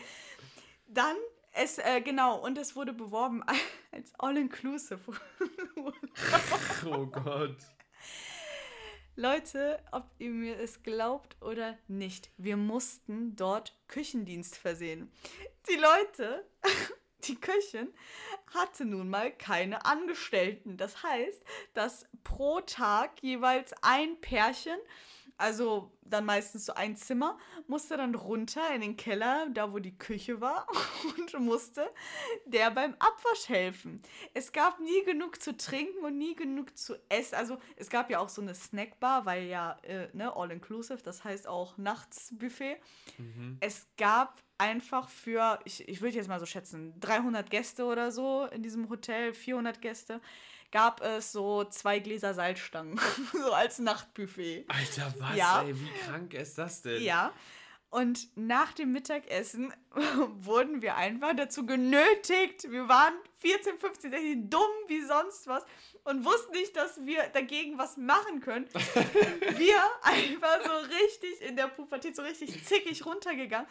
Dann, 0.88 1.18
es, 1.52 1.78
äh, 1.78 2.02
genau, 2.02 2.40
und 2.40 2.58
es 2.58 2.76
wurde 2.76 2.94
beworben 2.94 3.44
als 3.92 4.12
All-Inclusive. 4.18 5.02
oh 6.88 7.06
Gott. 7.06 7.58
Leute, 9.16 9.80
ob 9.92 10.10
ihr 10.18 10.32
mir 10.32 10.60
es 10.60 10.82
glaubt 10.82 11.38
oder 11.42 11.78
nicht, 11.88 12.32
wir 12.38 12.58
mussten 12.58 13.36
dort 13.36 13.78
Küchendienst 13.88 14.58
versehen. 14.58 15.12
Die 15.70 15.76
Leute 15.76 16.46
die 17.28 17.36
Köchin 17.36 17.94
hatte 18.54 18.86
nun 18.86 19.10
mal 19.10 19.32
keine 19.32 19.86
Angestellten. 19.86 20.78
Das 20.78 21.04
heißt, 21.04 21.44
dass 21.74 22.06
pro 22.24 22.62
Tag 22.62 23.22
jeweils 23.22 23.74
ein 23.82 24.20
Pärchen, 24.20 24.78
also 25.38 25.92
dann 26.02 26.26
meistens 26.26 26.66
so 26.66 26.74
ein 26.74 26.96
Zimmer, 26.96 27.38
musste 27.68 27.98
dann 27.98 28.14
runter 28.16 28.74
in 28.74 28.82
den 28.82 28.98
Keller, 28.98 29.48
da 29.52 29.72
wo 29.72 29.80
die 29.80 29.98
Küche 29.98 30.42
war, 30.42 30.68
und 31.18 31.40
musste 31.40 31.90
der 32.46 32.72
beim 32.72 32.94
Abwasch 33.00 33.50
helfen. 33.50 34.02
Es 34.34 34.52
gab 34.52 34.80
nie 34.80 35.04
genug 35.06 35.42
zu 35.42 35.56
trinken 35.58 36.04
und 36.04 36.18
nie 36.18 36.36
genug 36.36 36.78
zu 36.78 36.96
essen. 37.10 37.36
Also 37.36 37.58
es 37.76 37.90
gab 37.90 38.10
ja 38.10 38.20
auch 38.20 38.30
so 38.30 38.42
eine 38.42 38.54
Snackbar, 38.54 39.26
weil 39.26 39.46
ja, 39.46 39.78
äh, 39.84 40.08
ne, 40.14 40.36
all 40.36 40.52
inclusive, 40.52 41.02
das 41.02 41.24
heißt 41.24 41.48
auch 41.48 41.78
Nachtsbuffet. 41.78 42.78
Mhm. 43.18 43.58
Es 43.60 43.88
gab 43.98 44.42
einfach 44.58 45.10
für, 45.10 45.60
ich, 45.66 45.88
ich 45.88 46.02
würde 46.02 46.16
jetzt 46.16 46.28
mal 46.28 46.40
so 46.40 46.46
schätzen, 46.46 47.00
300 47.00 47.50
Gäste 47.50 47.86
oder 47.86 48.12
so 48.12 48.46
in 48.46 48.64
diesem 48.64 48.90
Hotel, 48.90 49.34
400 49.34 49.82
Gäste, 49.82 50.22
gab 50.74 51.02
es 51.02 51.32
so 51.32 51.64
zwei 51.66 52.00
Gläser 52.00 52.34
Salzstangen, 52.34 53.00
so 53.32 53.54
als 53.54 53.80
Nachtbuffet. 53.80 54.66
Alter, 54.68 55.14
was, 55.20 55.38
ja. 55.38 55.62
ey, 55.62 55.80
wie 55.80 55.90
krank 56.06 56.34
ist 56.34 56.58
das 56.58 56.82
denn? 56.82 57.02
Ja. 57.02 57.32
Und 57.92 58.36
nach 58.36 58.74
dem 58.74 58.92
Mittagessen 58.92 59.72
wurden 60.40 60.82
wir 60.82 60.96
einfach 60.96 61.36
dazu 61.36 61.68
genötigt. 61.68 62.72
Wir 62.72 62.90
waren 62.90 63.14
14, 63.38 63.78
15, 63.78 64.12
16, 64.12 64.50
dumm 64.50 64.62
wie 64.88 65.06
sonst 65.06 65.46
was 65.46 65.64
und 66.04 66.26
wussten 66.26 66.54
nicht, 66.54 66.76
dass 66.76 67.06
wir 67.06 67.22
dagegen 67.34 67.78
was 67.78 67.96
machen 67.96 68.42
können. 68.42 68.68
wir 68.74 69.80
einfach 70.02 70.60
so 70.66 70.96
richtig 70.96 71.42
in 71.48 71.56
der 71.56 71.68
Pubertät, 71.68 72.16
so 72.16 72.24
richtig 72.24 72.66
zickig 72.66 73.06
runtergegangen. 73.06 73.68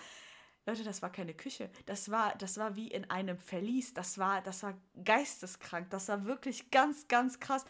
Leute, 0.64 0.84
das 0.84 1.02
war 1.02 1.10
keine 1.10 1.34
Küche. 1.34 1.70
Das 1.86 2.10
war, 2.10 2.34
das 2.36 2.56
war 2.56 2.76
wie 2.76 2.88
in 2.88 3.10
einem 3.10 3.38
Verlies. 3.38 3.94
Das 3.94 4.18
war, 4.18 4.42
das 4.42 4.62
war 4.62 4.74
geisteskrank. 5.04 5.90
Das 5.90 6.08
war 6.08 6.24
wirklich 6.24 6.70
ganz, 6.70 7.08
ganz 7.08 7.40
krass. 7.40 7.64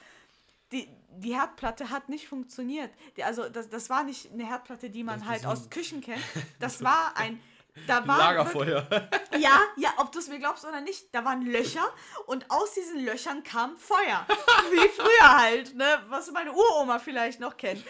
Die, 0.73 0.89
die 1.11 1.35
Herdplatte 1.35 1.91
hat 1.91 2.09
nicht 2.09 2.29
funktioniert. 2.29 2.91
Die, 3.17 3.25
also 3.25 3.49
das, 3.49 3.71
das 3.71 3.89
war 3.89 4.05
nicht 4.05 4.31
eine 4.33 4.47
Herdplatte, 4.47 4.91
die 4.91 5.05
man 5.05 5.27
halt 5.27 5.47
aus 5.47 5.71
Küchen 5.71 6.01
kennt. 6.03 6.23
Das 6.59 6.83
war 6.85 7.17
ein 7.17 7.41
da 7.87 8.07
war 8.07 8.19
Lagerfeuer. 8.19 8.91
Wirklich, 8.91 9.43
ja, 9.43 9.59
ja, 9.77 9.95
ob 9.97 10.13
du 10.13 10.19
es 10.19 10.29
mir 10.29 10.39
glaubst 10.39 10.65
oder 10.65 10.83
nicht, 10.83 11.07
da 11.15 11.25
waren 11.25 11.41
Löcher 11.43 11.85
und 12.27 12.51
aus 12.51 12.75
diesen 12.75 13.03
Löchern 13.03 13.43
kam 13.43 13.79
Feuer. 13.79 14.27
Wie 14.71 14.89
früher 14.89 15.39
halt, 15.41 15.75
ne? 15.75 16.03
Was 16.09 16.31
meine 16.33 16.53
Uroma 16.53 16.99
vielleicht 16.99 17.41
noch 17.41 17.57
kennt. 17.57 17.83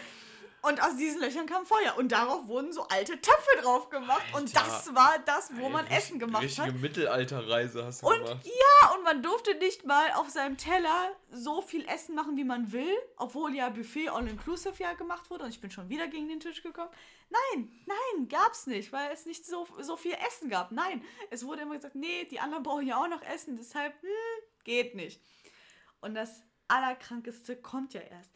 Und 0.65 0.81
aus 0.81 0.95
diesen 0.95 1.19
Löchern 1.19 1.45
kam 1.45 1.65
Feuer. 1.65 1.97
Und 1.97 2.13
darauf 2.13 2.47
wurden 2.47 2.71
so 2.71 2.83
alte 2.87 3.19
Töpfe 3.19 3.61
drauf 3.61 3.89
gemacht. 3.89 4.23
Alter. 4.27 4.37
Und 4.37 4.55
das 4.55 4.95
war 4.95 5.19
das, 5.25 5.51
wo 5.57 5.67
man 5.67 5.85
Ey, 5.87 5.97
Essen 5.97 6.19
gemacht 6.19 6.41
richtige 6.41 6.61
hat. 6.61 6.67
Richtige 6.69 6.87
Mittelalterreise 6.87 7.83
hast 7.83 8.01
du 8.01 8.07
und 8.07 8.23
gemacht. 8.23 8.45
Ja, 8.45 8.95
und 8.95 9.03
man 9.03 9.21
durfte 9.21 9.55
nicht 9.55 9.85
mal 9.85 10.13
auf 10.13 10.29
seinem 10.29 10.55
Teller 10.55 11.11
so 11.29 11.61
viel 11.61 11.85
Essen 11.89 12.15
machen, 12.15 12.37
wie 12.37 12.45
man 12.45 12.71
will. 12.71 12.95
Obwohl 13.17 13.53
ja 13.53 13.67
Buffet 13.67 14.07
All-Inclusive 14.07 14.81
ja 14.81 14.93
gemacht 14.93 15.29
wurde. 15.29 15.43
Und 15.43 15.49
ich 15.49 15.59
bin 15.59 15.69
schon 15.69 15.89
wieder 15.89 16.07
gegen 16.07 16.29
den 16.29 16.39
Tisch 16.39 16.63
gekommen. 16.63 16.91
Nein, 17.29 17.69
nein, 17.85 18.29
gab's 18.29 18.65
nicht, 18.65 18.93
weil 18.93 19.11
es 19.11 19.25
nicht 19.25 19.45
so, 19.45 19.67
so 19.81 19.97
viel 19.97 20.15
Essen 20.25 20.49
gab. 20.49 20.71
Nein, 20.71 21.03
es 21.29 21.45
wurde 21.45 21.63
immer 21.63 21.75
gesagt, 21.75 21.95
nee, 21.95 22.23
die 22.31 22.39
anderen 22.39 22.63
brauchen 22.63 22.87
ja 22.87 23.03
auch 23.03 23.09
noch 23.09 23.21
Essen. 23.23 23.57
Deshalb, 23.57 24.01
hm, 24.01 24.09
geht 24.63 24.95
nicht. 24.95 25.21
Und 25.99 26.15
das 26.15 26.41
Allerkrankeste 26.69 27.57
kommt 27.57 27.93
ja 27.93 27.99
erst 27.99 28.31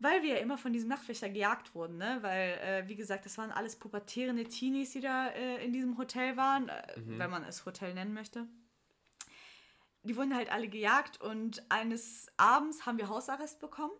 weil 0.00 0.22
wir 0.22 0.34
ja 0.34 0.40
immer 0.40 0.58
von 0.58 0.72
diesem 0.72 0.88
Nachtwächter 0.88 1.28
gejagt 1.28 1.74
wurden, 1.74 1.96
ne? 1.96 2.18
Weil, 2.20 2.58
äh, 2.58 2.88
wie 2.88 2.94
gesagt, 2.94 3.26
das 3.26 3.36
waren 3.36 3.50
alles 3.50 3.76
pubertierende 3.76 4.44
Teenies, 4.44 4.92
die 4.92 5.00
da 5.00 5.28
äh, 5.28 5.64
in 5.64 5.72
diesem 5.72 5.98
Hotel 5.98 6.36
waren, 6.36 6.68
äh, 6.68 7.00
mhm. 7.00 7.18
wenn 7.18 7.30
man 7.30 7.44
es 7.44 7.66
Hotel 7.66 7.94
nennen 7.94 8.14
möchte. 8.14 8.46
Die 10.04 10.16
wurden 10.16 10.34
halt 10.34 10.52
alle 10.52 10.68
gejagt 10.68 11.20
und 11.20 11.62
eines 11.68 12.28
Abends 12.36 12.86
haben 12.86 12.98
wir 12.98 13.08
Hausarrest 13.08 13.58
bekommen. 13.58 13.92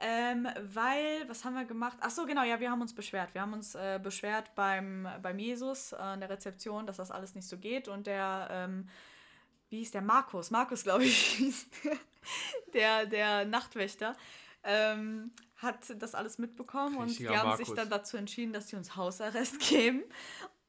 Ähm, 0.00 0.46
weil, 0.60 1.28
was 1.28 1.44
haben 1.44 1.54
wir 1.54 1.64
gemacht? 1.64 1.96
Ach 2.00 2.10
so, 2.10 2.24
genau, 2.24 2.44
ja, 2.44 2.60
wir 2.60 2.70
haben 2.70 2.82
uns 2.82 2.94
beschwert. 2.94 3.34
Wir 3.34 3.40
haben 3.40 3.54
uns 3.54 3.74
äh, 3.74 3.98
beschwert 4.00 4.54
beim, 4.54 5.08
beim 5.22 5.38
Jesus 5.38 5.92
an 5.92 6.20
der 6.20 6.30
Rezeption, 6.30 6.86
dass 6.86 6.98
das 6.98 7.10
alles 7.10 7.34
nicht 7.34 7.48
so 7.48 7.58
geht. 7.58 7.88
Und 7.88 8.06
der, 8.06 8.48
ähm, 8.50 8.88
wie 9.70 9.78
hieß 9.78 9.90
der? 9.90 10.02
Markus. 10.02 10.52
Markus, 10.52 10.84
glaube 10.84 11.04
ich, 11.04 11.18
hieß 11.38 11.66
der, 12.74 13.06
der 13.06 13.44
Nachtwächter 13.44 14.14
ähm, 14.64 15.32
hat 15.56 15.76
das 15.98 16.14
alles 16.14 16.38
mitbekommen 16.38 17.00
Richtiger 17.00 17.30
und 17.30 17.34
die 17.34 17.38
haben 17.38 17.48
Markus. 17.50 17.66
sich 17.66 17.76
dann 17.76 17.90
dazu 17.90 18.16
entschieden, 18.16 18.52
dass 18.52 18.68
sie 18.68 18.76
uns 18.76 18.96
Hausarrest 18.96 19.58
geben. 19.68 20.02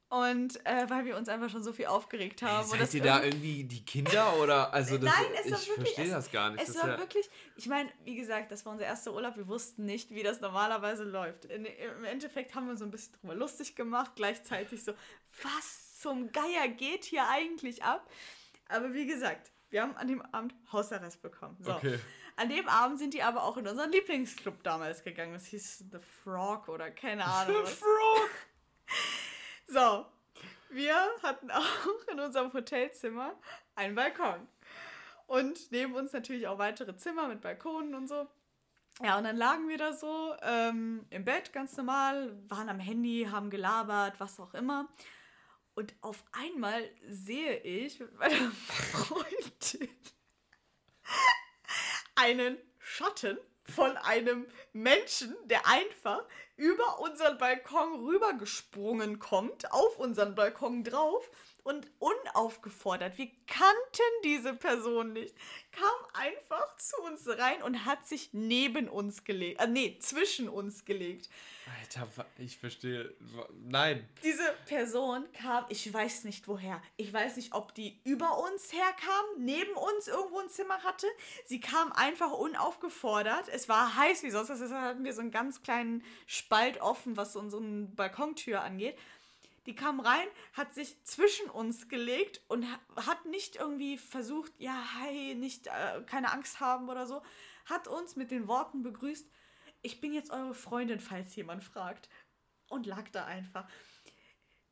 Und 0.08 0.66
äh, 0.66 0.90
weil 0.90 1.04
wir 1.04 1.16
uns 1.16 1.28
einfach 1.28 1.48
schon 1.50 1.62
so 1.62 1.72
viel 1.72 1.86
aufgeregt 1.86 2.42
haben. 2.42 2.68
Hey, 2.68 2.80
seid 2.80 2.94
ihr 2.94 3.02
da 3.02 3.22
irgendwie 3.22 3.62
die 3.62 3.84
Kinder 3.84 4.36
oder 4.38 4.74
also 4.74 4.98
das, 4.98 5.14
Nein, 5.14 5.26
es 5.44 5.62
ich 5.62 5.70
verstehe 5.70 6.10
das 6.10 6.32
gar 6.32 6.50
nicht. 6.50 6.68
Es 6.68 6.74
war 6.74 6.88
ja 6.88 6.98
wirklich, 6.98 7.30
ich 7.54 7.66
meine, 7.66 7.88
wie 8.02 8.16
gesagt, 8.16 8.50
das 8.50 8.66
war 8.66 8.72
unser 8.72 8.86
erster 8.86 9.14
Urlaub. 9.14 9.36
Wir 9.36 9.46
wussten 9.46 9.84
nicht, 9.84 10.10
wie 10.10 10.24
das 10.24 10.40
normalerweise 10.40 11.04
läuft. 11.04 11.44
In, 11.44 11.64
Im 11.64 12.04
Endeffekt 12.04 12.56
haben 12.56 12.66
wir 12.66 12.76
so 12.76 12.84
ein 12.84 12.90
bisschen 12.90 13.12
drüber 13.20 13.36
lustig 13.36 13.76
gemacht, 13.76 14.12
gleichzeitig 14.16 14.82
so, 14.82 14.94
was 15.44 16.00
zum 16.00 16.32
Geier 16.32 16.66
geht 16.66 17.04
hier 17.04 17.28
eigentlich 17.28 17.84
ab? 17.84 18.10
Aber 18.68 18.92
wie 18.92 19.06
gesagt, 19.06 19.52
wir 19.70 19.82
haben 19.82 19.96
an 19.96 20.08
dem 20.08 20.22
Abend 20.32 20.54
Hausarrest 20.72 21.22
bekommen. 21.22 21.56
So. 21.60 21.74
Okay. 21.74 21.98
An 22.36 22.48
dem 22.48 22.68
Abend 22.68 22.98
sind 22.98 23.14
die 23.14 23.22
aber 23.22 23.44
auch 23.44 23.56
in 23.56 23.66
unseren 23.66 23.90
Lieblingsclub 23.92 24.62
damals 24.62 25.02
gegangen. 25.04 25.32
Das 25.32 25.46
hieß 25.46 25.84
The 25.92 25.98
Frog 26.22 26.68
oder 26.68 26.90
keine 26.90 27.24
Ahnung. 27.26 27.64
The 27.64 27.72
Frog! 27.72 28.30
so, 29.66 30.06
wir 30.70 30.96
hatten 31.22 31.50
auch 31.50 32.08
in 32.10 32.20
unserem 32.20 32.52
Hotelzimmer 32.52 33.34
einen 33.74 33.94
Balkon. 33.94 34.46
Und 35.26 35.70
neben 35.70 35.94
uns 35.94 36.12
natürlich 36.12 36.48
auch 36.48 36.58
weitere 36.58 36.96
Zimmer 36.96 37.28
mit 37.28 37.40
Balkonen 37.40 37.94
und 37.94 38.08
so. 38.08 38.26
Ja, 39.02 39.16
und 39.16 39.24
dann 39.24 39.36
lagen 39.36 39.68
wir 39.68 39.78
da 39.78 39.92
so 39.92 40.34
ähm, 40.42 41.06
im 41.10 41.24
Bett, 41.24 41.52
ganz 41.52 41.76
normal, 41.76 42.36
waren 42.48 42.68
am 42.68 42.80
Handy, 42.80 43.28
haben 43.30 43.48
gelabert, 43.48 44.18
was 44.18 44.40
auch 44.40 44.52
immer. 44.54 44.88
Und 45.80 45.94
auf 46.02 46.22
einmal 46.32 46.86
sehe 47.08 47.56
ich 47.60 48.00
mit 48.00 48.14
meiner 48.18 48.50
Freundin 48.50 49.88
einen 52.16 52.58
Schatten 52.78 53.38
von 53.64 53.96
einem 53.96 54.46
Menschen, 54.74 55.34
der 55.44 55.66
einfach 55.66 56.22
über 56.56 57.00
unseren 57.00 57.38
Balkon 57.38 57.94
rübergesprungen 58.04 59.20
kommt, 59.20 59.72
auf 59.72 59.98
unseren 59.98 60.34
Balkon 60.34 60.84
drauf 60.84 61.30
und 61.64 61.90
unaufgefordert, 61.98 63.18
wir 63.18 63.30
kannten 63.46 63.76
diese 64.24 64.54
Person 64.54 65.12
nicht, 65.12 65.34
kam 65.72 65.90
einfach 66.14 66.76
zu 66.76 66.96
uns 67.02 67.28
rein 67.28 67.62
und 67.62 67.84
hat 67.84 68.06
sich 68.06 68.30
neben 68.32 68.88
uns 68.88 69.24
gelegt, 69.24 69.60
äh, 69.60 69.66
nee, 69.66 69.98
zwischen 70.00 70.48
uns 70.48 70.84
gelegt. 70.84 71.28
Alter, 71.78 72.08
ich 72.38 72.58
verstehe. 72.58 73.14
Nein. 73.62 74.08
Diese 74.24 74.42
Person 74.66 75.26
kam, 75.32 75.64
ich 75.68 75.92
weiß 75.92 76.24
nicht 76.24 76.48
woher. 76.48 76.82
Ich 76.96 77.12
weiß 77.12 77.36
nicht, 77.36 77.54
ob 77.54 77.74
die 77.74 78.00
über 78.04 78.38
uns 78.38 78.72
herkam, 78.72 79.24
neben 79.38 79.72
uns 79.72 80.08
irgendwo 80.08 80.40
ein 80.40 80.48
Zimmer 80.48 80.82
hatte. 80.82 81.06
Sie 81.46 81.60
kam 81.60 81.92
einfach 81.92 82.32
unaufgefordert. 82.32 83.48
Es 83.48 83.68
war 83.68 83.94
heiß 83.94 84.22
wie 84.22 84.30
sonst. 84.30 84.48
Deshalb 84.48 84.72
hatten 84.72 85.04
wir 85.04 85.12
so 85.12 85.20
einen 85.20 85.30
ganz 85.30 85.62
kleinen 85.62 86.02
Spalt 86.26 86.80
offen, 86.80 87.16
was 87.16 87.36
unsere 87.36 87.62
Balkontür 87.62 88.62
angeht. 88.62 88.96
Die 89.70 89.76
kam 89.76 90.00
rein, 90.00 90.26
hat 90.54 90.74
sich 90.74 91.00
zwischen 91.04 91.48
uns 91.48 91.88
gelegt 91.88 92.42
und 92.48 92.66
hat 92.96 93.24
nicht 93.26 93.54
irgendwie 93.54 93.98
versucht, 93.98 94.52
ja, 94.58 94.74
hi, 94.96 95.36
nicht, 95.36 95.68
äh, 95.68 96.02
keine 96.06 96.32
Angst 96.32 96.58
haben 96.58 96.88
oder 96.88 97.06
so. 97.06 97.22
Hat 97.66 97.86
uns 97.86 98.16
mit 98.16 98.32
den 98.32 98.48
Worten 98.48 98.82
begrüßt, 98.82 99.30
ich 99.82 100.00
bin 100.00 100.12
jetzt 100.12 100.32
eure 100.32 100.54
Freundin, 100.54 100.98
falls 100.98 101.36
jemand 101.36 101.62
fragt. 101.62 102.08
Und 102.68 102.84
lag 102.84 103.10
da 103.12 103.26
einfach. 103.26 103.68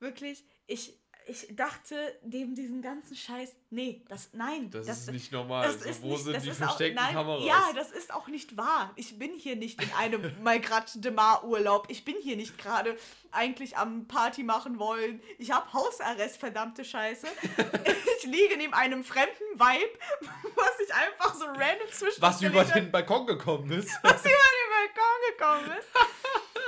Wirklich, 0.00 0.44
ich, 0.66 0.98
ich 1.28 1.46
dachte 1.50 1.94
neben 2.24 2.54
diesem 2.54 2.80
ganzen 2.80 3.14
Scheiß, 3.14 3.52
nee, 3.70 4.02
das, 4.08 4.30
nein. 4.32 4.70
Das, 4.70 4.86
das 4.86 4.98
ist 5.00 5.12
nicht 5.12 5.30
normal. 5.30 5.66
Das 5.66 5.86
also, 5.86 6.02
wo 6.02 6.08
nicht, 6.08 6.24
sind 6.24 6.42
die 6.42 6.50
versteckten 6.52 6.98
auch, 6.98 7.04
nein, 7.04 7.14
Kameras? 7.14 7.44
Ja, 7.44 7.70
das 7.74 7.92
ist 7.92 8.12
auch 8.12 8.28
nicht 8.28 8.56
wahr. 8.56 8.92
Ich 8.96 9.18
bin 9.18 9.32
hier 9.34 9.56
nicht 9.56 9.82
in 9.82 9.92
einem 9.92 10.32
Malgrat 10.42 11.04
de 11.04 11.10
Mar 11.10 11.44
Urlaub. 11.44 11.86
Ich 11.90 12.04
bin 12.04 12.16
hier 12.22 12.36
nicht 12.36 12.56
gerade 12.56 12.96
eigentlich 13.30 13.76
am 13.76 14.06
Party 14.06 14.42
machen 14.42 14.78
wollen. 14.78 15.20
Ich 15.38 15.50
habe 15.50 15.70
Hausarrest, 15.72 16.38
verdammte 16.38 16.84
Scheiße. 16.84 17.26
ich 18.18 18.24
liege 18.24 18.56
neben 18.56 18.72
einem 18.72 19.04
fremden 19.04 19.54
Vibe, 19.54 19.98
was 20.54 20.80
ich 20.82 20.94
einfach 20.94 21.34
so 21.34 21.44
random 21.44 21.88
zwischen. 21.92 22.22
Was 22.22 22.40
über 22.40 22.64
den 22.64 22.90
Balkon 22.90 23.26
gekommen 23.26 23.70
ist. 23.70 23.90
Was 24.02 24.20
über 24.20 24.30
den 24.30 24.70
Balkon 24.94 25.66
gekommen 25.66 25.78
ist. 25.78 25.88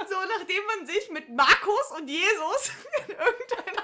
So, 0.08 0.16
nachdem 0.38 0.64
man 0.66 0.86
sich 0.86 1.10
mit 1.10 1.28
Markus 1.30 1.92
und 1.96 2.08
Jesus 2.08 2.72
in 3.06 3.14
irgendeiner 3.14 3.79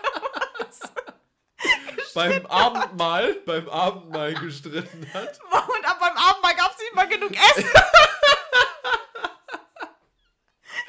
beim 2.16 2.46
Abendmahl, 2.46 3.34
beim 3.44 3.68
Abendmahl 3.68 4.32
gestritten 4.34 5.12
hat. 5.12 5.38
Und 5.50 5.84
ab 5.84 5.98
beim 6.00 6.16
Abendmahl 6.16 6.56
gab 6.56 6.72
es 6.72 6.78
nicht 6.78 6.94
mal 6.94 7.06
genug 7.06 7.30
Essen. 7.32 7.68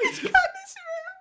ich 0.04 0.22
kann 0.22 0.32
nicht 0.32 0.78
mehr. 0.86 1.12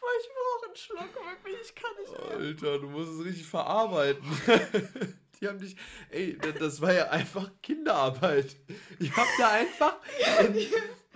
Boah, 0.00 0.10
ich 0.20 0.28
brauche 0.34 0.66
einen 0.66 0.76
Schluck, 0.76 1.14
wirklich, 1.14 1.56
ich 1.62 1.74
kann 1.76 1.92
nicht 2.00 2.12
mehr. 2.12 2.36
Alter, 2.36 2.78
du 2.80 2.88
musst 2.88 3.12
es 3.12 3.24
richtig 3.24 3.46
verarbeiten. 3.46 4.24
Die 5.40 5.46
haben 5.46 5.60
dich, 5.60 5.76
ey, 6.10 6.36
das 6.58 6.80
war 6.80 6.94
ja 6.94 7.10
einfach 7.10 7.50
Kinderarbeit. 7.62 8.56
Ihr 8.98 9.14
habt 9.14 9.28
da 9.38 9.50
einfach 9.50 9.96
in, 10.40 10.66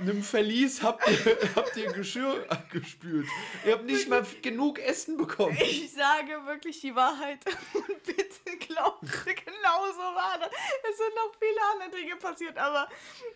einem 0.00 0.22
Verlies 0.22 0.82
habt 0.82 1.08
ihr, 1.08 1.38
habt 1.56 1.76
ihr 1.76 1.92
Geschirr 1.92 2.46
gespült. 2.70 3.26
Ihr 3.64 3.74
habt 3.74 3.84
nicht 3.84 4.08
mal 4.08 4.24
genug 4.42 4.78
Essen 4.78 5.16
bekommen. 5.16 5.56
Ich 5.60 5.92
sage 5.92 6.44
wirklich 6.46 6.80
die 6.80 6.94
Wahrheit. 6.94 7.44
Und 7.74 8.02
bitte 8.04 8.56
glaubt, 8.58 9.02
genau 9.02 9.86
so 9.92 9.98
war 9.98 10.38
das. 10.38 10.50
Es 10.90 10.96
sind 10.96 11.14
noch 11.14 11.32
viele 11.38 11.60
andere 11.72 12.00
Dinge 12.00 12.16
passiert, 12.16 12.58
aber 12.58 12.88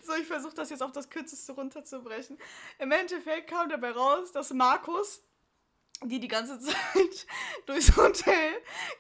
so, 0.02 0.14
ich 0.14 0.26
versuche 0.26 0.54
das 0.54 0.70
jetzt 0.70 0.82
auf 0.82 0.92
das 0.92 1.08
Kürzeste 1.08 1.52
runterzubrechen. 1.52 2.38
Im 2.78 2.92
Endeffekt 2.92 3.48
kam 3.50 3.68
dabei 3.68 3.90
raus, 3.90 4.32
dass 4.32 4.52
Markus 4.52 5.22
die 6.08 6.20
die 6.20 6.28
ganze 6.28 6.58
Zeit 6.60 7.26
durchs 7.66 7.96
Hotel 7.96 8.52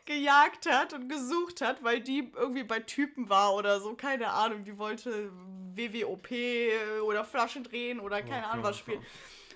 gejagt 0.04 0.66
hat 0.70 0.92
und 0.92 1.08
gesucht 1.08 1.60
hat, 1.60 1.82
weil 1.82 2.00
die 2.00 2.32
irgendwie 2.34 2.64
bei 2.64 2.80
Typen 2.80 3.28
war 3.28 3.54
oder 3.54 3.80
so, 3.80 3.94
keine 3.94 4.30
Ahnung, 4.30 4.64
die 4.64 4.78
wollte 4.78 5.30
WWOP 5.74 6.28
oder 7.02 7.24
Flaschen 7.24 7.64
drehen 7.64 8.00
oder 8.00 8.22
keine 8.22 8.46
Ahnung 8.46 8.64
was 8.64 8.78
spielen. 8.78 9.04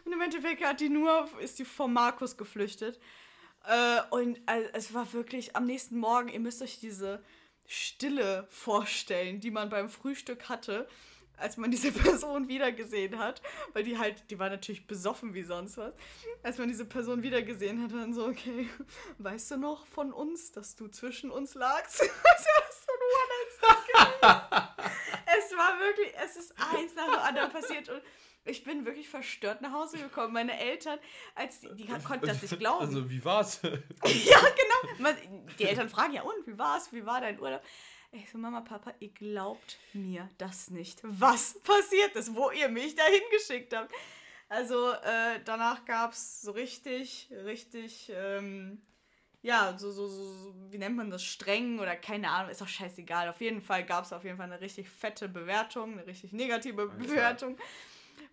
Und 0.04 0.12
im 0.12 0.20
Endeffekt 0.20 0.64
hat 0.64 0.80
die 0.80 0.88
nur, 0.88 1.28
ist 1.40 1.58
die 1.58 1.64
vor 1.64 1.88
Markus 1.88 2.36
geflüchtet. 2.36 2.98
Äh, 3.66 4.00
und 4.10 4.40
also, 4.46 4.68
es 4.72 4.94
war 4.94 5.12
wirklich 5.12 5.54
am 5.54 5.66
nächsten 5.66 5.98
Morgen, 5.98 6.28
ihr 6.28 6.40
müsst 6.40 6.62
euch 6.62 6.80
diese 6.80 7.22
Stille 7.66 8.46
vorstellen, 8.48 9.40
die 9.40 9.50
man 9.50 9.68
beim 9.68 9.90
Frühstück 9.90 10.48
hatte 10.48 10.88
als 11.38 11.56
man 11.56 11.70
diese 11.70 11.92
Person 12.08 12.48
wiedergesehen 12.48 13.18
hat, 13.18 13.42
weil 13.72 13.84
die 13.84 13.98
halt, 13.98 14.30
die 14.30 14.38
war 14.38 14.50
natürlich 14.50 14.86
besoffen 14.86 15.34
wie 15.34 15.42
sonst 15.42 15.76
was, 15.76 15.92
als 16.42 16.58
man 16.58 16.68
diese 16.68 16.84
Person 16.84 17.22
wiedergesehen 17.22 17.82
hat, 17.82 17.92
dann 17.92 18.12
so, 18.14 18.26
okay, 18.26 18.68
weißt 19.18 19.52
du 19.52 19.56
noch 19.56 19.86
von 19.86 20.12
uns, 20.12 20.52
dass 20.52 20.76
du 20.76 20.88
zwischen 20.88 21.30
uns 21.30 21.54
lagst? 21.54 22.00
Was 22.00 22.44
ja 22.44 22.58
so 22.70 22.92
ein 22.92 23.02
One 23.22 24.44
Es 25.36 25.56
war 25.56 25.78
wirklich, 25.80 26.12
es 26.24 26.36
ist 26.36 26.54
eins 26.58 26.94
nach 26.94 27.06
dem 27.06 27.20
anderen 27.20 27.50
passiert 27.50 27.88
und 27.88 28.02
ich 28.44 28.64
bin 28.64 28.84
wirklich 28.84 29.08
verstört 29.08 29.60
nach 29.60 29.72
Hause 29.72 29.98
gekommen. 29.98 30.32
Meine 30.32 30.58
Eltern, 30.58 30.98
als 31.34 31.60
die, 31.60 31.74
die 31.74 31.86
konnten 31.86 32.26
das 32.26 32.40
nicht 32.40 32.58
glauben. 32.58 32.86
Also, 32.86 33.10
wie 33.10 33.24
war's? 33.24 33.60
ja, 33.62 34.38
genau. 34.40 35.12
Die 35.58 35.64
Eltern 35.64 35.88
fragen 35.88 36.14
ja, 36.14 36.22
und, 36.22 36.46
wie 36.46 36.58
war's? 36.58 36.92
Wie 36.92 37.04
war 37.04 37.20
dein 37.20 37.38
Urlaub? 37.38 37.62
Ich 38.10 38.30
so, 38.30 38.38
Mama, 38.38 38.62
Papa, 38.62 38.94
ihr 39.00 39.10
glaubt 39.10 39.78
mir 39.92 40.28
das 40.38 40.70
nicht. 40.70 41.00
Was 41.02 41.60
passiert 41.60 42.16
ist, 42.16 42.34
wo 42.34 42.50
ihr 42.50 42.68
mich 42.68 42.94
dahin 42.94 43.20
geschickt 43.30 43.74
habt. 43.74 43.92
Also 44.48 44.92
äh, 44.92 45.40
danach 45.44 45.84
gab 45.84 46.12
es 46.12 46.40
so 46.40 46.52
richtig, 46.52 47.28
richtig, 47.44 48.10
ähm, 48.14 48.80
ja, 49.42 49.76
so, 49.76 49.90
so, 49.90 50.08
so, 50.08 50.54
wie 50.70 50.78
nennt 50.78 50.96
man 50.96 51.10
das, 51.10 51.22
streng 51.22 51.78
oder 51.78 51.96
keine 51.96 52.30
Ahnung, 52.30 52.50
ist 52.50 52.62
auch 52.62 52.68
scheißegal. 52.68 53.28
Auf 53.28 53.42
jeden 53.42 53.60
Fall 53.60 53.84
gab 53.84 54.04
es 54.04 54.12
auf 54.14 54.24
jeden 54.24 54.38
Fall 54.38 54.50
eine 54.50 54.60
richtig 54.60 54.88
fette 54.88 55.28
Bewertung, 55.28 55.92
eine 55.92 56.06
richtig 56.06 56.32
negative 56.32 56.86
Bewertung. 56.88 57.58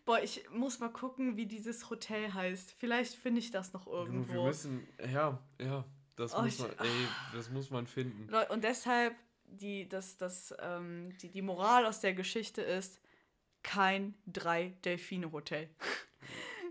Boah, 0.05 0.21
ich 0.21 0.49
muss 0.51 0.79
mal 0.79 0.89
gucken, 0.89 1.35
wie 1.35 1.47
dieses 1.47 1.89
Hotel 1.89 2.33
heißt. 2.33 2.75
Vielleicht 2.79 3.15
finde 3.15 3.39
ich 3.39 3.51
das 3.51 3.73
noch 3.73 3.85
irgendwo. 3.85 4.33
Wir 4.33 4.43
müssen, 4.43 4.87
ja, 5.11 5.37
ja, 5.59 5.83
das, 6.15 6.33
oh, 6.33 6.43
muss, 6.43 6.59
man, 6.59 6.69
ey, 6.79 7.07
das 7.33 7.49
muss 7.49 7.69
man 7.71 7.87
finden. 7.87 8.33
Und 8.49 8.63
deshalb, 8.63 9.15
die, 9.47 9.87
das, 9.87 10.17
das, 10.17 10.53
ähm, 10.59 11.15
die, 11.21 11.29
die 11.29 11.41
Moral 11.41 11.85
aus 11.85 11.99
der 11.99 12.13
Geschichte 12.13 12.61
ist, 12.61 12.99
kein 13.63 14.13
Drei-Delfine-Hotel. 14.27 15.69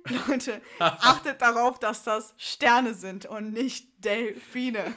Leute, 0.28 0.60
achtet 0.78 1.40
darauf, 1.40 1.78
dass 1.78 2.02
das 2.02 2.34
Sterne 2.36 2.94
sind 2.94 3.26
und 3.26 3.52
nicht 3.52 4.04
Delfine. 4.04 4.94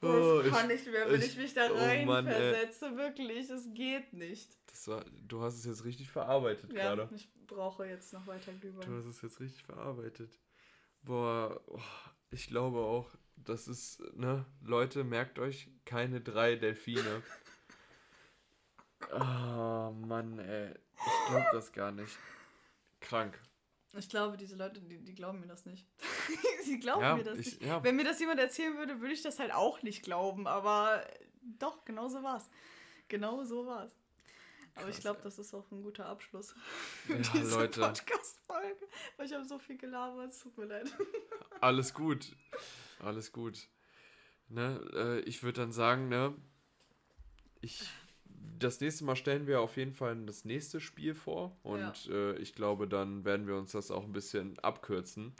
Oh, 0.00 0.42
ich 0.44 0.52
kann 0.52 0.66
nicht 0.66 0.84
mehr, 0.86 1.08
wenn 1.08 1.20
ich, 1.20 1.28
ich 1.28 1.36
mich 1.36 1.54
da 1.54 1.70
rein 1.70 2.08
oh 2.08 2.22
versetze. 2.22 2.96
Wirklich, 2.96 3.48
es 3.50 3.72
geht 3.72 4.12
nicht. 4.12 4.58
Das 4.66 4.88
war, 4.88 5.04
du 5.28 5.42
hast 5.42 5.54
es 5.54 5.64
jetzt 5.64 5.84
richtig 5.84 6.10
verarbeitet 6.10 6.72
ja, 6.72 6.94
gerade. 6.94 7.08
Ich 7.14 7.28
brauche 7.46 7.86
jetzt 7.86 8.12
noch 8.12 8.26
weiter 8.26 8.52
Glühwein. 8.52 8.84
Du 8.84 8.96
hast 8.96 9.04
es 9.04 9.22
jetzt 9.22 9.38
richtig 9.38 9.62
verarbeitet. 9.62 10.40
Boah, 11.02 11.60
oh, 11.66 11.80
ich 12.30 12.48
glaube 12.48 12.78
auch, 12.78 13.14
das 13.44 13.68
ist, 13.68 14.00
ne, 14.16 14.44
Leute, 14.62 15.04
merkt 15.04 15.38
euch, 15.38 15.68
keine 15.84 16.20
drei 16.20 16.56
Delfine. 16.56 17.22
oh 19.12 19.92
Mann, 20.06 20.38
ey. 20.38 20.74
Ich 20.94 21.30
glaube 21.30 21.46
das 21.52 21.72
gar 21.72 21.92
nicht. 21.92 22.16
Krank. 23.00 23.38
Ich 23.94 24.08
glaube, 24.08 24.36
diese 24.36 24.56
Leute, 24.56 24.80
die, 24.80 24.98
die 24.98 25.14
glauben 25.14 25.40
mir 25.40 25.46
das 25.46 25.66
nicht. 25.66 25.86
Sie 26.64 26.78
glauben 26.78 27.02
ja, 27.02 27.16
mir 27.16 27.24
das 27.24 27.38
ich, 27.38 27.60
nicht. 27.60 27.62
Ja. 27.62 27.82
Wenn 27.84 27.96
mir 27.96 28.04
das 28.04 28.20
jemand 28.20 28.40
erzählen 28.40 28.76
würde, 28.78 29.00
würde 29.00 29.12
ich 29.12 29.22
das 29.22 29.38
halt 29.38 29.52
auch 29.52 29.82
nicht 29.82 30.02
glauben. 30.02 30.46
Aber 30.46 31.04
doch, 31.58 31.84
genau 31.84 32.08
so 32.08 32.22
war's. 32.22 32.48
Genau 33.08 33.44
so 33.44 33.66
war's. 33.66 33.92
Aber 34.74 34.86
Krass, 34.86 34.96
ich 34.96 35.00
glaube, 35.02 35.20
das 35.22 35.38
ist 35.38 35.52
auch 35.52 35.70
ein 35.70 35.82
guter 35.82 36.06
Abschluss 36.06 36.54
für 37.06 37.16
ja, 37.16 37.22
diese 37.34 37.68
Podcast-Folge. 37.68 38.88
Weil 39.16 39.26
ich 39.26 39.32
habe 39.34 39.44
so 39.44 39.58
viel 39.58 39.76
gelabert, 39.76 40.30
es 40.30 40.38
tut 40.38 40.56
mir 40.56 40.64
leid. 40.64 40.90
Alles 41.60 41.92
gut. 41.92 42.34
Alles 43.02 43.32
gut. 43.32 43.68
Ne, 44.48 44.80
äh, 44.94 45.20
ich 45.20 45.42
würde 45.42 45.60
dann 45.60 45.72
sagen, 45.72 46.08
ne, 46.08 46.34
ich, 47.60 47.82
das 48.58 48.80
nächste 48.80 49.04
Mal 49.04 49.16
stellen 49.16 49.46
wir 49.46 49.60
auf 49.60 49.76
jeden 49.76 49.92
Fall 49.92 50.16
das 50.26 50.44
nächste 50.44 50.80
Spiel 50.80 51.14
vor 51.14 51.56
und 51.62 52.06
ja. 52.06 52.14
äh, 52.14 52.36
ich 52.36 52.54
glaube, 52.54 52.86
dann 52.86 53.24
werden 53.24 53.46
wir 53.46 53.56
uns 53.56 53.72
das 53.72 53.90
auch 53.90 54.04
ein 54.04 54.12
bisschen 54.12 54.58
abkürzen, 54.58 55.32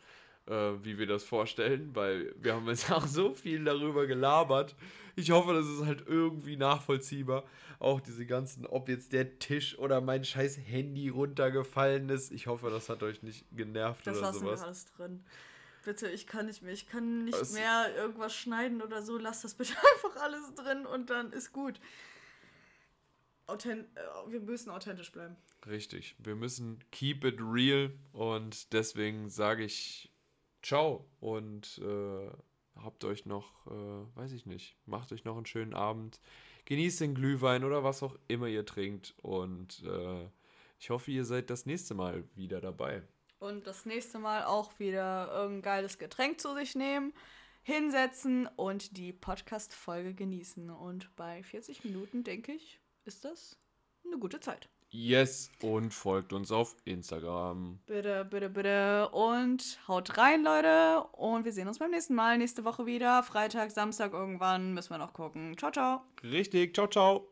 äh, 0.47 0.73
wie 0.83 0.99
wir 0.99 1.07
das 1.07 1.25
vorstellen, 1.25 1.95
weil 1.95 2.35
wir 2.39 2.55
haben 2.55 2.67
jetzt 2.69 2.91
auch 2.93 3.07
so 3.07 3.35
viel 3.35 3.65
darüber 3.65 4.07
gelabert. 4.07 4.75
Ich 5.15 5.31
hoffe, 5.31 5.53
das 5.53 5.67
ist 5.67 5.85
halt 5.85 6.05
irgendwie 6.07 6.57
nachvollziehbar. 6.57 7.45
Auch 7.79 8.01
diese 8.01 8.25
ganzen, 8.25 8.65
ob 8.65 8.89
jetzt 8.89 9.13
der 9.13 9.39
Tisch 9.39 9.79
oder 9.79 10.01
mein 10.01 10.25
scheiß 10.25 10.57
Handy 10.57 11.11
runtergefallen 11.11 12.09
ist. 12.09 12.33
Ich 12.33 12.47
hoffe, 12.47 12.71
das 12.71 12.89
hat 12.89 13.03
euch 13.03 13.23
nicht 13.23 13.45
genervt 13.53 14.07
Das 14.07 14.17
oder 14.17 14.29
lassen 14.29 14.41
sowas. 14.41 14.61
wir 14.61 14.67
alles 14.67 14.93
drin. 14.93 15.25
Bitte, 15.85 16.09
ich 16.11 16.27
kann 16.27 16.47
nicht 16.47 16.63
mehr. 16.63 16.73
Ich 16.73 16.87
kann 16.87 17.25
nicht 17.25 17.37
Es- 17.39 17.53
mehr 17.53 17.93
irgendwas 17.97 18.35
schneiden 18.35 18.83
oder 18.83 19.03
so. 19.03 19.19
Lass 19.19 19.43
das 19.43 19.55
bitte 19.55 19.73
einfach 19.95 20.23
alles 20.23 20.55
drin 20.55 20.87
und 20.87 21.11
dann 21.11 21.33
ist 21.33 21.53
gut. 21.53 21.81
Authent 23.47 23.87
äh, 23.97 24.31
wir 24.31 24.41
müssen 24.41 24.71
authentisch 24.71 25.11
bleiben. 25.13 25.37
Richtig. 25.67 26.15
Wir 26.19 26.35
müssen 26.37 26.79
keep 26.91 27.25
it 27.25 27.39
real 27.41 27.93
und 28.13 28.73
deswegen 28.73 29.29
sage 29.29 29.65
ich 29.65 30.11
ciao 30.63 31.05
und 31.21 31.79
äh, 31.79 32.31
habt 32.77 33.05
euch 33.05 33.27
noch, 33.27 33.67
äh, 33.67 34.17
weiß 34.17 34.33
ich 34.33 34.47
nicht, 34.47 34.77
macht 34.87 35.13
euch 35.13 35.25
noch 35.25 35.37
einen 35.37 35.47
schönen 35.47 35.75
Abend, 35.75 36.21
genießt 36.65 37.01
den 37.01 37.15
Glühwein 37.15 37.65
oder 37.65 37.83
was 37.85 38.03
auch 38.03 38.17
immer 38.29 38.47
ihr 38.47 38.65
trinkt 38.65 39.15
und 39.23 39.83
äh, 39.85 40.29
ich 40.79 40.91
hoffe, 40.91 41.11
ihr 41.11 41.25
seid 41.25 41.51
das 41.51 41.67
nächste 41.67 41.95
Mal 41.95 42.25
wieder 42.35 42.61
dabei. 42.61 43.03
Und 43.43 43.67
das 43.67 43.87
nächste 43.87 44.21
Mal 44.21 44.45
auch 44.45 44.79
wieder 44.79 45.29
irgendein 45.33 45.63
geiles 45.63 45.99
Getränk 45.99 46.41
zu 46.41 46.55
sich 46.55 46.77
nehmen, 46.77 47.13
hinsetzen 47.65 48.47
und 48.55 48.97
die 48.97 49.13
Podcast-Folge 49.13 50.15
genießen. 50.15 50.71
Und 50.71 51.15
bei 51.17 51.43
40 51.43 51.83
Minuten, 51.83 52.23
denke 52.23 52.53
ich, 52.53 52.79
ist 53.05 53.25
das 53.25 53.59
eine 54.07 54.19
gute 54.19 54.39
Zeit. 54.39 54.69
Yes 54.91 55.51
und 55.61 55.93
folgt 55.93 56.33
uns 56.33 56.53
auf 56.53 56.77
Instagram. 56.85 57.81
Bitte, 57.87 58.25
bitte, 58.27 58.49
bitte. 58.49 59.09
Und 59.09 59.81
haut 59.89 60.17
rein, 60.19 60.45
Leute. 60.45 61.03
Und 61.13 61.45
wir 61.45 61.53
sehen 61.53 61.67
uns 61.67 61.81
beim 61.81 61.91
nächsten 61.91 62.15
Mal. 62.15 62.39
Nächste 62.39 62.65
Woche 62.65 62.87
wieder. 62.87 63.25
Freitag, 63.25 63.73
Samstag 63.73 64.13
irgendwann. 64.13 64.73
Müssen 64.73 64.91
wir 64.91 64.99
noch 64.99 65.15
gucken. 65.15 65.59
Ciao, 65.59 65.73
ciao. 65.73 66.03
Richtig, 66.23 66.75
ciao, 66.75 66.87
ciao. 66.87 67.32